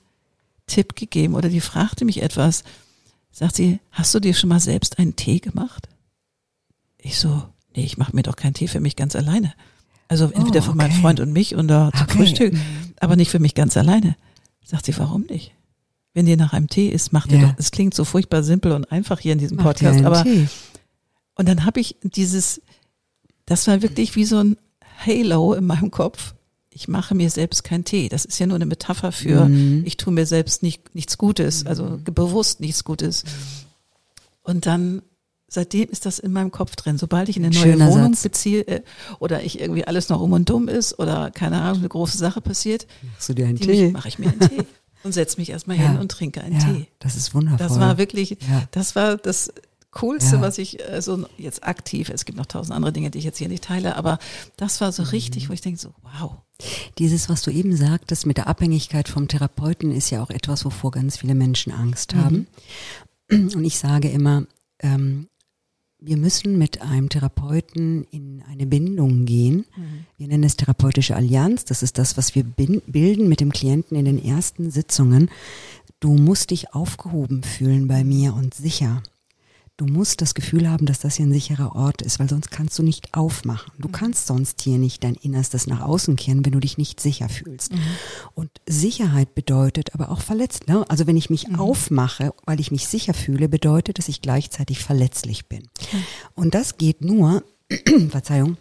Tipp 0.67 0.95
gegeben 0.95 1.35
oder 1.35 1.49
die 1.49 1.61
fragte 1.61 2.05
mich 2.05 2.21
etwas. 2.21 2.63
Sagt 3.31 3.55
sie, 3.55 3.79
hast 3.91 4.13
du 4.13 4.19
dir 4.19 4.33
schon 4.33 4.49
mal 4.49 4.59
selbst 4.59 4.99
einen 4.99 5.15
Tee 5.15 5.39
gemacht? 5.39 5.87
Ich 6.97 7.17
so, 7.17 7.43
nee, 7.75 7.83
ich 7.83 7.97
mache 7.97 8.15
mir 8.15 8.23
doch 8.23 8.35
keinen 8.35 8.53
Tee 8.53 8.67
für 8.67 8.81
mich 8.81 8.95
ganz 8.95 9.15
alleine. 9.15 9.53
Also 10.09 10.25
entweder 10.25 10.59
oh, 10.59 10.63
okay. 10.63 10.71
für 10.71 10.75
meinen 10.75 10.91
Freund 10.91 11.21
und 11.21 11.31
mich 11.31 11.55
und 11.55 11.69
da 11.69 11.89
zum 11.93 12.01
okay. 12.01 12.17
Frühstück, 12.17 12.53
aber 12.99 13.15
nicht 13.15 13.31
für 13.31 13.39
mich 13.39 13.55
ganz 13.55 13.77
alleine. 13.77 14.17
Sagt 14.63 14.85
sie, 14.85 14.97
warum 14.97 15.21
nicht? 15.23 15.53
Wenn 16.13 16.25
dir 16.25 16.37
nach 16.37 16.53
einem 16.53 16.67
Tee 16.67 16.89
ist, 16.89 17.13
macht 17.13 17.31
ja. 17.31 17.37
dir 17.37 17.47
doch, 17.47 17.53
es 17.57 17.71
klingt 17.71 17.93
so 17.93 18.03
furchtbar 18.03 18.43
simpel 18.43 18.71
und 18.73 18.91
einfach 18.91 19.19
hier 19.19 19.33
in 19.33 19.39
diesem 19.39 19.57
Macht 19.57 19.67
Podcast, 19.67 20.03
aber 20.03 20.23
Tee. 20.23 20.47
und 21.35 21.47
dann 21.47 21.65
habe 21.65 21.79
ich 21.79 21.95
dieses, 22.03 22.61
das 23.45 23.67
war 23.67 23.81
wirklich 23.81 24.15
wie 24.15 24.25
so 24.25 24.43
ein 24.43 24.57
Halo 25.05 25.53
in 25.53 25.65
meinem 25.65 25.91
Kopf. 25.91 26.33
Ich 26.73 26.87
mache 26.87 27.15
mir 27.15 27.29
selbst 27.29 27.63
keinen 27.63 27.83
Tee. 27.83 28.07
Das 28.07 28.23
ist 28.23 28.39
ja 28.39 28.47
nur 28.47 28.55
eine 28.55 28.65
Metapher 28.65 29.11
für, 29.11 29.45
mhm. 29.45 29.83
ich 29.85 29.97
tue 29.97 30.13
mir 30.13 30.25
selbst 30.25 30.63
nicht, 30.63 30.95
nichts 30.95 31.17
Gutes, 31.17 31.65
also 31.65 31.83
mhm. 31.83 32.03
bewusst 32.03 32.59
nichts 32.59 32.83
Gutes. 32.83 33.23
Und 34.43 34.65
dann 34.65 35.01
seitdem 35.47 35.89
ist 35.89 36.05
das 36.05 36.17
in 36.17 36.31
meinem 36.31 36.51
Kopf 36.51 36.75
drin. 36.77 36.97
Sobald 36.97 37.29
ich 37.29 37.37
in 37.37 37.45
eine 37.45 37.53
neue 37.53 37.63
Schöner 37.63 37.89
Wohnung 37.89 38.13
Satz. 38.13 38.23
beziehe 38.23 38.61
äh, 38.67 38.81
oder 39.19 39.43
ich 39.43 39.59
irgendwie 39.59 39.85
alles 39.85 40.07
noch 40.07 40.21
um 40.21 40.31
und 40.31 40.49
dumm 40.49 40.69
ist 40.69 40.97
oder 40.97 41.29
keine 41.29 41.61
Ahnung, 41.61 41.79
eine 41.79 41.89
große 41.89 42.17
Sache 42.17 42.41
passiert, 42.41 42.87
Machst 43.13 43.29
du 43.29 43.33
dir 43.33 43.45
einen 43.45 43.59
Tee? 43.59 43.91
mache 43.91 44.07
ich 44.07 44.17
mir 44.17 44.29
einen 44.29 44.39
Tee 44.39 44.63
und 45.03 45.13
setze 45.13 45.39
mich 45.39 45.49
erstmal 45.49 45.77
ja. 45.77 45.89
hin 45.89 45.99
und 45.99 46.09
trinke 46.11 46.41
einen 46.41 46.59
ja, 46.59 46.65
Tee. 46.65 46.87
Das 46.99 47.15
ist 47.15 47.33
wundervoll. 47.33 47.67
Das 47.67 47.79
war 47.79 47.97
wirklich, 47.97 48.31
ja. 48.31 48.63
das 48.71 48.95
war 48.95 49.17
das 49.17 49.51
Coolste, 49.91 50.39
was 50.39 50.57
ich 50.57 50.79
äh, 50.87 51.01
so 51.01 51.25
jetzt 51.37 51.65
aktiv, 51.65 52.09
es 52.09 52.23
gibt 52.23 52.37
noch 52.37 52.45
tausend 52.45 52.75
andere 52.75 52.93
Dinge, 52.93 53.11
die 53.11 53.19
ich 53.19 53.25
jetzt 53.25 53.37
hier 53.37 53.49
nicht 53.49 53.65
teile, 53.65 53.97
aber 53.97 54.19
das 54.55 54.79
war 54.79 54.91
so 54.93 55.03
richtig, 55.03 55.45
mhm. 55.45 55.49
wo 55.49 55.53
ich 55.53 55.61
denke 55.61 55.79
so, 55.79 55.93
wow. 56.03 56.37
Dieses, 56.97 57.27
was 57.27 57.41
du 57.41 57.51
eben 57.51 57.75
sagtest 57.75 58.25
mit 58.25 58.37
der 58.37 58.47
Abhängigkeit 58.47 59.09
vom 59.09 59.27
Therapeuten, 59.27 59.91
ist 59.91 60.09
ja 60.09 60.23
auch 60.23 60.29
etwas, 60.29 60.63
wovor 60.63 60.91
ganz 60.91 61.17
viele 61.17 61.35
Menschen 61.35 61.73
Angst 61.73 62.15
haben. 62.15 62.47
Und 63.29 63.65
ich 63.65 63.79
sage 63.79 64.09
immer, 64.09 64.45
ähm, 64.79 65.27
wir 66.01 66.17
müssen 66.17 66.57
mit 66.57 66.81
einem 66.81 67.09
Therapeuten 67.09 68.05
in 68.09 68.43
eine 68.49 68.65
Bindung 68.65 69.25
gehen. 69.25 69.65
Mhm. 69.77 70.05
Wir 70.17 70.27
nennen 70.27 70.43
es 70.43 70.57
therapeutische 70.57 71.15
Allianz. 71.15 71.63
Das 71.63 71.83
ist 71.83 71.99
das, 71.99 72.17
was 72.17 72.33
wir 72.33 72.43
bilden 72.43 73.29
mit 73.29 73.39
dem 73.39 73.51
Klienten 73.51 73.95
in 73.95 74.05
den 74.05 74.23
ersten 74.23 74.71
Sitzungen. 74.71 75.29
Du 75.99 76.13
musst 76.13 76.49
dich 76.49 76.73
aufgehoben 76.73 77.43
fühlen 77.43 77.87
bei 77.87 78.03
mir 78.03 78.33
und 78.33 78.55
sicher. 78.55 79.03
Du 79.77 79.87
musst 79.87 80.21
das 80.21 80.35
Gefühl 80.35 80.69
haben, 80.69 80.85
dass 80.85 80.99
das 80.99 81.15
hier 81.15 81.25
ein 81.25 81.33
sicherer 81.33 81.75
Ort 81.75 82.03
ist, 82.03 82.19
weil 82.19 82.29
sonst 82.29 82.51
kannst 82.51 82.77
du 82.77 82.83
nicht 82.83 83.15
aufmachen. 83.15 83.71
Du 83.79 83.87
mhm. 83.87 83.93
kannst 83.93 84.27
sonst 84.27 84.61
hier 84.61 84.77
nicht 84.77 85.03
dein 85.03 85.15
Innerstes 85.15 85.65
nach 85.65 85.81
außen 85.81 86.15
kehren, 86.15 86.45
wenn 86.45 86.51
du 86.51 86.59
dich 86.59 86.77
nicht 86.77 86.99
sicher 86.99 87.29
fühlst. 87.29 87.73
Mhm. 87.73 87.79
Und 88.35 88.51
Sicherheit 88.67 89.33
bedeutet 89.33 89.95
aber 89.95 90.11
auch 90.11 90.21
verletzt. 90.21 90.67
Ne? 90.67 90.85
Also 90.87 91.07
wenn 91.07 91.17
ich 91.17 91.31
mich 91.31 91.47
mhm. 91.47 91.59
aufmache, 91.59 92.33
weil 92.45 92.59
ich 92.59 92.71
mich 92.71 92.87
sicher 92.87 93.15
fühle, 93.15 93.49
bedeutet, 93.49 93.97
dass 93.97 94.07
ich 94.07 94.21
gleichzeitig 94.21 94.79
verletzlich 94.79 95.47
bin. 95.47 95.67
Und 96.35 96.53
das 96.53 96.77
geht 96.77 97.01
nur, 97.01 97.43
Verzeihung, 98.09 98.57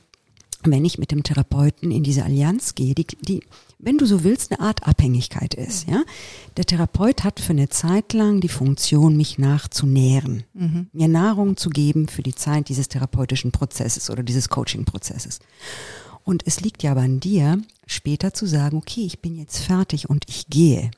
wenn 0.62 0.84
ich 0.84 0.98
mit 0.98 1.10
dem 1.10 1.22
Therapeuten 1.22 1.90
in 1.90 2.02
diese 2.02 2.24
Allianz 2.24 2.74
gehe, 2.74 2.94
die, 2.94 3.06
die, 3.06 3.42
wenn 3.82 3.98
du 3.98 4.06
so 4.06 4.24
willst, 4.24 4.52
eine 4.52 4.60
Art 4.60 4.86
Abhängigkeit 4.86 5.54
ist. 5.54 5.88
Ja, 5.88 6.02
der 6.56 6.64
Therapeut 6.64 7.24
hat 7.24 7.40
für 7.40 7.52
eine 7.52 7.68
Zeit 7.68 8.12
lang 8.12 8.40
die 8.40 8.48
Funktion, 8.48 9.16
mich 9.16 9.38
nachzunähren, 9.38 10.44
mhm. 10.54 10.88
mir 10.92 11.08
Nahrung 11.08 11.56
zu 11.56 11.70
geben 11.70 12.08
für 12.08 12.22
die 12.22 12.34
Zeit 12.34 12.68
dieses 12.68 12.88
therapeutischen 12.88 13.52
Prozesses 13.52 14.10
oder 14.10 14.22
dieses 14.22 14.48
Coaching-Prozesses. 14.48 15.40
Und 16.30 16.46
es 16.46 16.60
liegt 16.60 16.84
ja 16.84 16.92
aber 16.92 17.00
an 17.00 17.18
dir, 17.18 17.60
später 17.88 18.32
zu 18.32 18.46
sagen, 18.46 18.76
okay, 18.76 19.00
ich 19.00 19.18
bin 19.18 19.34
jetzt 19.34 19.58
fertig 19.58 20.08
und 20.08 20.26
ich 20.28 20.46
gehe. 20.46 20.92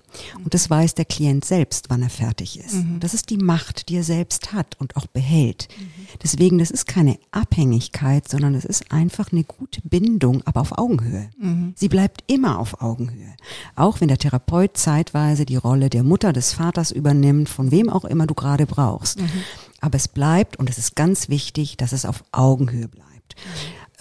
Und 0.44 0.52
das 0.52 0.68
weiß 0.68 0.94
der 0.94 1.06
Klient 1.06 1.42
selbst, 1.46 1.86
wann 1.88 2.02
er 2.02 2.10
fertig 2.10 2.60
ist. 2.60 2.74
Mhm. 2.74 3.00
Das 3.00 3.14
ist 3.14 3.30
die 3.30 3.38
Macht, 3.38 3.88
die 3.88 3.96
er 3.96 4.04
selbst 4.04 4.52
hat 4.52 4.76
und 4.78 4.94
auch 4.94 5.06
behält. 5.06 5.68
Mhm. 5.78 5.84
Deswegen, 6.22 6.58
das 6.58 6.70
ist 6.70 6.86
keine 6.86 7.18
Abhängigkeit, 7.30 8.28
sondern 8.28 8.54
es 8.54 8.66
ist 8.66 8.92
einfach 8.92 9.32
eine 9.32 9.42
gute 9.42 9.80
Bindung, 9.80 10.42
aber 10.44 10.60
auf 10.60 10.76
Augenhöhe. 10.76 11.30
Mhm. 11.40 11.72
Sie 11.76 11.88
bleibt 11.88 12.24
immer 12.26 12.58
auf 12.58 12.82
Augenhöhe. 12.82 13.34
Auch 13.74 14.02
wenn 14.02 14.08
der 14.08 14.18
Therapeut 14.18 14.76
zeitweise 14.76 15.46
die 15.46 15.56
Rolle 15.56 15.88
der 15.88 16.02
Mutter, 16.02 16.34
des 16.34 16.52
Vaters 16.52 16.90
übernimmt, 16.90 17.48
von 17.48 17.70
wem 17.70 17.88
auch 17.88 18.04
immer 18.04 18.26
du 18.26 18.34
gerade 18.34 18.66
brauchst. 18.66 19.18
Mhm. 19.18 19.30
Aber 19.80 19.96
es 19.96 20.08
bleibt, 20.08 20.58
und 20.58 20.68
es 20.68 20.76
ist 20.76 20.94
ganz 20.94 21.30
wichtig, 21.30 21.78
dass 21.78 21.92
es 21.92 22.04
auf 22.04 22.22
Augenhöhe 22.32 22.88
bleibt. 22.88 23.34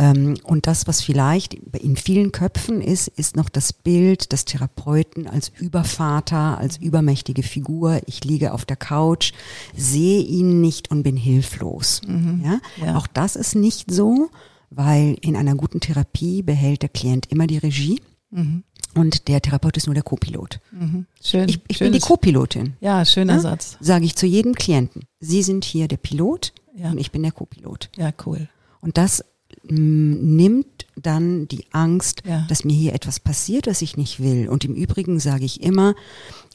Ähm, 0.02 0.36
und 0.44 0.66
das, 0.66 0.88
was 0.88 1.02
vielleicht 1.02 1.54
in 1.54 1.96
vielen 1.96 2.32
Köpfen 2.32 2.82
ist, 2.82 3.08
ist 3.08 3.36
noch 3.36 3.50
das 3.50 3.72
Bild 3.72 4.32
des 4.32 4.46
Therapeuten 4.46 5.28
als 5.28 5.50
Übervater, 5.60 6.58
als 6.58 6.78
übermächtige 6.78 7.44
Figur. 7.44 8.02
Ich 8.08 8.24
liege 8.24 8.54
auf 8.54 8.66
der 8.66 8.78
Couch, 8.78 9.32
sehe 9.78 10.24
ihn 10.24 10.60
nicht 10.60 10.90
und 10.90 11.04
bin 11.04 11.18
hilflos. 11.18 12.02
Mhm. 12.08 12.42
Ja? 12.44 12.60
ja? 12.84 12.98
Auch 12.98 13.06
das 13.06 13.36
ist 13.36 13.54
nicht 13.54 13.92
so, 13.92 14.32
weil 14.72 15.18
in 15.22 15.36
einer 15.36 15.54
guten 15.54 15.80
Therapie 15.80 16.42
behält 16.42 16.82
der 16.82 16.90
Klient 16.90 17.28
immer 17.32 17.46
die 17.46 17.60
Regie. 17.60 18.02
Mhm. 18.32 18.64
Und 18.96 19.28
der 19.28 19.40
Therapeut 19.40 19.78
ist 19.78 19.86
nur 19.86 19.94
der 19.94 20.04
Co-Pilot. 20.04 20.60
Mhm. 20.72 21.06
Schön. 21.24 21.48
Ich, 21.48 21.62
ich 21.68 21.78
bin 21.78 21.94
die 21.94 22.00
Co-Pilotin. 22.00 22.74
Ja, 22.82 23.06
schöner 23.06 23.36
ja? 23.36 23.40
Satz. 23.40 23.78
Sage 23.80 24.06
ich 24.06 24.16
zu 24.16 24.26
jedem 24.26 24.56
Klienten. 24.56 25.04
Sie 25.20 25.44
sind 25.44 25.64
hier 25.64 25.88
der 25.88 25.98
Pilot 25.98 26.54
ja. 26.76 26.90
und 26.90 26.98
ich 26.98 27.12
bin 27.12 27.22
der 27.22 27.32
Co-Pilot. 27.32 27.90
Ja, 27.96 28.12
cool. 28.26 28.50
Und 28.82 28.98
das 28.98 29.24
nimmt 29.64 30.86
dann 30.96 31.48
die 31.48 31.66
Angst, 31.72 32.24
ja. 32.26 32.46
dass 32.50 32.64
mir 32.64 32.76
hier 32.76 32.94
etwas 32.94 33.20
passiert, 33.20 33.68
was 33.68 33.82
ich 33.82 33.98
nicht 33.98 34.20
will. 34.20 34.50
Und 34.50 34.66
im 34.66 34.74
Übrigen 34.74 35.20
sage 35.20 35.46
ich 35.46 35.62
immer, 35.62 35.96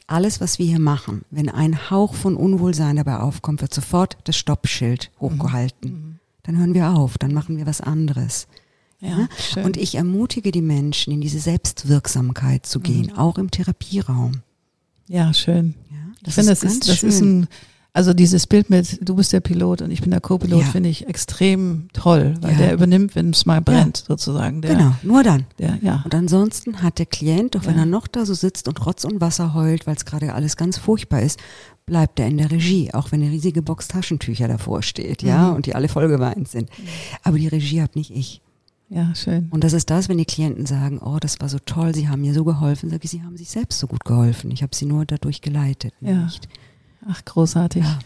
alles, 0.07 0.39
was 0.39 0.57
wir 0.57 0.65
hier 0.65 0.79
machen, 0.79 1.23
wenn 1.31 1.49
ein 1.49 1.89
Hauch 1.89 2.13
von 2.13 2.35
Unwohlsein 2.35 2.95
dabei 2.95 3.19
aufkommt, 3.19 3.61
wird 3.61 3.73
sofort 3.73 4.17
das 4.23 4.37
Stoppschild 4.37 5.11
hochgehalten. 5.19 5.91
Mhm. 5.91 6.19
Dann 6.43 6.57
hören 6.57 6.73
wir 6.73 6.91
auf, 6.91 7.17
dann 7.17 7.33
machen 7.33 7.57
wir 7.57 7.65
was 7.65 7.81
anderes. 7.81 8.47
Ja, 8.99 9.27
ja? 9.55 9.63
Und 9.63 9.77
ich 9.77 9.95
ermutige 9.95 10.51
die 10.51 10.61
Menschen, 10.61 11.13
in 11.13 11.21
diese 11.21 11.39
Selbstwirksamkeit 11.39 12.65
zu 12.65 12.79
gehen, 12.79 13.07
mhm. 13.07 13.17
auch 13.17 13.37
im 13.37 13.51
Therapieraum. 13.51 14.41
Ja, 15.07 15.33
schön. 15.33 15.75
Ja, 15.91 15.97
das 16.23 16.29
ich 16.29 16.33
finde, 16.35 16.49
das, 16.51 16.63
ist, 16.63 16.87
das 16.87 17.03
ist 17.03 17.21
ein 17.21 17.47
also 17.97 18.13
dieses 18.13 18.45
Bild 18.45 18.69
mit, 18.69 18.99
du 19.01 19.15
bist 19.15 19.33
der 19.33 19.39
Pilot 19.39 19.81
und 19.81 19.89
ich 19.89 20.01
bin 20.01 20.11
der 20.11 20.21
Co-Pilot, 20.21 20.61
ja. 20.61 20.67
finde 20.67 20.87
ich 20.87 21.07
extrem 21.07 21.87
toll, 21.93 22.35
weil 22.41 22.51
ja. 22.51 22.57
der 22.59 22.73
übernimmt, 22.73 23.15
wenn 23.15 23.31
es 23.31 23.47
mal 23.47 23.59
brennt, 23.59 23.97
ja. 24.01 24.05
sozusagen. 24.09 24.61
Der, 24.61 24.75
genau, 24.75 24.91
nur 25.01 25.23
dann. 25.23 25.45
Der, 25.57 25.79
ja. 25.81 26.03
Und 26.05 26.13
ansonsten 26.13 26.83
hat 26.83 26.99
der 26.99 27.07
Klient, 27.07 27.57
auch 27.57 27.65
wenn 27.65 27.75
er 27.75 27.87
noch 27.87 28.05
da 28.05 28.27
so 28.27 28.35
sitzt 28.35 28.67
und 28.67 28.85
Rotz 28.85 29.03
und 29.03 29.19
Wasser 29.19 29.55
heult, 29.55 29.87
weil 29.87 29.95
es 29.95 30.05
gerade 30.05 30.35
alles 30.35 30.57
ganz 30.57 30.77
furchtbar 30.77 31.23
ist, 31.23 31.39
bleibt 31.87 32.19
er 32.19 32.27
in 32.27 32.37
der 32.37 32.51
Regie, 32.51 32.93
auch 32.93 33.11
wenn 33.11 33.23
eine 33.23 33.31
riesige 33.31 33.63
Box 33.63 33.87
Taschentücher 33.87 34.47
davor 34.47 34.83
steht, 34.83 35.23
ja, 35.23 35.49
mhm. 35.49 35.55
und 35.55 35.65
die 35.65 35.73
alle 35.73 35.87
vollgeweint 35.87 36.47
sind. 36.47 36.69
Aber 37.23 37.39
die 37.39 37.47
Regie 37.47 37.81
habe 37.81 37.93
nicht 37.95 38.11
ich. 38.11 38.41
Ja, 38.89 39.15
schön. 39.15 39.47
Und 39.49 39.63
das 39.63 39.73
ist 39.73 39.89
das, 39.89 40.07
wenn 40.07 40.19
die 40.19 40.25
Klienten 40.25 40.67
sagen, 40.67 40.99
oh, 40.99 41.17
das 41.19 41.41
war 41.41 41.49
so 41.49 41.57
toll, 41.65 41.95
sie 41.95 42.09
haben 42.09 42.21
mir 42.21 42.35
so 42.35 42.43
geholfen, 42.43 42.91
sage 42.91 43.05
ich, 43.05 43.09
sie 43.09 43.23
haben 43.23 43.37
sich 43.37 43.49
selbst 43.49 43.79
so 43.79 43.87
gut 43.87 44.05
geholfen. 44.05 44.51
Ich 44.51 44.61
habe 44.61 44.75
sie 44.75 44.85
nur 44.85 45.03
dadurch 45.03 45.41
geleitet, 45.41 45.93
nicht. 45.99 46.47
Ach, 47.09 47.23
großartig. 47.23 47.83
Ja. 47.83 47.99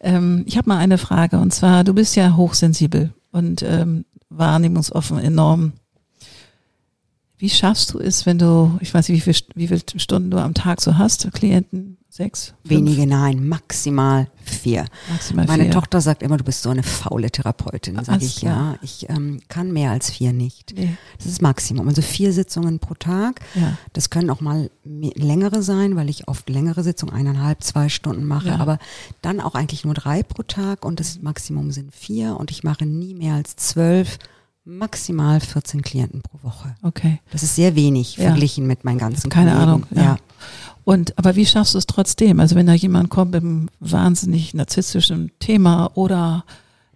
Ähm, 0.00 0.44
ich 0.46 0.56
habe 0.56 0.68
mal 0.68 0.78
eine 0.78 0.98
Frage 0.98 1.38
und 1.38 1.54
zwar, 1.54 1.84
du 1.84 1.94
bist 1.94 2.16
ja 2.16 2.36
hochsensibel 2.36 3.12
und 3.30 3.62
ähm, 3.62 4.04
wahrnehmungsoffen 4.28 5.18
enorm. 5.18 5.72
Wie 7.38 7.50
schaffst 7.50 7.92
du 7.92 7.98
es, 7.98 8.26
wenn 8.26 8.38
du, 8.38 8.78
ich 8.80 8.92
weiß 8.92 9.08
nicht, 9.08 9.26
wie, 9.26 9.32
viel, 9.32 9.46
wie 9.54 9.68
viele 9.68 9.82
Stunden 10.00 10.30
du 10.30 10.38
am 10.38 10.54
Tag 10.54 10.80
so 10.80 10.96
hast, 10.96 11.30
Klienten, 11.32 11.98
Sechs? 12.16 12.54
Fünf? 12.64 12.70
Wenige, 12.70 13.06
nein, 13.06 13.46
maximal 13.46 14.26
vier. 14.42 14.86
Maximal 15.10 15.44
Meine 15.44 15.64
vier. 15.64 15.72
Tochter 15.72 16.00
sagt 16.00 16.22
immer, 16.22 16.38
du 16.38 16.44
bist 16.44 16.62
so 16.62 16.70
eine 16.70 16.82
faule 16.82 17.30
Therapeutin. 17.30 18.02
Sag 18.02 18.22
ich, 18.22 18.40
ja, 18.40 18.76
ich 18.80 19.10
ähm, 19.10 19.42
kann 19.48 19.70
mehr 19.70 19.90
als 19.90 20.10
vier 20.10 20.32
nicht. 20.32 20.72
Nee. 20.74 20.96
Das 21.18 21.26
ist 21.26 21.42
Maximum. 21.42 21.86
Also 21.88 22.00
vier 22.00 22.32
Sitzungen 22.32 22.78
pro 22.78 22.94
Tag. 22.94 23.40
Ja. 23.54 23.76
Das 23.92 24.08
können 24.08 24.30
auch 24.30 24.40
mal 24.40 24.70
längere 24.82 25.62
sein, 25.62 25.94
weil 25.94 26.08
ich 26.08 26.26
oft 26.26 26.48
längere 26.48 26.82
Sitzungen, 26.82 27.14
eineinhalb, 27.14 27.62
zwei 27.62 27.90
Stunden 27.90 28.24
mache. 28.24 28.48
Ja. 28.48 28.60
Aber 28.60 28.78
dann 29.20 29.38
auch 29.42 29.54
eigentlich 29.54 29.84
nur 29.84 29.92
drei 29.92 30.22
pro 30.22 30.42
Tag 30.42 30.86
und 30.86 31.00
das 31.00 31.20
Maximum 31.20 31.70
sind 31.70 31.94
vier 31.94 32.38
und 32.40 32.50
ich 32.50 32.64
mache 32.64 32.86
nie 32.86 33.12
mehr 33.12 33.34
als 33.34 33.56
zwölf 33.56 34.18
maximal 34.64 35.40
14 35.40 35.82
Klienten 35.82 36.22
pro 36.22 36.42
Woche. 36.42 36.74
Okay. 36.82 37.20
Das 37.30 37.42
ist 37.42 37.54
sehr 37.54 37.76
wenig 37.76 38.16
ja. 38.16 38.24
verglichen 38.24 38.66
mit 38.66 38.84
meinen 38.84 38.98
ganzen 38.98 39.30
Keine 39.30 39.52
Kollegen. 39.52 39.68
Ahnung. 39.68 39.86
Ja. 39.90 40.02
ja. 40.02 40.16
Und 40.86 41.18
aber 41.18 41.34
wie 41.34 41.44
schaffst 41.44 41.74
du 41.74 41.78
es 41.78 41.86
trotzdem? 41.86 42.38
Also 42.38 42.54
wenn 42.54 42.68
da 42.68 42.72
jemand 42.72 43.10
kommt 43.10 43.32
mit 43.32 43.42
einem 43.42 43.68
wahnsinnig 43.80 44.54
narzisstischen 44.54 45.32
Thema 45.40 45.90
oder 45.96 46.44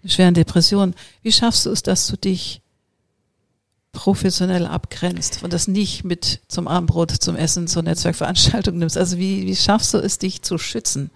schweren 0.05 0.33
Depression, 0.33 0.95
wie 1.23 1.33
schaffst 1.33 1.67
du 1.67 1.71
es, 1.71 1.83
dass 1.83 2.07
du 2.07 2.17
dich 2.17 2.63
professionell 3.91 4.67
abgrenzt 4.67 5.43
und 5.43 5.53
das 5.53 5.67
nicht 5.67 6.05
mit 6.05 6.41
zum 6.47 6.69
Abendbrot, 6.69 7.11
zum 7.11 7.35
Essen, 7.35 7.67
zur 7.67 7.83
Netzwerkveranstaltung 7.83 8.79
nimmst? 8.79 8.97
Also 8.97 9.19
wie, 9.19 9.45
wie 9.45 9.57
schaffst 9.57 9.93
du 9.93 9.99
es, 9.99 10.19
dich 10.19 10.43
zu 10.43 10.57
schützen? 10.57 11.11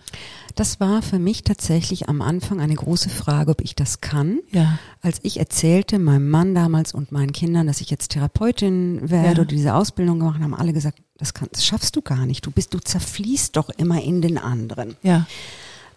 Das 0.56 0.80
war 0.80 1.00
für 1.00 1.20
mich 1.20 1.44
tatsächlich 1.44 2.08
am 2.08 2.22
Anfang 2.22 2.60
eine 2.60 2.74
große 2.74 3.08
Frage, 3.08 3.52
ob 3.52 3.60
ich 3.60 3.76
das 3.76 4.00
kann. 4.00 4.40
Ja. 4.50 4.80
Als 5.00 5.20
ich 5.22 5.38
erzählte 5.38 6.00
meinem 6.00 6.28
Mann 6.28 6.56
damals 6.56 6.92
und 6.92 7.12
meinen 7.12 7.30
Kindern, 7.30 7.68
dass 7.68 7.80
ich 7.80 7.90
jetzt 7.90 8.08
Therapeutin 8.08 9.10
werde 9.10 9.26
ja. 9.26 9.32
oder 9.42 9.44
diese 9.44 9.74
Ausbildung 9.74 10.18
gemacht, 10.18 10.40
haben 10.40 10.54
alle 10.54 10.72
gesagt, 10.72 10.98
das, 11.18 11.34
kann, 11.34 11.48
das 11.52 11.64
schaffst 11.64 11.96
du 11.96 12.02
gar 12.02 12.26
nicht. 12.26 12.44
Du 12.44 12.50
bist, 12.50 12.74
du 12.74 12.78
zerfließt 12.78 13.56
doch 13.56 13.70
immer 13.70 14.02
in 14.02 14.22
den 14.22 14.38
anderen. 14.38 14.96
Ja. 15.02 15.26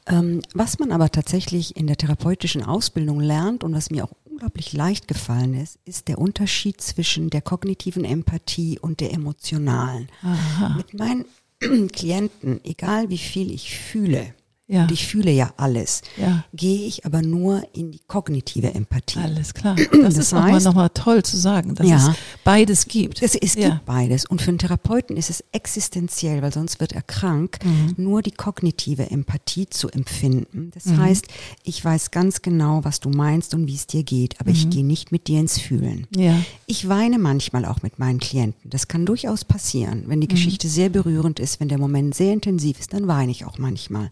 Ähm, 0.05 0.41
was 0.53 0.79
man 0.79 0.91
aber 0.91 1.11
tatsächlich 1.11 1.75
in 1.75 1.87
der 1.87 1.97
therapeutischen 1.97 2.63
Ausbildung 2.63 3.19
lernt 3.19 3.63
und 3.63 3.73
was 3.73 3.89
mir 3.89 4.05
auch 4.05 4.11
unglaublich 4.25 4.71
leicht 4.73 5.07
gefallen 5.07 5.53
ist, 5.55 5.79
ist 5.83 6.07
der 6.07 6.19
Unterschied 6.19 6.79
zwischen 6.79 7.29
der 7.29 7.41
kognitiven 7.41 8.05
Empathie 8.05 8.79
und 8.79 8.99
der 8.99 9.11
emotionalen. 9.11 10.07
Aha. 10.21 10.75
Mit 10.77 10.93
meinen 10.93 11.25
Klienten, 11.91 12.61
egal 12.63 13.09
wie 13.09 13.17
viel 13.17 13.51
ich 13.51 13.77
fühle, 13.77 14.33
ja. 14.67 14.83
und 14.83 14.91
ich 14.91 15.07
fühle 15.07 15.31
ja 15.31 15.53
alles, 15.57 16.01
ja. 16.17 16.43
gehe 16.53 16.87
ich 16.87 17.05
aber 17.05 17.21
nur 17.21 17.63
in 17.73 17.91
die 17.91 18.01
kognitive 18.07 18.73
Empathie. 18.73 19.19
Alles 19.19 19.53
klar. 19.53 19.75
Das, 19.75 19.87
das 20.01 20.17
ist 20.17 20.33
nochmal 20.33 20.89
toll 20.89 21.23
zu 21.23 21.37
sagen, 21.37 21.75
dass 21.75 21.87
ja, 21.87 22.09
es 22.09 22.15
beides 22.43 22.87
gibt. 22.87 23.21
Es, 23.21 23.35
es 23.35 23.55
gibt 23.55 23.85
beides. 23.85 24.25
Und 24.25 24.41
für 24.41 24.49
einen 24.49 24.59
Therapeuten 24.59 25.15
ist 25.15 25.29
es 25.29 25.43
existenziell, 25.51 26.41
weil 26.41 26.53
sonst 26.53 26.79
wird 26.79 26.91
er 26.91 27.01
krank, 27.01 27.59
mhm. 27.63 27.95
nur 27.97 28.21
die 28.21 28.31
kognitive 28.31 29.09
Empathie 29.09 29.69
zu 29.69 29.89
empfinden. 29.89 30.71
Das 30.73 30.85
mhm. 30.85 30.97
heißt, 30.97 31.27
ich 31.63 31.83
weiß 31.83 32.11
ganz 32.11 32.41
genau, 32.41 32.83
was 32.83 32.99
du 32.99 33.09
meinst 33.09 33.53
und 33.53 33.67
wie 33.67 33.75
es 33.75 33.87
dir 33.87 34.03
geht, 34.03 34.39
aber 34.39 34.49
mhm. 34.49 34.55
ich 34.55 34.69
gehe 34.69 34.85
nicht 34.85 35.11
mit 35.11 35.27
dir 35.27 35.39
ins 35.39 35.59
Fühlen. 35.59 36.07
Ja. 36.15 36.35
Ich 36.65 36.89
weine 36.89 37.19
manchmal 37.19 37.65
auch 37.65 37.81
mit 37.81 37.99
meinen 37.99 38.19
Klienten. 38.19 38.69
Das 38.69 38.87
kann 38.87 39.05
durchaus 39.05 39.45
passieren. 39.45 40.03
Wenn 40.07 40.19
die 40.19 40.27
mhm. 40.27 40.31
Geschichte 40.31 40.67
sehr 40.67 40.89
berührend 40.89 41.39
ist, 41.39 41.59
wenn 41.59 41.69
der 41.69 41.79
Moment 41.79 42.15
sehr 42.15 42.33
intensiv 42.33 42.79
ist, 42.79 42.93
dann 42.93 43.07
weine 43.07 43.31
ich 43.31 43.45
auch 43.45 43.57
manchmal. 43.57 44.09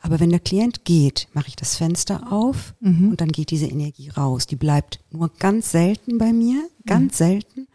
Aber 0.00 0.20
wenn 0.20 0.30
der 0.30 0.40
Klient 0.40 0.84
geht, 0.84 1.28
mache 1.32 1.48
ich 1.48 1.56
das 1.56 1.76
Fenster 1.76 2.32
auf 2.32 2.74
mhm. 2.80 3.10
und 3.10 3.20
dann 3.20 3.32
geht 3.32 3.50
diese 3.50 3.66
Energie 3.66 4.08
raus. 4.10 4.46
Die 4.46 4.56
bleibt 4.56 5.00
nur 5.10 5.30
ganz 5.38 5.70
selten 5.70 6.18
bei 6.18 6.32
mir, 6.32 6.68
ganz 6.86 7.14
mhm. 7.14 7.16
selten. 7.16 7.68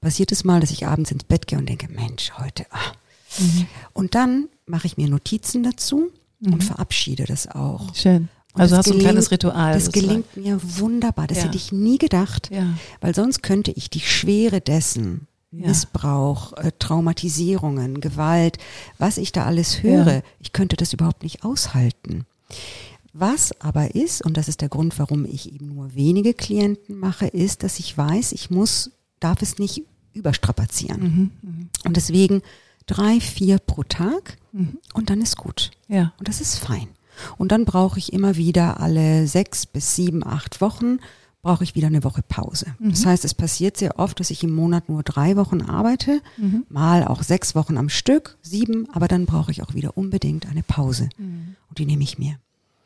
Passiert 0.00 0.32
es 0.32 0.44
mal, 0.44 0.60
dass 0.60 0.70
ich 0.70 0.86
abends 0.86 1.12
ins 1.12 1.24
Bett 1.24 1.46
gehe 1.46 1.58
und 1.58 1.68
denke, 1.68 1.88
Mensch, 1.88 2.32
heute. 2.38 2.66
Ah. 2.70 2.92
Mhm. 3.38 3.66
Und 3.92 4.14
dann 4.14 4.48
mache 4.66 4.86
ich 4.86 4.96
mir 4.96 5.08
Notizen 5.08 5.62
dazu 5.62 6.10
mhm. 6.40 6.54
und 6.54 6.64
verabschiede 6.64 7.24
das 7.24 7.46
auch. 7.46 7.94
Schön. 7.94 8.28
Also 8.54 8.76
hast 8.76 8.90
du 8.90 8.94
ein 8.94 8.98
kleines 8.98 9.30
Ritual. 9.30 9.72
Das 9.72 9.92
gelingt 9.92 10.36
mir 10.36 10.60
wunderbar. 10.78 11.26
Das 11.26 11.38
ja. 11.38 11.44
hätte 11.44 11.56
ich 11.56 11.72
nie 11.72 11.98
gedacht, 11.98 12.50
ja. 12.52 12.66
weil 13.00 13.14
sonst 13.14 13.42
könnte 13.42 13.70
ich 13.70 13.88
die 13.88 14.00
Schwere 14.00 14.60
dessen, 14.60 15.26
ja. 15.52 15.68
Missbrauch, 15.68 16.54
äh, 16.54 16.72
Traumatisierungen, 16.78 18.00
Gewalt, 18.00 18.58
was 18.98 19.18
ich 19.18 19.32
da 19.32 19.44
alles 19.44 19.82
höre, 19.82 20.22
ich 20.40 20.52
könnte 20.52 20.76
das 20.76 20.92
überhaupt 20.92 21.22
nicht 21.22 21.44
aushalten. 21.44 22.26
Was 23.12 23.60
aber 23.60 23.94
ist, 23.94 24.24
und 24.24 24.36
das 24.36 24.48
ist 24.48 24.62
der 24.62 24.70
Grund, 24.70 24.98
warum 24.98 25.26
ich 25.26 25.52
eben 25.52 25.74
nur 25.74 25.94
wenige 25.94 26.32
Klienten 26.32 26.98
mache, 26.98 27.26
ist, 27.26 27.62
dass 27.62 27.78
ich 27.78 27.96
weiß, 27.96 28.32
ich 28.32 28.50
muss, 28.50 28.90
darf 29.20 29.42
es 29.42 29.58
nicht 29.58 29.82
überstrapazieren. 30.14 31.02
Mhm, 31.02 31.30
mh. 31.42 31.66
Und 31.84 31.96
deswegen 31.96 32.42
drei, 32.86 33.20
vier 33.20 33.58
pro 33.58 33.82
Tag 33.82 34.38
mhm. 34.52 34.78
und 34.94 35.10
dann 35.10 35.20
ist 35.20 35.36
gut. 35.36 35.70
Ja. 35.88 36.12
Und 36.18 36.28
das 36.28 36.40
ist 36.40 36.58
fein. 36.58 36.88
Und 37.36 37.52
dann 37.52 37.66
brauche 37.66 37.98
ich 37.98 38.12
immer 38.12 38.36
wieder 38.36 38.80
alle 38.80 39.26
sechs 39.26 39.66
bis 39.66 39.94
sieben, 39.94 40.26
acht 40.26 40.62
Wochen 40.62 40.98
brauche 41.42 41.64
ich 41.64 41.74
wieder 41.74 41.88
eine 41.88 42.04
Woche 42.04 42.22
Pause. 42.22 42.74
Mhm. 42.78 42.90
Das 42.90 43.04
heißt, 43.04 43.24
es 43.24 43.34
passiert 43.34 43.76
sehr 43.76 43.98
oft, 43.98 44.18
dass 44.20 44.30
ich 44.30 44.44
im 44.44 44.54
Monat 44.54 44.88
nur 44.88 45.02
drei 45.02 45.36
Wochen 45.36 45.60
arbeite, 45.60 46.22
mhm. 46.36 46.64
mal 46.68 47.04
auch 47.04 47.22
sechs 47.22 47.54
Wochen 47.54 47.76
am 47.76 47.88
Stück, 47.88 48.38
sieben, 48.42 48.88
aber 48.92 49.08
dann 49.08 49.26
brauche 49.26 49.50
ich 49.50 49.62
auch 49.62 49.74
wieder 49.74 49.96
unbedingt 49.96 50.46
eine 50.46 50.62
Pause. 50.62 51.08
Mhm. 51.18 51.56
Und 51.68 51.78
die 51.78 51.86
nehme 51.86 52.04
ich 52.04 52.18
mir. 52.18 52.36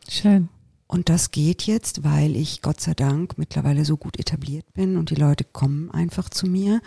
Schön. 0.08 0.48
Und 0.88 1.08
das 1.08 1.32
geht 1.32 1.62
jetzt, 1.64 2.04
weil 2.04 2.36
ich 2.36 2.62
Gott 2.62 2.80
sei 2.80 2.94
Dank 2.94 3.38
mittlerweile 3.38 3.84
so 3.84 3.96
gut 3.96 4.18
etabliert 4.18 4.72
bin 4.72 4.96
und 4.96 5.10
die 5.10 5.16
Leute 5.16 5.44
kommen 5.44 5.90
einfach 5.90 6.30
zu 6.30 6.46
mir. 6.46 6.80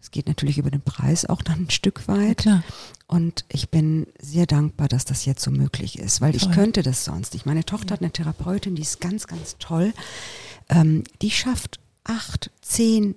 Es 0.00 0.10
geht 0.10 0.28
natürlich 0.28 0.58
über 0.58 0.70
den 0.70 0.82
Preis 0.82 1.24
auch 1.24 1.42
dann 1.42 1.62
ein 1.62 1.70
Stück 1.70 2.06
weit. 2.08 2.44
Ja, 2.44 2.62
und 3.08 3.44
ich 3.48 3.70
bin 3.70 4.06
sehr 4.20 4.46
dankbar, 4.46 4.88
dass 4.88 5.04
das 5.04 5.24
jetzt 5.24 5.42
so 5.42 5.52
möglich 5.52 5.98
ist, 5.98 6.20
weil 6.20 6.32
toll. 6.32 6.40
ich 6.42 6.54
könnte 6.54 6.82
das 6.82 7.04
sonst 7.04 7.34
nicht. 7.34 7.46
Meine 7.46 7.64
Tochter 7.64 7.90
ja. 7.90 7.92
hat 7.94 8.00
eine 8.00 8.10
Therapeutin, 8.10 8.74
die 8.74 8.82
ist 8.82 9.00
ganz, 9.00 9.28
ganz 9.28 9.56
toll. 9.58 9.92
Ähm, 10.68 11.04
die 11.22 11.30
schafft 11.30 11.78
acht, 12.04 12.50
zehn 12.60 13.14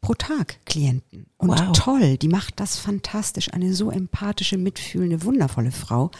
pro 0.00 0.14
Tag 0.14 0.64
Klienten. 0.64 1.26
Und 1.36 1.50
wow. 1.50 1.72
toll, 1.72 2.18
die 2.18 2.28
macht 2.28 2.60
das 2.60 2.78
fantastisch. 2.78 3.52
Eine 3.52 3.74
so 3.74 3.90
empathische, 3.90 4.58
mitfühlende, 4.58 5.24
wundervolle 5.24 5.72
Frau. 5.72 6.10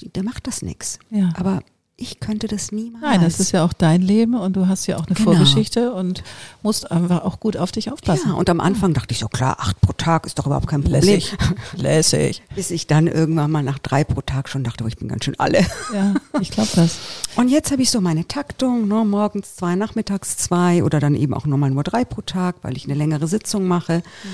Die, 0.00 0.08
der 0.08 0.22
macht 0.22 0.46
das 0.46 0.62
nix. 0.62 0.98
Ja. 1.10 1.30
Aber 1.36 1.62
ich 1.98 2.20
könnte 2.20 2.46
das 2.46 2.72
niemals. 2.72 3.02
Nein, 3.02 3.22
das 3.22 3.40
ist 3.40 3.52
ja 3.52 3.64
auch 3.64 3.72
dein 3.72 4.02
Leben 4.02 4.34
und 4.34 4.54
du 4.54 4.68
hast 4.68 4.86
ja 4.86 4.98
auch 4.98 5.06
eine 5.06 5.14
genau. 5.14 5.32
Vorgeschichte 5.32 5.94
und 5.94 6.22
musst 6.62 6.90
einfach 6.90 7.24
auch 7.24 7.40
gut 7.40 7.56
auf 7.56 7.72
dich 7.72 7.90
aufpassen. 7.90 8.28
Ja, 8.28 8.34
und 8.34 8.50
am 8.50 8.60
Anfang 8.60 8.92
dachte 8.92 9.12
ich 9.12 9.20
so, 9.20 9.28
klar, 9.28 9.56
acht 9.60 9.80
pro 9.80 9.92
Tag 9.92 10.26
ist 10.26 10.38
doch 10.38 10.44
überhaupt 10.44 10.66
kein 10.66 10.82
Problem. 10.82 11.02
Lässig. 11.02 11.36
Lässig. 11.74 12.42
Bis 12.54 12.70
ich 12.70 12.86
dann 12.86 13.06
irgendwann 13.06 13.50
mal 13.50 13.62
nach 13.62 13.78
drei 13.78 14.04
pro 14.04 14.20
Tag 14.20 14.50
schon 14.50 14.62
dachte, 14.62 14.84
oh, 14.84 14.86
ich 14.86 14.98
bin 14.98 15.08
ganz 15.08 15.24
schön 15.24 15.38
alle. 15.38 15.64
Ja, 15.94 16.14
ich 16.40 16.50
glaube 16.50 16.68
das. 16.74 16.98
Und 17.36 17.48
jetzt 17.48 17.72
habe 17.72 17.80
ich 17.80 17.90
so 17.90 18.02
meine 18.02 18.28
Taktung, 18.28 18.88
ne, 18.88 19.02
morgens 19.04 19.56
zwei, 19.56 19.74
nachmittags 19.74 20.36
zwei 20.36 20.84
oder 20.84 21.00
dann 21.00 21.14
eben 21.14 21.32
auch 21.32 21.46
nochmal 21.46 21.70
nur 21.70 21.82
drei 21.82 22.04
pro 22.04 22.20
Tag, 22.20 22.56
weil 22.60 22.76
ich 22.76 22.84
eine 22.84 22.94
längere 22.94 23.26
Sitzung 23.26 23.66
mache. 23.66 23.98
Mhm. 23.98 24.28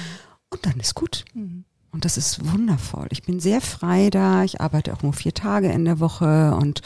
Und 0.51 0.67
dann 0.67 0.81
ist 0.81 0.97
gut. 0.97 1.25
Mhm. 1.35 1.65
Und 1.93 2.07
das 2.07 2.17
ist 2.17 2.51
wundervoll. 2.53 3.07
Ich 3.11 3.23
bin 3.23 3.39
sehr 3.39 3.61
frei 3.61 4.09
da. 4.11 4.43
Ich 4.43 4.61
arbeite 4.61 4.95
auch 4.95 5.03
nur 5.03 5.13
vier 5.13 5.35
Tage 5.35 5.71
in 5.71 5.85
der 5.85 6.01
Woche 6.01 6.57
und 6.57 6.81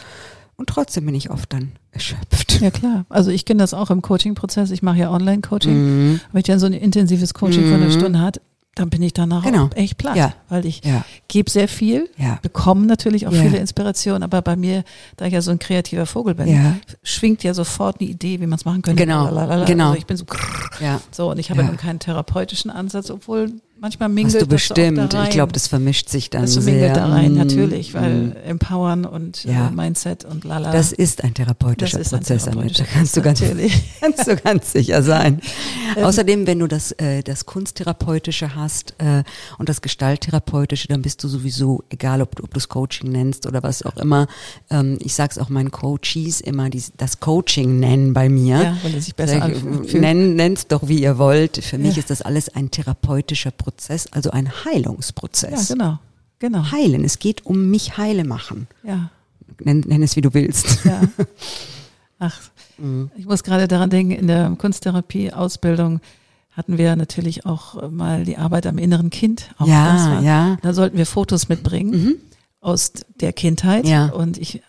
und 0.56 0.68
trotzdem 0.68 1.04
bin 1.06 1.14
ich 1.14 1.30
oft 1.30 1.52
dann 1.52 1.72
erschöpft. 1.92 2.60
Ja 2.60 2.70
klar. 2.70 3.04
Also 3.08 3.30
ich 3.30 3.44
kenne 3.44 3.58
das 3.58 3.74
auch 3.74 3.90
im 3.90 4.00
Coaching-Prozess. 4.00 4.70
Ich 4.70 4.82
mache 4.82 4.98
ja 4.98 5.10
Online-Coaching. 5.10 5.74
Mhm. 5.74 6.20
Wenn 6.32 6.38
ich 6.38 6.46
dann 6.46 6.58
so 6.58 6.66
ein 6.66 6.72
intensives 6.72 7.34
Coaching 7.34 7.66
mhm. 7.66 7.72
von 7.72 7.82
einer 7.82 7.90
Stunde 7.90 8.20
hat, 8.20 8.40
dann 8.76 8.90
bin 8.90 9.00
ich 9.02 9.14
danach 9.14 9.42
genau. 9.42 9.70
echt 9.74 9.96
platt, 9.96 10.16
ja. 10.16 10.34
weil 10.50 10.66
ich 10.66 10.84
ja. 10.84 11.02
gebe 11.28 11.50
sehr 11.50 11.66
viel, 11.66 12.10
ja. 12.18 12.38
bekomme 12.42 12.84
natürlich 12.86 13.26
auch 13.26 13.32
ja. 13.32 13.40
viele 13.40 13.56
Inspirationen, 13.56 14.22
aber 14.22 14.42
bei 14.42 14.54
mir, 14.54 14.84
da 15.16 15.24
ich 15.24 15.32
ja 15.32 15.40
so 15.40 15.50
ein 15.50 15.58
kreativer 15.58 16.04
Vogel 16.04 16.34
bin, 16.34 16.78
schwingt 17.02 17.42
ja 17.42 17.54
sofort 17.54 18.00
eine 18.00 18.10
Idee, 18.10 18.38
wie 18.38 18.46
man 18.46 18.58
es 18.58 18.66
machen 18.66 18.82
könnte. 18.82 19.02
Genau, 19.02 19.28
genau. 19.64 19.88
Also 19.88 19.96
ich 19.96 20.04
bin 20.04 20.18
so, 20.18 20.26
ja. 20.80 21.00
so 21.10 21.30
und 21.30 21.38
ich 21.38 21.50
habe 21.50 21.62
ja. 21.62 21.68
keinen 21.68 22.00
therapeutischen 22.00 22.70
Ansatz, 22.70 23.10
obwohl 23.10 23.50
manchmal 23.80 24.08
mingelt 24.08 24.34
Hast 24.34 24.42
du 24.42 24.46
bestimmt. 24.46 25.14
Ich 25.14 25.30
glaube, 25.30 25.52
das 25.52 25.68
vermischt 25.68 26.08
sich 26.08 26.30
dann 26.30 26.42
das 26.42 26.54
sehr. 26.54 26.94
da 26.94 27.06
rein, 27.06 27.34
mm, 27.34 27.36
natürlich, 27.36 27.94
weil 27.94 28.28
mm. 28.28 28.36
Empowern 28.46 29.04
und 29.04 29.44
äh, 29.44 29.52
ja. 29.52 29.70
Mindset 29.70 30.24
und 30.24 30.44
lala. 30.44 30.72
Das 30.72 30.92
ist 30.92 31.22
ein 31.22 31.34
therapeutischer 31.34 32.00
ist 32.00 32.10
Prozess, 32.10 32.46
ein 32.46 32.52
therapeutischer 32.52 32.84
Da 32.84 32.90
kannst 32.92 33.16
du 33.16 33.22
ganz, 33.22 33.42
kannst 34.00 34.26
du 34.26 34.36
ganz 34.36 34.72
sicher 34.72 35.02
sein. 35.02 35.40
Ähm. 35.96 36.04
Außerdem, 36.04 36.46
wenn 36.46 36.58
du 36.58 36.66
das, 36.66 36.92
äh, 36.92 37.22
das 37.22 37.46
Kunsttherapeutische 37.46 38.54
hast 38.54 38.94
äh, 38.98 39.22
und 39.58 39.68
das 39.68 39.82
Gestalttherapeutische, 39.82 40.88
dann 40.88 41.02
bist 41.02 41.22
du 41.22 41.28
sowieso, 41.28 41.84
egal 41.90 42.22
ob, 42.22 42.42
ob 42.42 42.52
du 42.52 42.58
es 42.58 42.68
Coaching 42.68 43.10
nennst 43.10 43.46
oder 43.46 43.62
was 43.62 43.82
auch 43.82 43.96
immer, 43.96 44.26
ähm, 44.70 44.98
ich 45.00 45.14
sag's 45.14 45.38
auch 45.38 45.48
meinen 45.48 45.70
Coaches 45.70 46.40
immer, 46.40 46.70
die, 46.70 46.82
das 46.96 47.20
Coaching 47.20 47.78
nennen 47.78 48.14
bei 48.14 48.28
mir. 48.28 48.62
Ja, 48.62 48.76
weil 48.82 48.94
es 48.94 49.04
sich 49.04 49.14
besser 49.14 49.42
anfühlt. 49.42 49.94
Nenn, 49.94 50.34
Nennt's 50.34 50.66
doch, 50.66 50.88
wie 50.88 51.02
ihr 51.02 51.18
wollt. 51.18 51.58
Für 51.64 51.78
mich 51.78 51.98
ist 51.98 52.10
das 52.10 52.22
alles 52.22 52.48
ein 52.48 52.70
therapeutischer 52.70 53.50
Prozess. 53.50 53.65
Prozess, 53.66 54.06
also 54.12 54.30
ein 54.30 54.48
Heilungsprozess. 54.64 55.70
Ja, 55.70 55.74
genau. 55.74 55.98
genau. 56.38 56.70
Heilen. 56.70 57.02
Es 57.02 57.18
geht 57.18 57.44
um 57.46 57.68
mich 57.68 57.96
heile 57.98 58.22
machen. 58.22 58.68
Ja. 58.84 59.10
Nenn, 59.58 59.80
nenn 59.80 60.04
es, 60.04 60.14
wie 60.14 60.20
du 60.20 60.32
willst. 60.34 60.84
Ja. 60.84 61.00
Ach, 62.20 62.40
mhm. 62.78 63.10
ich 63.16 63.26
muss 63.26 63.42
gerade 63.42 63.66
daran 63.66 63.90
denken, 63.90 64.12
in 64.12 64.28
der 64.28 64.50
Kunsttherapie-Ausbildung 64.56 66.00
hatten 66.52 66.78
wir 66.78 66.94
natürlich 66.94 67.44
auch 67.44 67.90
mal 67.90 68.24
die 68.24 68.36
Arbeit 68.36 68.68
am 68.68 68.78
inneren 68.78 69.10
Kind. 69.10 69.50
Auch 69.58 69.66
ja, 69.66 70.20
ja. 70.20 70.58
Da 70.62 70.72
sollten 70.72 70.96
wir 70.96 71.06
Fotos 71.06 71.48
mitbringen 71.48 71.90
mhm. 71.90 72.14
aus 72.60 72.92
der 73.20 73.32
Kindheit. 73.32 73.84
Ja. 73.84 74.06
Und 74.10 74.38
ich, 74.38 74.62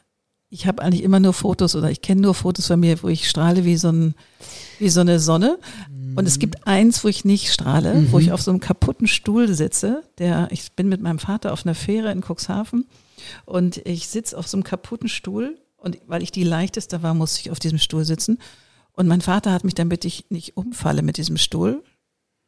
ich 0.50 0.66
habe 0.66 0.82
eigentlich 0.82 1.04
immer 1.04 1.20
nur 1.20 1.34
Fotos 1.34 1.76
oder 1.76 1.92
ich 1.92 2.02
kenne 2.02 2.22
nur 2.22 2.34
Fotos 2.34 2.68
von 2.68 2.80
mir, 2.80 3.02
wo 3.04 3.10
ich 3.10 3.30
strahle 3.30 3.66
wie 3.66 3.78
so 3.78 3.90
ein, 3.90 4.16
wie 4.80 4.90
so 4.90 5.02
eine 5.02 5.20
Sonne. 5.20 5.60
Und 6.16 6.26
es 6.26 6.40
gibt 6.40 6.66
eins, 6.66 7.04
wo 7.04 7.10
ich 7.10 7.26
nicht 7.26 7.52
strahle, 7.52 7.94
mhm. 7.94 8.12
wo 8.12 8.20
ich 8.20 8.32
auf 8.32 8.42
so 8.42 8.52
einem 8.52 8.60
kaputten 8.60 9.08
Stuhl 9.08 9.54
sitze. 9.54 10.04
Der, 10.18 10.48
ich 10.52 10.72
bin 10.72 10.90
mit 10.90 11.02
meinem 11.02 11.20
Vater 11.20 11.52
auf 11.54 11.66
einer 11.66 11.76
Fähre 11.76 12.12
in 12.12 12.24
Cuxhaven 12.24 12.86
und 13.46 13.78
ich 13.86 14.08
sitze 14.08 14.38
auf 14.38 14.48
so 14.48 14.58
einem 14.58 14.64
kaputten 14.64 15.10
Stuhl 15.10 15.58
und 15.76 15.98
weil 16.08 16.24
ich 16.24 16.32
die 16.32 16.44
leichteste 16.44 17.04
war, 17.04 17.14
musste 17.14 17.42
ich 17.42 17.52
auf 17.52 17.60
diesem 17.60 17.78
Stuhl 17.78 18.06
sitzen. 18.06 18.40
Und 18.94 19.08
mein 19.08 19.22
Vater 19.22 19.52
hat 19.52 19.64
mich, 19.64 19.76
damit 19.76 20.06
ich 20.06 20.26
nicht 20.30 20.58
umfalle 20.58 21.04
mit 21.04 21.18
diesem 21.18 21.38
Stuhl, 21.38 21.84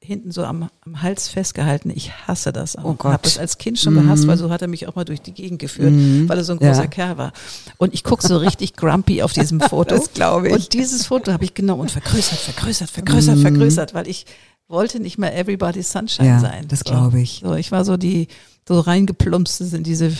hinten 0.01 0.31
so 0.31 0.43
am, 0.43 0.69
am 0.85 1.01
Hals 1.01 1.27
festgehalten. 1.27 1.89
Ich 1.89 2.11
hasse 2.27 2.53
das 2.53 2.75
auch. 2.75 2.85
Oh 2.85 2.93
Gott. 2.93 3.11
habe 3.11 3.23
das 3.23 3.37
als 3.37 3.57
Kind 3.57 3.79
schon 3.79 3.95
gehasst, 3.95 4.27
weil 4.27 4.37
so 4.37 4.49
hat 4.49 4.61
er 4.61 4.67
mich 4.67 4.87
auch 4.87 4.95
mal 4.95 5.05
durch 5.05 5.21
die 5.21 5.33
Gegend 5.33 5.59
geführt, 5.59 5.91
mm. 5.91 6.29
weil 6.29 6.37
er 6.37 6.43
so 6.43 6.53
ein 6.53 6.59
großer 6.59 6.83
ja. 6.83 6.87
Kerl 6.87 7.17
war. 7.17 7.33
Und 7.77 7.93
ich 7.93 8.03
gucke 8.03 8.25
so 8.25 8.37
richtig 8.37 8.75
grumpy 8.75 9.21
auf 9.21 9.33
diesem 9.33 9.59
Foto. 9.59 9.95
Das 9.95 10.13
glaube 10.13 10.47
ich. 10.47 10.53
Und 10.53 10.73
dieses 10.73 11.05
Foto 11.07 11.33
habe 11.33 11.43
ich 11.43 11.53
genommen 11.53 11.81
und 11.81 11.91
vergrößert, 11.91 12.39
vergrößert, 12.39 12.89
vergrößert, 12.89 13.37
mm. 13.37 13.41
vergrößert, 13.41 13.93
weil 13.93 14.07
ich 14.07 14.25
wollte 14.67 14.99
nicht 14.99 15.17
mehr 15.17 15.37
Everybody's 15.37 15.91
Sunshine 15.91 16.27
ja, 16.27 16.39
sein. 16.39 16.67
Das 16.67 16.83
glaube 16.83 17.19
ich. 17.19 17.41
So, 17.43 17.55
ich 17.55 17.71
war 17.71 17.83
so 17.83 17.97
die 17.97 18.27
so 18.67 18.79
reingeplumpst 18.79 19.61
in 19.73 19.83
diese 19.83 20.11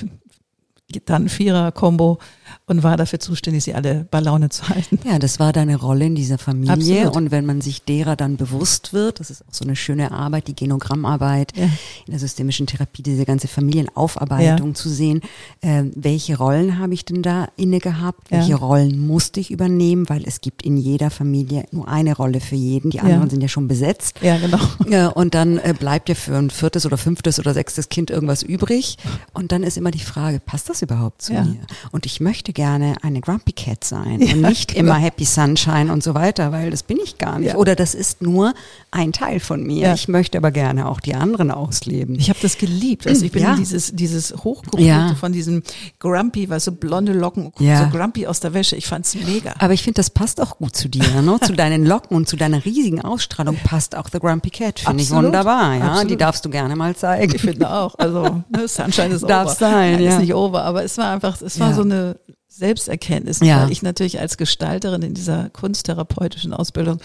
dann 1.05 1.30
Vierer-Kombo 1.30 2.19
und 2.66 2.84
war 2.84 2.97
dafür 2.97 3.20
zuständig, 3.20 3.64
sie 3.64 3.74
alle 3.74 4.06
bei 4.10 4.20
Laune 4.20 4.50
zu 4.50 4.70
halten. 4.70 5.00
Ja, 5.04 5.20
das 5.20 5.39
war 5.39 5.54
deine 5.54 5.76
Rolle 5.76 6.06
in 6.06 6.16
dieser 6.16 6.38
Familie. 6.38 6.74
Absolut. 6.74 7.16
Und 7.16 7.32
wenn 7.32 7.45
man 7.45 7.62
sich 7.62 7.84
derer 7.84 8.16
dann 8.16 8.38
bewusst 8.38 8.93
wird, 8.93 9.20
das 9.20 9.30
ist 9.30 9.41
auch 9.43 9.54
so 9.54 9.66
eine 9.66 9.76
schöne 9.76 10.12
Arbeit, 10.12 10.47
die 10.47 10.56
Genogrammarbeit 10.56 11.56
ja. 11.56 11.66
in 11.66 12.12
der 12.12 12.20
systemischen 12.20 12.68
Therapie, 12.68 13.04
diese 13.04 13.26
ganze 13.26 13.47
Familienaufarbeitung 13.47 14.70
ja. 14.70 14.74
zu 14.74 14.89
sehen, 14.89 15.22
äh, 15.62 15.84
welche 15.95 16.38
Rollen 16.38 16.80
habe 16.80 16.93
ich 16.93 17.06
denn 17.06 17.22
da 17.22 17.47
inne 17.58 17.80
gehabt, 17.80 18.32
welche 18.32 18.52
ja. 18.52 18.58
Rollen 18.58 19.06
musste 19.06 19.39
ich 19.39 19.52
übernehmen, 19.52 20.08
weil 20.10 20.24
es 20.26 20.41
gibt 20.41 20.64
in 20.64 20.78
jeder 20.78 21.10
Familie 21.10 21.66
nur 21.72 21.88
eine 21.88 22.16
Rolle 22.16 22.39
für 22.39 22.56
jeden, 22.56 22.91
die 22.91 23.00
anderen 23.00 23.30
sind 23.30 23.41
ja 23.41 23.47
schon 23.47 23.68
besetzt. 23.68 24.18
Ja, 24.22 24.38
genau. 24.38 25.12
und 25.14 25.34
dann 25.34 25.58
äh, 25.58 25.74
bleibt 25.78 26.10
ja 26.10 26.16
für 26.16 26.36
ein 26.36 26.50
viertes 26.50 26.86
oder 26.86 26.97
fünftes 26.97 27.39
oder 27.39 27.54
sechstes 27.54 27.89
Kind 27.89 28.10
irgendwas 28.10 28.43
übrig. 28.43 28.97
Und 29.34 29.52
dann 29.52 29.64
ist 29.64 29.78
immer 29.78 29.91
die 29.91 30.00
Frage, 30.00 30.39
passt 30.39 30.70
das 30.70 30.82
überhaupt 30.82 31.22
zu 31.22 31.34
mir? 31.34 31.58
Und 31.91 32.06
ich 32.06 32.20
möchte 32.20 32.38
gerne 32.43 32.95
eine 33.01 33.21
Grumpy 33.21 33.51
Cat 33.51 33.83
sein 33.83 34.21
ja, 34.21 34.33
und 34.33 34.41
nicht 34.41 34.73
genau. 34.73 34.79
immer 34.79 34.95
Happy 34.95 35.25
Sunshine 35.25 35.91
und 35.91 36.03
so 36.03 36.13
weiter, 36.13 36.51
weil 36.51 36.71
das 36.71 36.83
bin 36.83 36.97
ich 37.03 37.17
gar 37.17 37.39
nicht. 37.39 37.49
Ja. 37.49 37.55
Oder 37.55 37.75
das 37.75 37.93
ist 37.93 38.21
nur 38.21 38.53
ein 38.91 39.11
Teil 39.11 39.39
von 39.39 39.63
mir. 39.63 39.87
Ja. 39.87 39.93
Ich 39.93 40.07
möchte 40.07 40.37
aber 40.37 40.51
gerne 40.51 40.87
auch 40.87 40.99
die 40.99 41.15
anderen 41.15 41.51
ausleben. 41.51 42.15
Ich 42.15 42.29
habe 42.29 42.39
das 42.41 42.57
geliebt. 42.57 43.07
Also 43.07 43.25
ich 43.25 43.31
bin 43.31 43.45
dieses, 43.57 43.95
dieses 43.95 44.33
Hochgeprägte 44.43 45.15
von 45.19 45.31
diesem 45.31 45.63
Grumpy, 45.99 46.49
weißt 46.49 46.67
du, 46.67 46.71
blonde 46.71 47.13
Locken, 47.13 47.51
so 47.57 47.97
Grumpy 47.97 48.27
aus 48.27 48.39
der 48.39 48.53
Wäsche. 48.53 48.75
Ich 48.75 48.87
fand's 48.87 49.15
mega. 49.15 49.53
Aber 49.59 49.73
ich 49.73 49.83
finde, 49.83 49.95
das 49.95 50.09
passt 50.09 50.41
auch 50.41 50.57
gut 50.57 50.75
zu 50.75 50.89
dir, 50.89 51.21
ne? 51.21 51.39
zu 51.41 51.53
deinen 51.53 51.85
Locken 51.85 52.15
und 52.15 52.27
zu 52.27 52.35
deiner 52.35 52.63
riesigen 52.65 53.01
Ausstrahlung 53.01 53.55
passt 53.63 53.95
auch 53.95 54.09
The 54.11 54.19
Grumpy 54.19 54.49
Cat. 54.49 54.79
Finde 54.79 55.03
ich 55.03 55.11
wunderbar. 55.11 55.75
Ja, 55.75 55.89
Absolut. 55.89 56.11
die 56.11 56.17
darfst 56.17 56.45
du 56.45 56.49
gerne 56.49 56.75
mal 56.75 56.95
zeigen. 56.95 57.35
Ich 57.35 57.41
finde 57.41 57.69
auch. 57.69 57.95
Also 57.97 58.43
ne, 58.49 58.67
Sunshine 58.67 59.15
ist 59.15 59.29
Darf 59.29 59.47
over. 59.47 59.55
sein, 59.55 60.01
ja. 60.01 60.11
Ist 60.11 60.19
nicht 60.19 60.33
over, 60.33 60.63
aber 60.63 60.83
es 60.83 60.97
war 60.97 61.11
einfach, 61.11 61.41
es 61.41 61.59
war 61.59 61.73
so 61.73 61.81
eine 61.81 62.17
Selbsterkenntnis, 62.60 63.39
ja. 63.39 63.64
weil 63.64 63.72
ich 63.72 63.82
natürlich 63.82 64.20
als 64.20 64.38
Gestalterin 64.38 65.01
in 65.01 65.14
dieser 65.14 65.49
kunsttherapeutischen 65.49 66.53
Ausbildung 66.53 66.99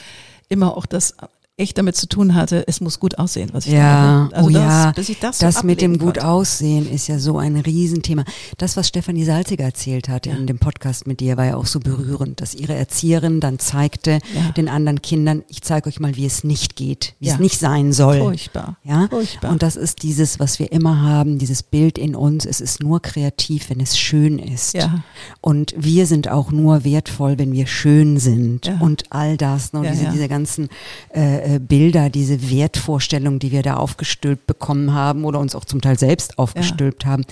immer 0.48 0.76
auch 0.76 0.86
das 0.86 1.14
echt 1.56 1.78
damit 1.78 1.94
zu 1.94 2.08
tun 2.08 2.34
hatte, 2.34 2.64
es 2.66 2.80
muss 2.80 2.98
gut 2.98 3.16
aussehen, 3.20 3.50
was 3.52 3.66
ich 3.66 3.74
ja, 3.74 4.28
da 4.32 4.36
Also 4.38 4.48
oh 4.48 4.52
das, 4.52 4.62
ja, 4.62 4.90
bis 4.90 5.08
ich 5.08 5.20
das, 5.20 5.38
das, 5.38 5.54
so 5.60 5.66
mit 5.66 5.80
dem 5.80 5.98
gut 5.98 6.14
konnte. 6.14 6.26
aussehen 6.26 6.90
ist 6.90 7.06
ja 7.06 7.20
so 7.20 7.38
ein 7.38 7.54
Riesenthema. 7.56 8.24
Das, 8.58 8.76
was 8.76 8.88
Stefanie 8.88 9.22
Salziger 9.24 9.62
erzählt 9.64 10.08
hat 10.08 10.26
Ja. 10.26 10.34
in 10.34 10.48
dem 10.48 10.58
Podcast 10.58 11.06
mit 11.06 11.20
dir, 11.20 11.36
war 11.36 11.44
ja 11.44 11.54
auch 11.56 11.66
so 11.66 11.78
berührend, 11.78 12.40
dass 12.40 12.56
ihre 12.56 12.74
Erzieherin 12.74 13.38
dann 13.38 13.60
zeigte 13.60 14.18
Ja. 14.34 14.50
den 14.56 14.68
anderen 14.68 15.00
Kindern, 15.00 15.44
ich 15.48 15.62
zeige 15.62 15.88
euch 15.88 16.00
mal, 16.00 16.16
wie 16.16 16.26
es 16.26 16.42
nicht 16.42 16.74
geht, 16.74 17.14
wie 17.20 17.28
Ja. 17.28 17.34
es 17.34 17.38
nicht 17.40 17.60
sein 17.60 17.92
soll. 17.92 18.18
Furchtbar. 18.18 18.76
Ja, 18.82 19.06
Furchtbar. 19.08 19.52
und 19.52 19.62
das 19.62 19.76
ist 19.76 20.02
dieses, 20.02 20.40
was 20.40 20.58
wir 20.58 20.72
immer 20.72 21.02
haben, 21.02 21.38
dieses 21.38 21.62
Bild 21.62 21.98
in 21.98 22.16
uns. 22.16 22.46
Es 22.46 22.60
ist 22.60 22.82
nur 22.82 23.00
kreativ, 23.00 23.70
wenn 23.70 23.78
es 23.78 23.96
schön 23.96 24.40
ist. 24.40 24.74
Ja. 24.74 25.04
Und 25.40 25.72
wir 25.78 26.06
sind 26.08 26.28
auch 26.28 26.50
nur 26.50 26.82
wertvoll, 26.82 27.38
wenn 27.38 27.52
wir 27.52 27.68
schön 27.68 28.18
sind. 28.18 28.66
Ja. 28.66 28.78
Und 28.80 29.04
all 29.10 29.36
das, 29.36 29.72
ne, 29.72 29.84
Ja, 29.84 29.92
diese, 29.92 30.06
diese 30.10 30.26
ganzen 30.26 30.68
äh, 31.14 31.43
äh, 31.44 31.58
Bilder, 31.58 32.10
diese 32.10 32.50
Wertvorstellungen, 32.50 33.38
die 33.38 33.52
wir 33.52 33.62
da 33.62 33.76
aufgestülpt 33.76 34.46
bekommen 34.46 34.92
haben 34.94 35.24
oder 35.24 35.38
uns 35.38 35.54
auch 35.54 35.64
zum 35.64 35.80
Teil 35.80 35.98
selbst 35.98 36.38
aufgestülpt 36.38 37.06
haben. 37.06 37.24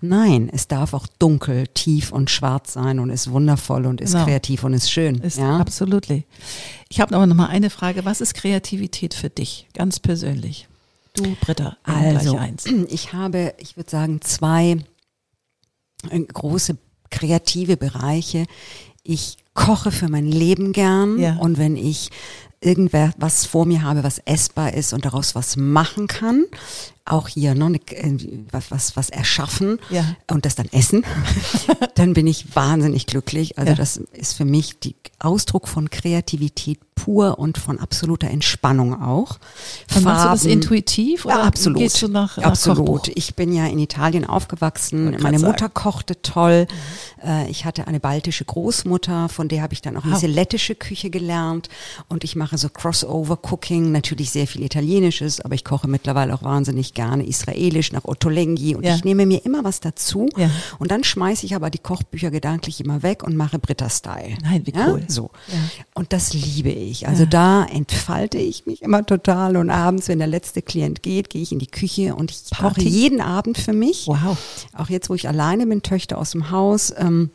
Nein, 0.00 0.48
es 0.52 0.68
darf 0.68 0.94
auch 0.94 1.06
dunkel, 1.18 1.66
tief 1.68 2.12
und 2.12 2.30
schwarz 2.30 2.72
sein 2.72 2.98
und 2.98 3.10
ist 3.10 3.30
wundervoll 3.30 3.86
und 3.86 4.00
ist 4.00 4.12
Genau. 4.12 4.24
kreativ 4.24 4.64
und 4.64 4.74
ist 4.74 4.90
schön. 4.90 5.16
Ist 5.18 5.38
ja? 5.38 5.58
absolut. 5.58 6.06
Ich 6.88 7.00
habe 7.00 7.14
aber 7.14 7.26
noch 7.26 7.36
mal 7.36 7.48
eine 7.48 7.70
Frage. 7.70 8.04
Was 8.04 8.20
ist 8.20 8.34
Kreativität 8.34 9.14
für 9.14 9.30
dich, 9.30 9.68
ganz 9.74 10.00
persönlich? 10.00 10.68
Du, 11.14 11.36
Britta, 11.40 11.76
Also, 11.82 12.38
ich 12.88 13.12
habe, 13.12 13.54
ich 13.58 13.76
würde 13.76 13.90
sagen, 13.90 14.20
zwei 14.20 14.78
äh, 16.10 16.20
große 16.20 16.76
kreative 17.10 17.76
Bereiche. 17.76 18.46
Ich 19.02 19.36
koche 19.58 19.90
für 19.90 20.08
mein 20.08 20.26
Leben 20.30 20.72
gern 20.72 21.18
Ja. 21.18 21.36
und 21.36 21.58
wenn 21.58 21.76
ich 21.76 22.10
irgendwer 22.60 23.12
was 23.18 23.44
vor 23.44 23.66
mir 23.66 23.82
habe, 23.82 24.02
was 24.04 24.18
essbar 24.24 24.72
ist 24.74 24.92
und 24.92 25.04
daraus 25.04 25.34
was 25.34 25.56
machen 25.56 26.06
kann, 26.06 26.44
auch 27.04 27.28
hier 27.28 27.54
ne, 27.54 27.70
ne, 27.70 27.80
äh, 27.90 28.18
was, 28.52 28.70
was, 28.70 28.96
was 28.96 29.08
erschaffen 29.10 29.78
Ja. 29.90 30.04
und 30.30 30.44
das 30.44 30.54
dann 30.56 30.66
essen, 30.72 31.04
dann 31.94 32.12
bin 32.14 32.26
ich 32.26 32.54
wahnsinnig 32.54 33.06
glücklich. 33.06 33.58
Also 33.58 33.70
Ja. 33.70 33.76
das 33.76 33.96
ist 34.12 34.34
für 34.34 34.44
mich 34.44 34.78
die 34.78 34.94
Ausdruck 35.20 35.68
von 35.68 35.88
Kreativität 35.90 36.78
pur 36.94 37.38
und 37.38 37.56
von 37.58 37.78
absoluter 37.78 38.28
Entspannung 38.28 39.00
auch. 39.00 39.38
Und 39.94 40.04
machst 40.04 40.24
du 40.24 40.28
das 40.28 40.40
Farben- 40.42 40.52
intuitiv 40.52 41.24
oder 41.24 41.36
ja, 41.38 41.42
absolut. 41.44 41.78
gehst 41.78 42.02
du 42.02 42.08
nach, 42.08 42.36
nach 42.36 42.44
absolut. 42.44 42.86
Kochbuch? 42.86 43.12
Ich 43.14 43.34
bin 43.36 43.52
ja 43.54 43.66
in 43.66 43.78
Italien 43.78 44.24
aufgewachsen. 44.26 45.16
Meine 45.22 45.38
Mutter 45.38 45.66
sagen. 45.66 45.74
kochte 45.74 46.20
toll. 46.22 46.66
Äh, 47.24 47.48
Ich 47.50 47.64
hatte 47.64 47.86
eine 47.86 48.00
baltische 48.00 48.44
Großmutter, 48.44 49.28
von 49.30 49.47
der 49.48 49.62
habe 49.62 49.74
ich 49.74 49.82
dann 49.82 49.96
auch 49.96 50.04
Wow. 50.04 50.14
diese 50.14 50.26
lettische 50.26 50.74
Küche 50.74 51.10
gelernt. 51.10 51.68
Und 52.08 52.24
ich 52.24 52.36
mache 52.36 52.56
so 52.58 52.68
Crossover-Cooking, 52.68 53.90
natürlich 53.92 54.30
sehr 54.30 54.46
viel 54.46 54.62
Italienisches, 54.62 55.40
aber 55.40 55.54
ich 55.54 55.64
koche 55.64 55.88
mittlerweile 55.88 56.34
auch 56.34 56.42
wahnsinnig 56.42 56.94
gerne 56.94 57.26
Israelisch 57.26 57.92
nach 57.92 58.04
Ottolenghi. 58.04 58.74
Und 58.74 58.84
Ja. 58.84 58.94
ich 58.94 59.04
nehme 59.04 59.26
mir 59.26 59.44
immer 59.44 59.64
was 59.64 59.80
dazu. 59.80 60.28
Ja. 60.36 60.50
Und 60.78 60.90
dann 60.90 61.04
schmeiße 61.04 61.46
ich 61.46 61.54
aber 61.54 61.70
die 61.70 61.78
Kochbücher 61.78 62.30
gedanklich 62.30 62.80
immer 62.80 63.02
weg 63.02 63.22
und 63.22 63.36
mache 63.36 63.58
Britta-Style. 63.58 64.36
Nein, 64.42 64.62
wie 64.66 64.72
Ja, 64.72 64.88
cool. 64.92 65.04
so. 65.08 65.30
Ja. 65.48 65.54
Und 65.94 66.12
das 66.12 66.32
liebe 66.34 66.70
ich. 66.70 67.08
Also 67.08 67.24
da 67.26 67.64
entfalte 67.64 68.38
ich 68.38 68.66
mich 68.66 68.82
immer 68.82 69.04
total. 69.04 69.56
Und 69.56 69.70
abends, 69.70 70.08
wenn 70.08 70.18
der 70.18 70.28
letzte 70.28 70.62
Klient 70.62 71.02
geht, 71.02 71.30
gehe 71.30 71.42
ich 71.42 71.52
in 71.52 71.58
die 71.58 71.66
Küche 71.66 72.14
und 72.14 72.30
ich 72.30 72.56
koche 72.56 72.82
jeden 72.82 73.20
Abend 73.20 73.58
für 73.58 73.72
mich. 73.72 74.06
Wow. 74.06 74.36
Auch 74.76 74.88
jetzt, 74.88 75.10
wo 75.10 75.14
ich 75.14 75.28
alleine 75.28 75.66
bin, 75.66 75.82
Töchter 75.82 76.18
aus 76.18 76.30
dem 76.32 76.50
Haus. 76.50 76.92
Ähm, 76.96 77.30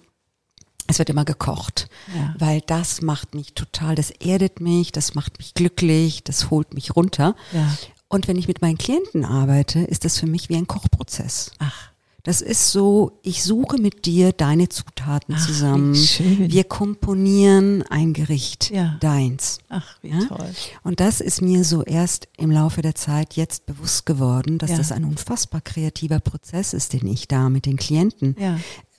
es 0.88 1.00
wird 1.00 1.10
immer 1.10 1.26
gekocht, 1.26 1.88
Ja. 2.16 2.36
weil 2.38 2.62
das 2.62 3.02
macht 3.02 3.36
mich 3.36 3.54
total, 3.54 3.96
das 3.96 4.10
erdet 4.12 4.60
mich, 4.60 4.92
das 4.92 5.16
macht 5.16 5.38
mich 5.38 5.54
glücklich, 5.54 6.24
das 6.24 6.50
holt 6.50 6.74
mich 6.74 6.96
runter. 6.96 7.36
Ja. 7.54 7.76
Und 8.10 8.28
wenn 8.28 8.38
ich 8.38 8.48
mit 8.48 8.62
meinen 8.62 8.78
Klienten 8.78 9.26
arbeite, 9.26 9.80
ist 9.80 10.06
das 10.06 10.20
für 10.20 10.28
mich 10.28 10.50
wie 10.50 10.56
ein 10.58 10.68
Kochprozess. 10.68 11.52
Ach, 11.60 11.90
Das 12.26 12.40
ist 12.40 12.72
so, 12.72 13.20
ich 13.22 13.44
suche 13.44 13.78
mit 13.78 14.06
dir 14.06 14.32
deine 14.32 14.70
Zutaten 14.70 15.36
Ach, 15.38 15.46
zusammen. 15.46 15.94
Wir 15.94 16.64
komponieren 16.64 17.84
ein 17.90 18.14
Gericht, 18.14 18.70
Ja. 18.72 18.96
deins. 19.02 19.58
ach, 19.68 19.98
wie 20.02 20.10
Ja? 20.12 20.26
toll. 20.28 20.50
Und 20.84 21.02
das 21.02 21.20
ist 21.20 21.42
mir 21.42 21.66
so 21.66 21.84
erst 21.84 22.30
im 22.38 22.50
Laufe 22.50 22.82
der 22.82 22.96
Zeit 22.96 23.34
jetzt 23.36 23.66
bewusst 23.66 24.06
geworden, 24.06 24.58
dass 24.58 24.70
Ja. 24.72 24.78
das 24.78 24.94
ein 24.94 25.04
unfassbar 25.04 25.60
kreativer 25.60 26.20
Prozess 26.22 26.74
ist, 26.74 26.94
den 26.94 27.08
ich 27.08 27.28
da 27.28 27.50
mit 27.50 27.66
den 27.66 27.76
Klienten. 27.76 28.38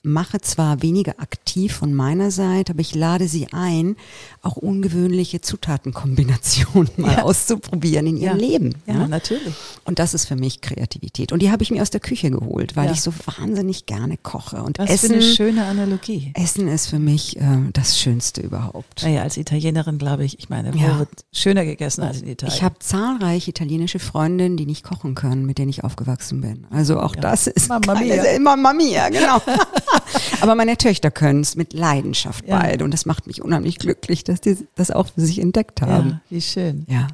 Mache. 0.04 0.40
Zwar 0.40 0.82
weniger 0.82 1.14
aktiv 1.18 1.72
von 1.74 1.92
meiner 1.94 2.30
Seite, 2.30 2.72
aber 2.72 2.80
ich 2.80 2.94
lade 2.94 3.26
sie 3.28 3.48
ein, 3.52 3.96
auch 4.42 4.56
ungewöhnliche 4.56 5.40
Zutatenkombinationen 5.40 6.90
mal 6.96 7.12
Ja. 7.12 7.22
auszuprobieren 7.22 8.06
in 8.06 8.16
ihrem 8.16 8.38
Ja. 8.38 8.46
Leben. 8.46 8.74
Ja, 8.86 8.94
Ja? 8.94 9.08
natürlich. 9.08 9.54
Und 9.84 9.98
das 9.98 10.14
ist 10.14 10.26
für 10.26 10.36
mich 10.36 10.60
Kreativität. 10.60 11.32
Und 11.32 11.40
die 11.42 11.50
habe 11.50 11.62
ich 11.62 11.70
mir 11.70 11.82
aus 11.82 11.90
der 11.90 12.00
Küche 12.00 12.30
geholt, 12.30 12.76
weil 12.76 12.92
ich 12.92 13.00
so 13.00 13.12
wahnsinnig 13.38 13.86
gerne 13.86 14.16
koche. 14.16 14.62
Und 14.62 14.78
Was 14.78 14.86
für 14.88 14.92
Essen, 14.94 15.12
eine 15.14 15.22
schöne 15.22 15.64
Analogie. 15.64 16.32
Essen 16.34 16.68
ist 16.68 16.88
für 16.88 16.98
mich 16.98 17.36
äh, 17.38 17.42
das 17.72 17.98
Schönste 17.98 18.40
überhaupt. 18.40 19.02
Naja, 19.02 19.22
als 19.22 19.36
Italienerin 19.36 19.98
glaube 19.98 20.24
ich, 20.24 20.38
ich 20.38 20.48
meine, 20.48 20.74
wo 20.74 20.98
wird 20.98 21.08
schöner 21.32 21.64
gegessen 21.64 22.02
als 22.02 22.22
in 22.22 22.28
Italien? 22.28 22.54
Ich 22.56 22.62
habe 22.62 22.76
zahlreiche 22.78 23.50
italienische 23.50 23.98
Freundinnen, 23.98 24.56
die 24.56 24.66
nicht 24.66 24.84
kochen 24.84 25.14
können, 25.14 25.46
mit 25.46 25.58
denen 25.58 25.68
ich 25.70 25.84
aufgewachsen 25.84 26.40
bin. 26.40 26.66
Also 26.70 27.00
auch 27.00 27.14
das 27.16 27.46
ist 27.46 27.68
keine- 27.68 27.94
mia. 28.04 28.38
Mamma 28.40 28.72
mia, 28.72 29.08
genau. 29.08 29.40
Aber 30.40 30.54
meine 30.54 30.76
Töchter 30.76 31.10
können 31.10 31.40
es 31.40 31.56
mit 31.56 31.72
Leidenschaft 31.72 32.46
Ja. 32.46 32.58
beide 32.58 32.84
und 32.84 32.92
das 32.92 33.06
macht 33.06 33.26
mich 33.26 33.42
unheimlich 33.42 33.78
glücklich, 33.78 34.24
dass 34.24 34.40
die 34.40 34.56
das 34.74 34.90
auch 34.90 35.08
für 35.08 35.20
sich 35.20 35.38
entdeckt 35.40 35.80
ja, 35.80 35.86
haben. 35.88 36.20
wie 36.30 36.40
schön. 36.40 36.84
Ja. 36.88 37.08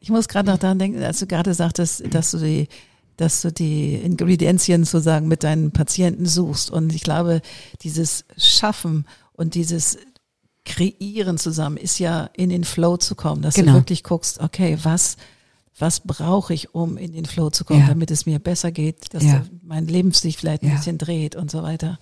Ich 0.00 0.08
muss 0.10 0.28
gerade 0.28 0.50
noch 0.50 0.58
daran 0.58 0.78
denken, 0.78 1.02
als 1.02 1.18
du 1.18 1.26
gerade 1.26 1.52
sagtest, 1.54 2.02
dass 2.14 2.30
du 2.30 2.38
die, 2.38 2.68
dass 3.18 3.42
du 3.42 3.52
die 3.52 3.94
Ingredienzien 3.96 4.84
sozusagen 4.84 5.28
mit 5.28 5.42
deinen 5.44 5.72
Patienten 5.72 6.24
suchst. 6.24 6.70
Und 6.70 6.94
ich 6.94 7.02
glaube, 7.02 7.42
dieses 7.82 8.24
Schaffen 8.38 9.04
und 9.34 9.54
dieses 9.54 9.98
Kreieren 10.64 11.38
zusammen 11.38 11.76
ist 11.76 11.98
ja 11.98 12.30
in 12.34 12.48
den 12.50 12.64
Flow 12.64 12.96
zu 12.96 13.14
kommen, 13.14 13.42
dass 13.42 13.54
Genau. 13.54 13.72
du 13.72 13.78
wirklich 13.78 14.04
guckst, 14.04 14.40
okay, 14.40 14.78
was, 14.82 15.16
was 15.78 16.00
brauche 16.00 16.54
ich, 16.54 16.74
um 16.74 16.96
in 16.96 17.12
den 17.12 17.24
Flow 17.24 17.50
zu 17.50 17.64
kommen, 17.64 17.80
Ja. 17.80 17.88
damit 17.88 18.10
es 18.10 18.24
mir 18.26 18.38
besser 18.38 18.70
geht, 18.70 19.12
dass 19.14 19.24
Ja. 19.24 19.44
mein 19.62 19.86
Leben 19.86 20.12
sich 20.12 20.36
vielleicht 20.36 20.62
ein 20.62 20.68
Ja. 20.70 20.76
bisschen 20.76 20.98
dreht 20.98 21.34
und 21.36 21.50
so 21.50 21.62
weiter. 21.62 21.98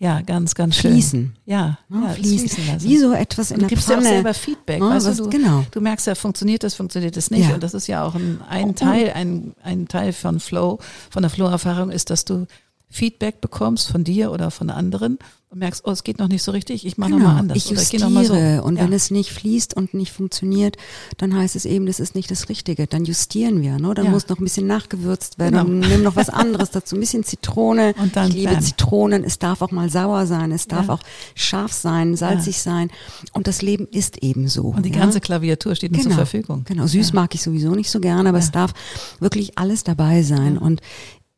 Ja, 0.00 0.20
ganz, 0.20 0.54
ganz 0.54 0.76
schön. 0.76 0.92
Fließen. 0.92 1.34
Ja, 1.44 1.78
Ja, 1.90 2.02
ja, 2.02 2.08
fließen. 2.10 2.38
fließen 2.48 2.66
lassen. 2.68 2.88
Wie 2.88 2.98
so 2.98 3.12
etwas 3.12 3.50
in 3.50 3.56
Und 3.56 3.62
du 3.62 3.66
der 3.66 3.68
gibst 3.70 3.88
ja 3.88 3.96
auch 3.96 4.00
Pfanne. 4.00 4.14
selber 4.14 4.32
Feedback, 4.34 4.80
Ja, 4.80 4.90
weißt 4.90 5.06
was- 5.08 5.16
du, 5.16 5.24
du, 5.24 5.30
genau. 5.30 5.64
du 5.72 5.80
merkst 5.80 6.06
ja, 6.06 6.14
funktioniert 6.14 6.62
das, 6.62 6.74
funktioniert 6.74 7.16
das 7.16 7.30
nicht. 7.32 7.48
Ja. 7.48 7.54
Und 7.54 7.62
das 7.64 7.74
ist 7.74 7.88
ja 7.88 8.04
auch 8.04 8.14
ein, 8.14 8.40
ein 8.48 8.70
Oh. 8.70 8.72
Teil, 8.74 9.12
ein, 9.14 9.54
ein 9.62 9.88
Teil 9.88 10.12
von 10.12 10.38
Flow, 10.38 10.78
von 11.10 11.22
der 11.22 11.30
Flow-Erfahrung 11.30 11.90
ist, 11.90 12.10
dass 12.10 12.24
du 12.24 12.46
Feedback 12.90 13.40
bekommst 13.40 13.90
von 13.90 14.04
dir 14.04 14.30
oder 14.30 14.50
von 14.52 14.70
anderen 14.70 15.18
und 15.50 15.60
merkst, 15.60 15.82
oh, 15.86 15.90
es 15.92 16.04
geht 16.04 16.18
noch 16.18 16.28
nicht 16.28 16.42
so 16.42 16.52
richtig, 16.52 16.84
ich 16.84 16.98
mache 16.98 17.10
Genau, 17.10 17.24
nochmal 17.24 17.40
anders. 17.40 17.56
ich 17.56 17.66
oder 17.66 17.74
ich 17.74 17.78
justiere 17.90 18.02
noch 18.04 18.10
mal 18.10 18.24
so. 18.26 18.34
und 18.34 18.76
ja. 18.76 18.82
wenn 18.84 18.92
es 18.92 19.10
nicht 19.10 19.30
fließt 19.30 19.74
und 19.74 19.94
nicht 19.94 20.12
funktioniert, 20.12 20.76
dann 21.16 21.34
heißt 21.34 21.56
es 21.56 21.64
eben, 21.64 21.86
das 21.86 22.00
ist 22.00 22.14
nicht 22.14 22.30
das 22.30 22.50
Richtige. 22.50 22.86
Dann 22.86 23.06
justieren 23.06 23.62
wir, 23.62 23.78
ne? 23.78 23.94
Dann 23.94 24.06
Ja. 24.06 24.10
muss 24.10 24.28
noch 24.28 24.38
ein 24.38 24.44
bisschen 24.44 24.66
nachgewürzt 24.66 25.38
werden. 25.38 25.80
Genau. 25.80 25.88
Nimm 25.88 26.02
noch 26.02 26.16
was 26.16 26.28
anderes 26.28 26.70
dazu, 26.70 26.96
ein 26.96 27.00
bisschen 27.00 27.24
Zitrone. 27.24 27.94
Und 27.98 28.14
dann 28.14 28.28
ich 28.28 28.34
liebe 28.34 28.52
bam. 28.52 28.60
Zitronen. 28.62 29.24
Es 29.24 29.38
darf 29.38 29.62
auch 29.62 29.70
mal 29.70 29.88
sauer 29.88 30.26
sein, 30.26 30.52
es 30.52 30.66
darf 30.68 30.88
Ja. 30.88 30.94
auch 30.94 31.00
scharf 31.34 31.72
sein, 31.72 32.14
salzig 32.14 32.58
sein. 32.60 32.90
Und 33.32 33.46
das 33.46 33.62
Leben 33.62 33.86
ist 33.90 34.18
eben 34.22 34.48
so. 34.48 34.64
Und 34.64 34.84
die 34.84 34.90
ganze 34.90 35.20
Klaviatur 35.20 35.74
steht 35.74 35.92
uns 35.94 36.02
zur 36.02 36.12
Verfügung. 36.12 36.64
Genau, 36.68 36.86
süß 36.86 37.14
mag 37.14 37.34
ich 37.34 37.42
sowieso 37.42 37.70
nicht 37.70 37.90
so 37.90 38.00
gerne, 38.00 38.28
aber 38.28 38.38
es 38.38 38.50
darf 38.50 38.74
wirklich 39.18 39.56
alles 39.58 39.82
dabei 39.82 40.22
sein. 40.22 40.58
Und 40.58 40.82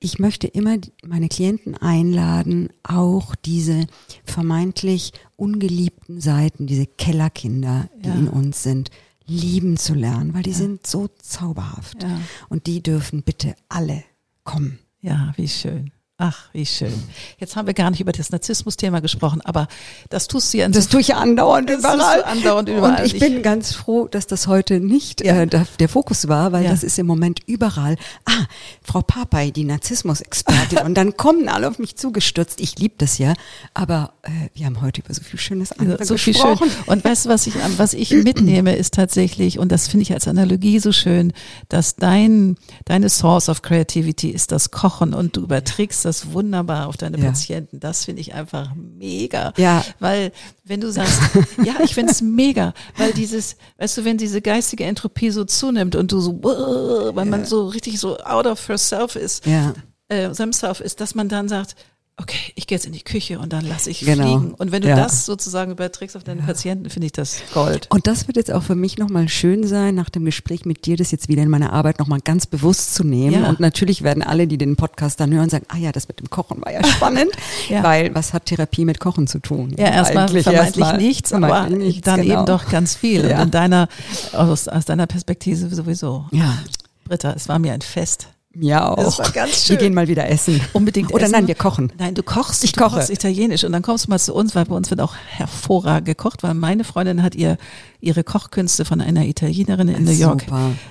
ich 0.01 0.19
möchte 0.19 0.47
immer 0.47 0.77
meine 1.05 1.29
Klienten 1.29 1.77
einladen, 1.77 2.71
auch 2.83 3.35
diese 3.35 3.87
vermeintlich 4.25 5.13
ungeliebten 5.37 6.21
Seiten, 6.21 6.67
diese 6.67 6.87
Kellerkinder, 6.87 7.89
die 8.03 8.09
Ja. 8.09 8.15
in 8.15 8.29
uns 8.29 8.63
sind, 8.63 8.91
lieben 9.27 9.77
zu 9.77 9.95
lernen, 9.95 10.35
weil 10.35 10.43
die 10.43 10.51
Ja. 10.51 10.57
sind 10.57 10.87
so 10.87 11.09
zauberhaft. 11.21 12.03
Ja. 12.03 12.21
Und 12.49 12.67
die 12.67 12.83
dürfen 12.83 13.23
bitte 13.23 13.55
alle 13.69 14.03
kommen. 14.45 14.79
Ja, 15.03 15.33
wie 15.37 15.49
schön. 15.49 15.93
Ach, 16.23 16.37
wie 16.53 16.67
schön. 16.67 16.93
Jetzt 17.39 17.57
haben 17.57 17.67
wir 17.67 17.73
gar 17.73 17.91
nicht 17.91 18.03
über 18.03 18.13
das 18.13 18.31
Narzissmus-Thema 18.31 19.01
gesprochen, 19.01 19.41
aber 19.41 19.69
das 20.11 20.29
tust 20.29 20.53
du 20.53 20.59
ja 20.59 20.69
Das 20.69 20.89
tue 20.89 21.01
ich 21.01 21.09
ja 21.09 21.17
andauernd 21.17 21.71
überall. 21.71 22.23
andauernd 22.25 22.69
überall. 22.69 23.01
Und 23.03 23.07
ich 23.07 23.19
bin 23.19 23.41
ganz 23.43 23.73
froh, 23.73 24.07
dass 24.07 24.27
das 24.27 24.47
heute 24.47 24.81
nicht 24.81 25.25
Ja. 25.25 25.35
äh, 25.43 25.47
der, 25.47 25.67
der 25.79 25.89
Fokus 25.89 26.29
war, 26.29 26.53
weil 26.53 26.65
Ja. 26.65 26.73
das 26.73 26.83
ist 26.85 26.99
im 26.99 27.07
Moment 27.07 27.41
überall. 27.47 27.97
Ah, 28.27 28.45
Frau 28.83 29.01
Papay, 29.01 29.51
die 29.51 29.65
Narzissmus-Expertin. 29.65 30.79
und 30.85 30.95
dann 30.95 31.17
kommen 31.17 31.49
alle 31.49 31.67
auf 31.67 31.79
mich 31.79 31.97
zugestürzt. 31.97 32.61
Ich 32.61 32.79
liebe 32.79 32.97
das 32.99 33.17
ja. 33.17 33.33
Aber 33.73 34.13
äh, 34.21 34.31
wir 34.53 34.67
haben 34.67 34.83
heute 34.83 35.01
über 35.01 35.15
so 35.15 35.23
viel 35.23 35.41
Schönes 35.41 35.73
andere 35.73 36.05
so 36.05 36.19
viel 36.19 36.35
schön. 36.35 36.43
gesprochen. 36.51 36.71
Und 36.85 37.03
weißt 37.03 37.25
du, 37.25 37.29
was 37.31 37.47
ich, 37.47 37.55
was 37.79 37.95
ich 37.95 38.11
mitnehme, 38.25 38.77
ist 38.77 38.93
tatsächlich, 38.93 39.59
und 39.59 39.73
das 39.73 39.89
finde 39.89 40.03
ich 40.03 40.13
als 40.13 40.29
Analogie 40.29 40.81
so 40.81 40.93
schön, 40.93 41.33
dass 41.71 41.97
dein, 41.97 42.57
deine 42.85 43.09
Source 43.09 43.49
of 43.49 43.63
Creativity 43.63 44.29
ist 44.29 44.53
das 44.53 44.71
Kochen 44.71 45.15
und 45.15 45.39
du 45.39 45.41
überträgst 45.45 46.05
das 46.05 46.10
das 46.11 46.33
wunderbar 46.33 46.89
auf 46.89 46.97
deine 46.97 47.19
Ja. 47.19 47.27
Patienten. 47.27 47.81
Das 47.81 48.05
finde 48.05 48.21
ich 48.21 48.35
einfach 48.35 48.75
mega. 48.75 49.53
Ja. 49.57 49.85
Weil, 50.01 50.33
wenn 50.65 50.81
du 50.81 50.91
sagst, 50.91 51.21
ja, 51.65 51.75
ich 51.85 51.95
finde 51.95 52.13
es 52.13 52.21
mega, 52.21 52.75
weil 52.97 53.13
dieses, 53.13 53.57
weißt 53.79 53.99
du, 53.99 54.05
wenn 54.05 54.19
diese 54.19 54.43
geistige 54.43 54.85
Entropie 54.85 55.31
so 55.31 55.45
zunimmt 55.45 55.97
und 55.97 56.13
du 56.13 56.21
so, 56.21 56.43
weil 56.43 57.25
man 57.27 57.45
so 57.45 57.67
richtig 57.69 57.99
so 58.01 58.19
out 58.19 58.47
of 58.47 58.69
herself 58.69 59.17
ist, 59.17 59.47
Ja. 59.47 59.73
äh, 60.09 60.31
themself 60.33 60.81
ist, 60.81 61.01
dass 61.01 61.15
man 61.15 61.29
dann 61.29 61.49
sagt, 61.49 61.77
okay, 62.17 62.53
ich 62.55 62.67
gehe 62.67 62.77
jetzt 62.77 62.85
in 62.85 62.93
die 62.93 63.03
Küche 63.03 63.39
und 63.39 63.53
dann 63.53 63.65
lasse 63.65 63.89
ich 63.91 64.01
Genau. 64.01 64.23
fliegen. 64.39 64.55
Und 64.55 64.73
wenn 64.73 64.83
du 64.83 64.89
Ja. 64.89 64.97
das 64.97 65.25
sozusagen 65.25 65.73
überträgst 65.73 66.17
auf 66.17 66.25
deine 66.25 66.43
Patienten, 66.43 66.91
finde 66.91 67.07
ich 67.07 67.13
das 67.13 67.43
Gold. 67.55 67.87
Und 67.91 68.07
das 68.07 68.27
wird 68.27 68.37
jetzt 68.37 68.53
auch 68.53 68.63
für 68.63 68.75
mich 68.75 68.99
nochmal 68.99 69.29
schön 69.29 69.67
sein, 69.67 69.95
nach 69.95 70.11
dem 70.11 70.25
Gespräch 70.27 70.65
mit 70.67 70.85
dir, 70.85 70.97
das 70.97 71.11
jetzt 71.13 71.29
wieder 71.29 71.43
in 71.43 71.49
meiner 71.49 71.73
Arbeit 71.73 71.99
nochmal 71.99 72.21
ganz 72.21 72.47
bewusst 72.47 72.95
zu 72.95 73.05
nehmen. 73.05 73.43
Ja. 73.43 73.49
Und 73.49 73.61
natürlich 73.61 74.03
werden 74.03 74.23
alle, 74.23 74.47
die 74.47 74.59
den 74.59 74.77
Podcast 74.77 75.19
dann 75.21 75.33
hören, 75.33 75.49
sagen, 75.49 75.65
ah 75.69 75.79
ja, 75.79 75.93
das 75.93 76.09
mit 76.09 76.21
dem 76.21 76.29
Kochen 76.29 76.61
war 76.63 76.73
ja 76.73 76.85
spannend. 76.85 77.31
Ja. 77.69 77.83
Weil 77.85 78.15
was 78.15 78.33
hat 78.33 78.47
Therapie 78.47 78.85
mit 78.85 78.99
Kochen 79.01 79.27
zu 79.27 79.39
tun? 79.39 79.75
Ja, 79.79 79.87
erstmal 79.87 80.29
vermeintlich 80.29 80.47
erstmal 80.47 80.97
nichts, 80.97 81.29
vermeintlich 81.31 81.61
aber 81.61 81.77
nichts, 81.77 82.05
dann 82.05 82.23
genau. 82.23 82.35
eben 82.35 82.47
doch 82.47 82.69
ganz 82.69 82.97
viel. 82.97 83.29
Ja. 83.29 83.37
Und 83.37 83.43
in 83.45 83.51
deiner, 83.53 83.89
aus, 84.33 84.67
aus 84.67 84.85
deiner 84.87 85.07
Perspektive 85.07 85.73
sowieso. 85.75 86.27
Ja, 86.33 86.59
Britta, 87.05 87.33
es 87.33 87.49
war 87.49 87.59
mir 87.59 87.73
ein 87.73 87.81
Fest. 87.83 88.29
Mir 88.53 88.85
auch. 88.89 88.97
Das 88.97 89.19
war 89.19 89.31
ganz 89.31 89.51
Wir 89.51 89.77
schön. 89.77 89.79
gehen 89.79 89.95
mal 89.95 90.09
wieder 90.09 90.29
essen. 90.29 90.61
Unbedingt 90.73 91.13
Oder 91.13 91.25
essen. 91.25 91.33
nein, 91.33 91.47
wir 91.47 91.55
kochen. 91.55 91.93
Nein, 91.99 92.15
du 92.15 92.23
kochst. 92.23 92.65
Ich 92.65 92.73
du 92.73 92.81
koche. 92.81 92.97
kochst 92.97 93.11
italienisch 93.11 93.65
und 93.65 93.73
dann 93.73 93.83
kommst 93.83 94.07
du 94.07 94.11
mal 94.11 94.19
zu 94.19 94.35
uns, 94.35 94.55
weil 94.55 94.65
bei 94.65 94.75
uns 94.75 94.91
wird 94.91 95.01
auch 95.01 95.15
hervorragend 95.15 96.07
gekocht, 96.07 96.43
weil 96.43 96.55
meine 96.55 96.85
Freundin 96.85 97.23
hat 97.23 97.35
ihr 97.35 97.59
ihre 98.01 98.25
Kochkünste 98.25 98.85
von 98.85 99.01
einer 99.01 99.25
Italienerin 99.27 99.89
in 99.89 100.05
New 100.05 100.11
York 100.11 100.47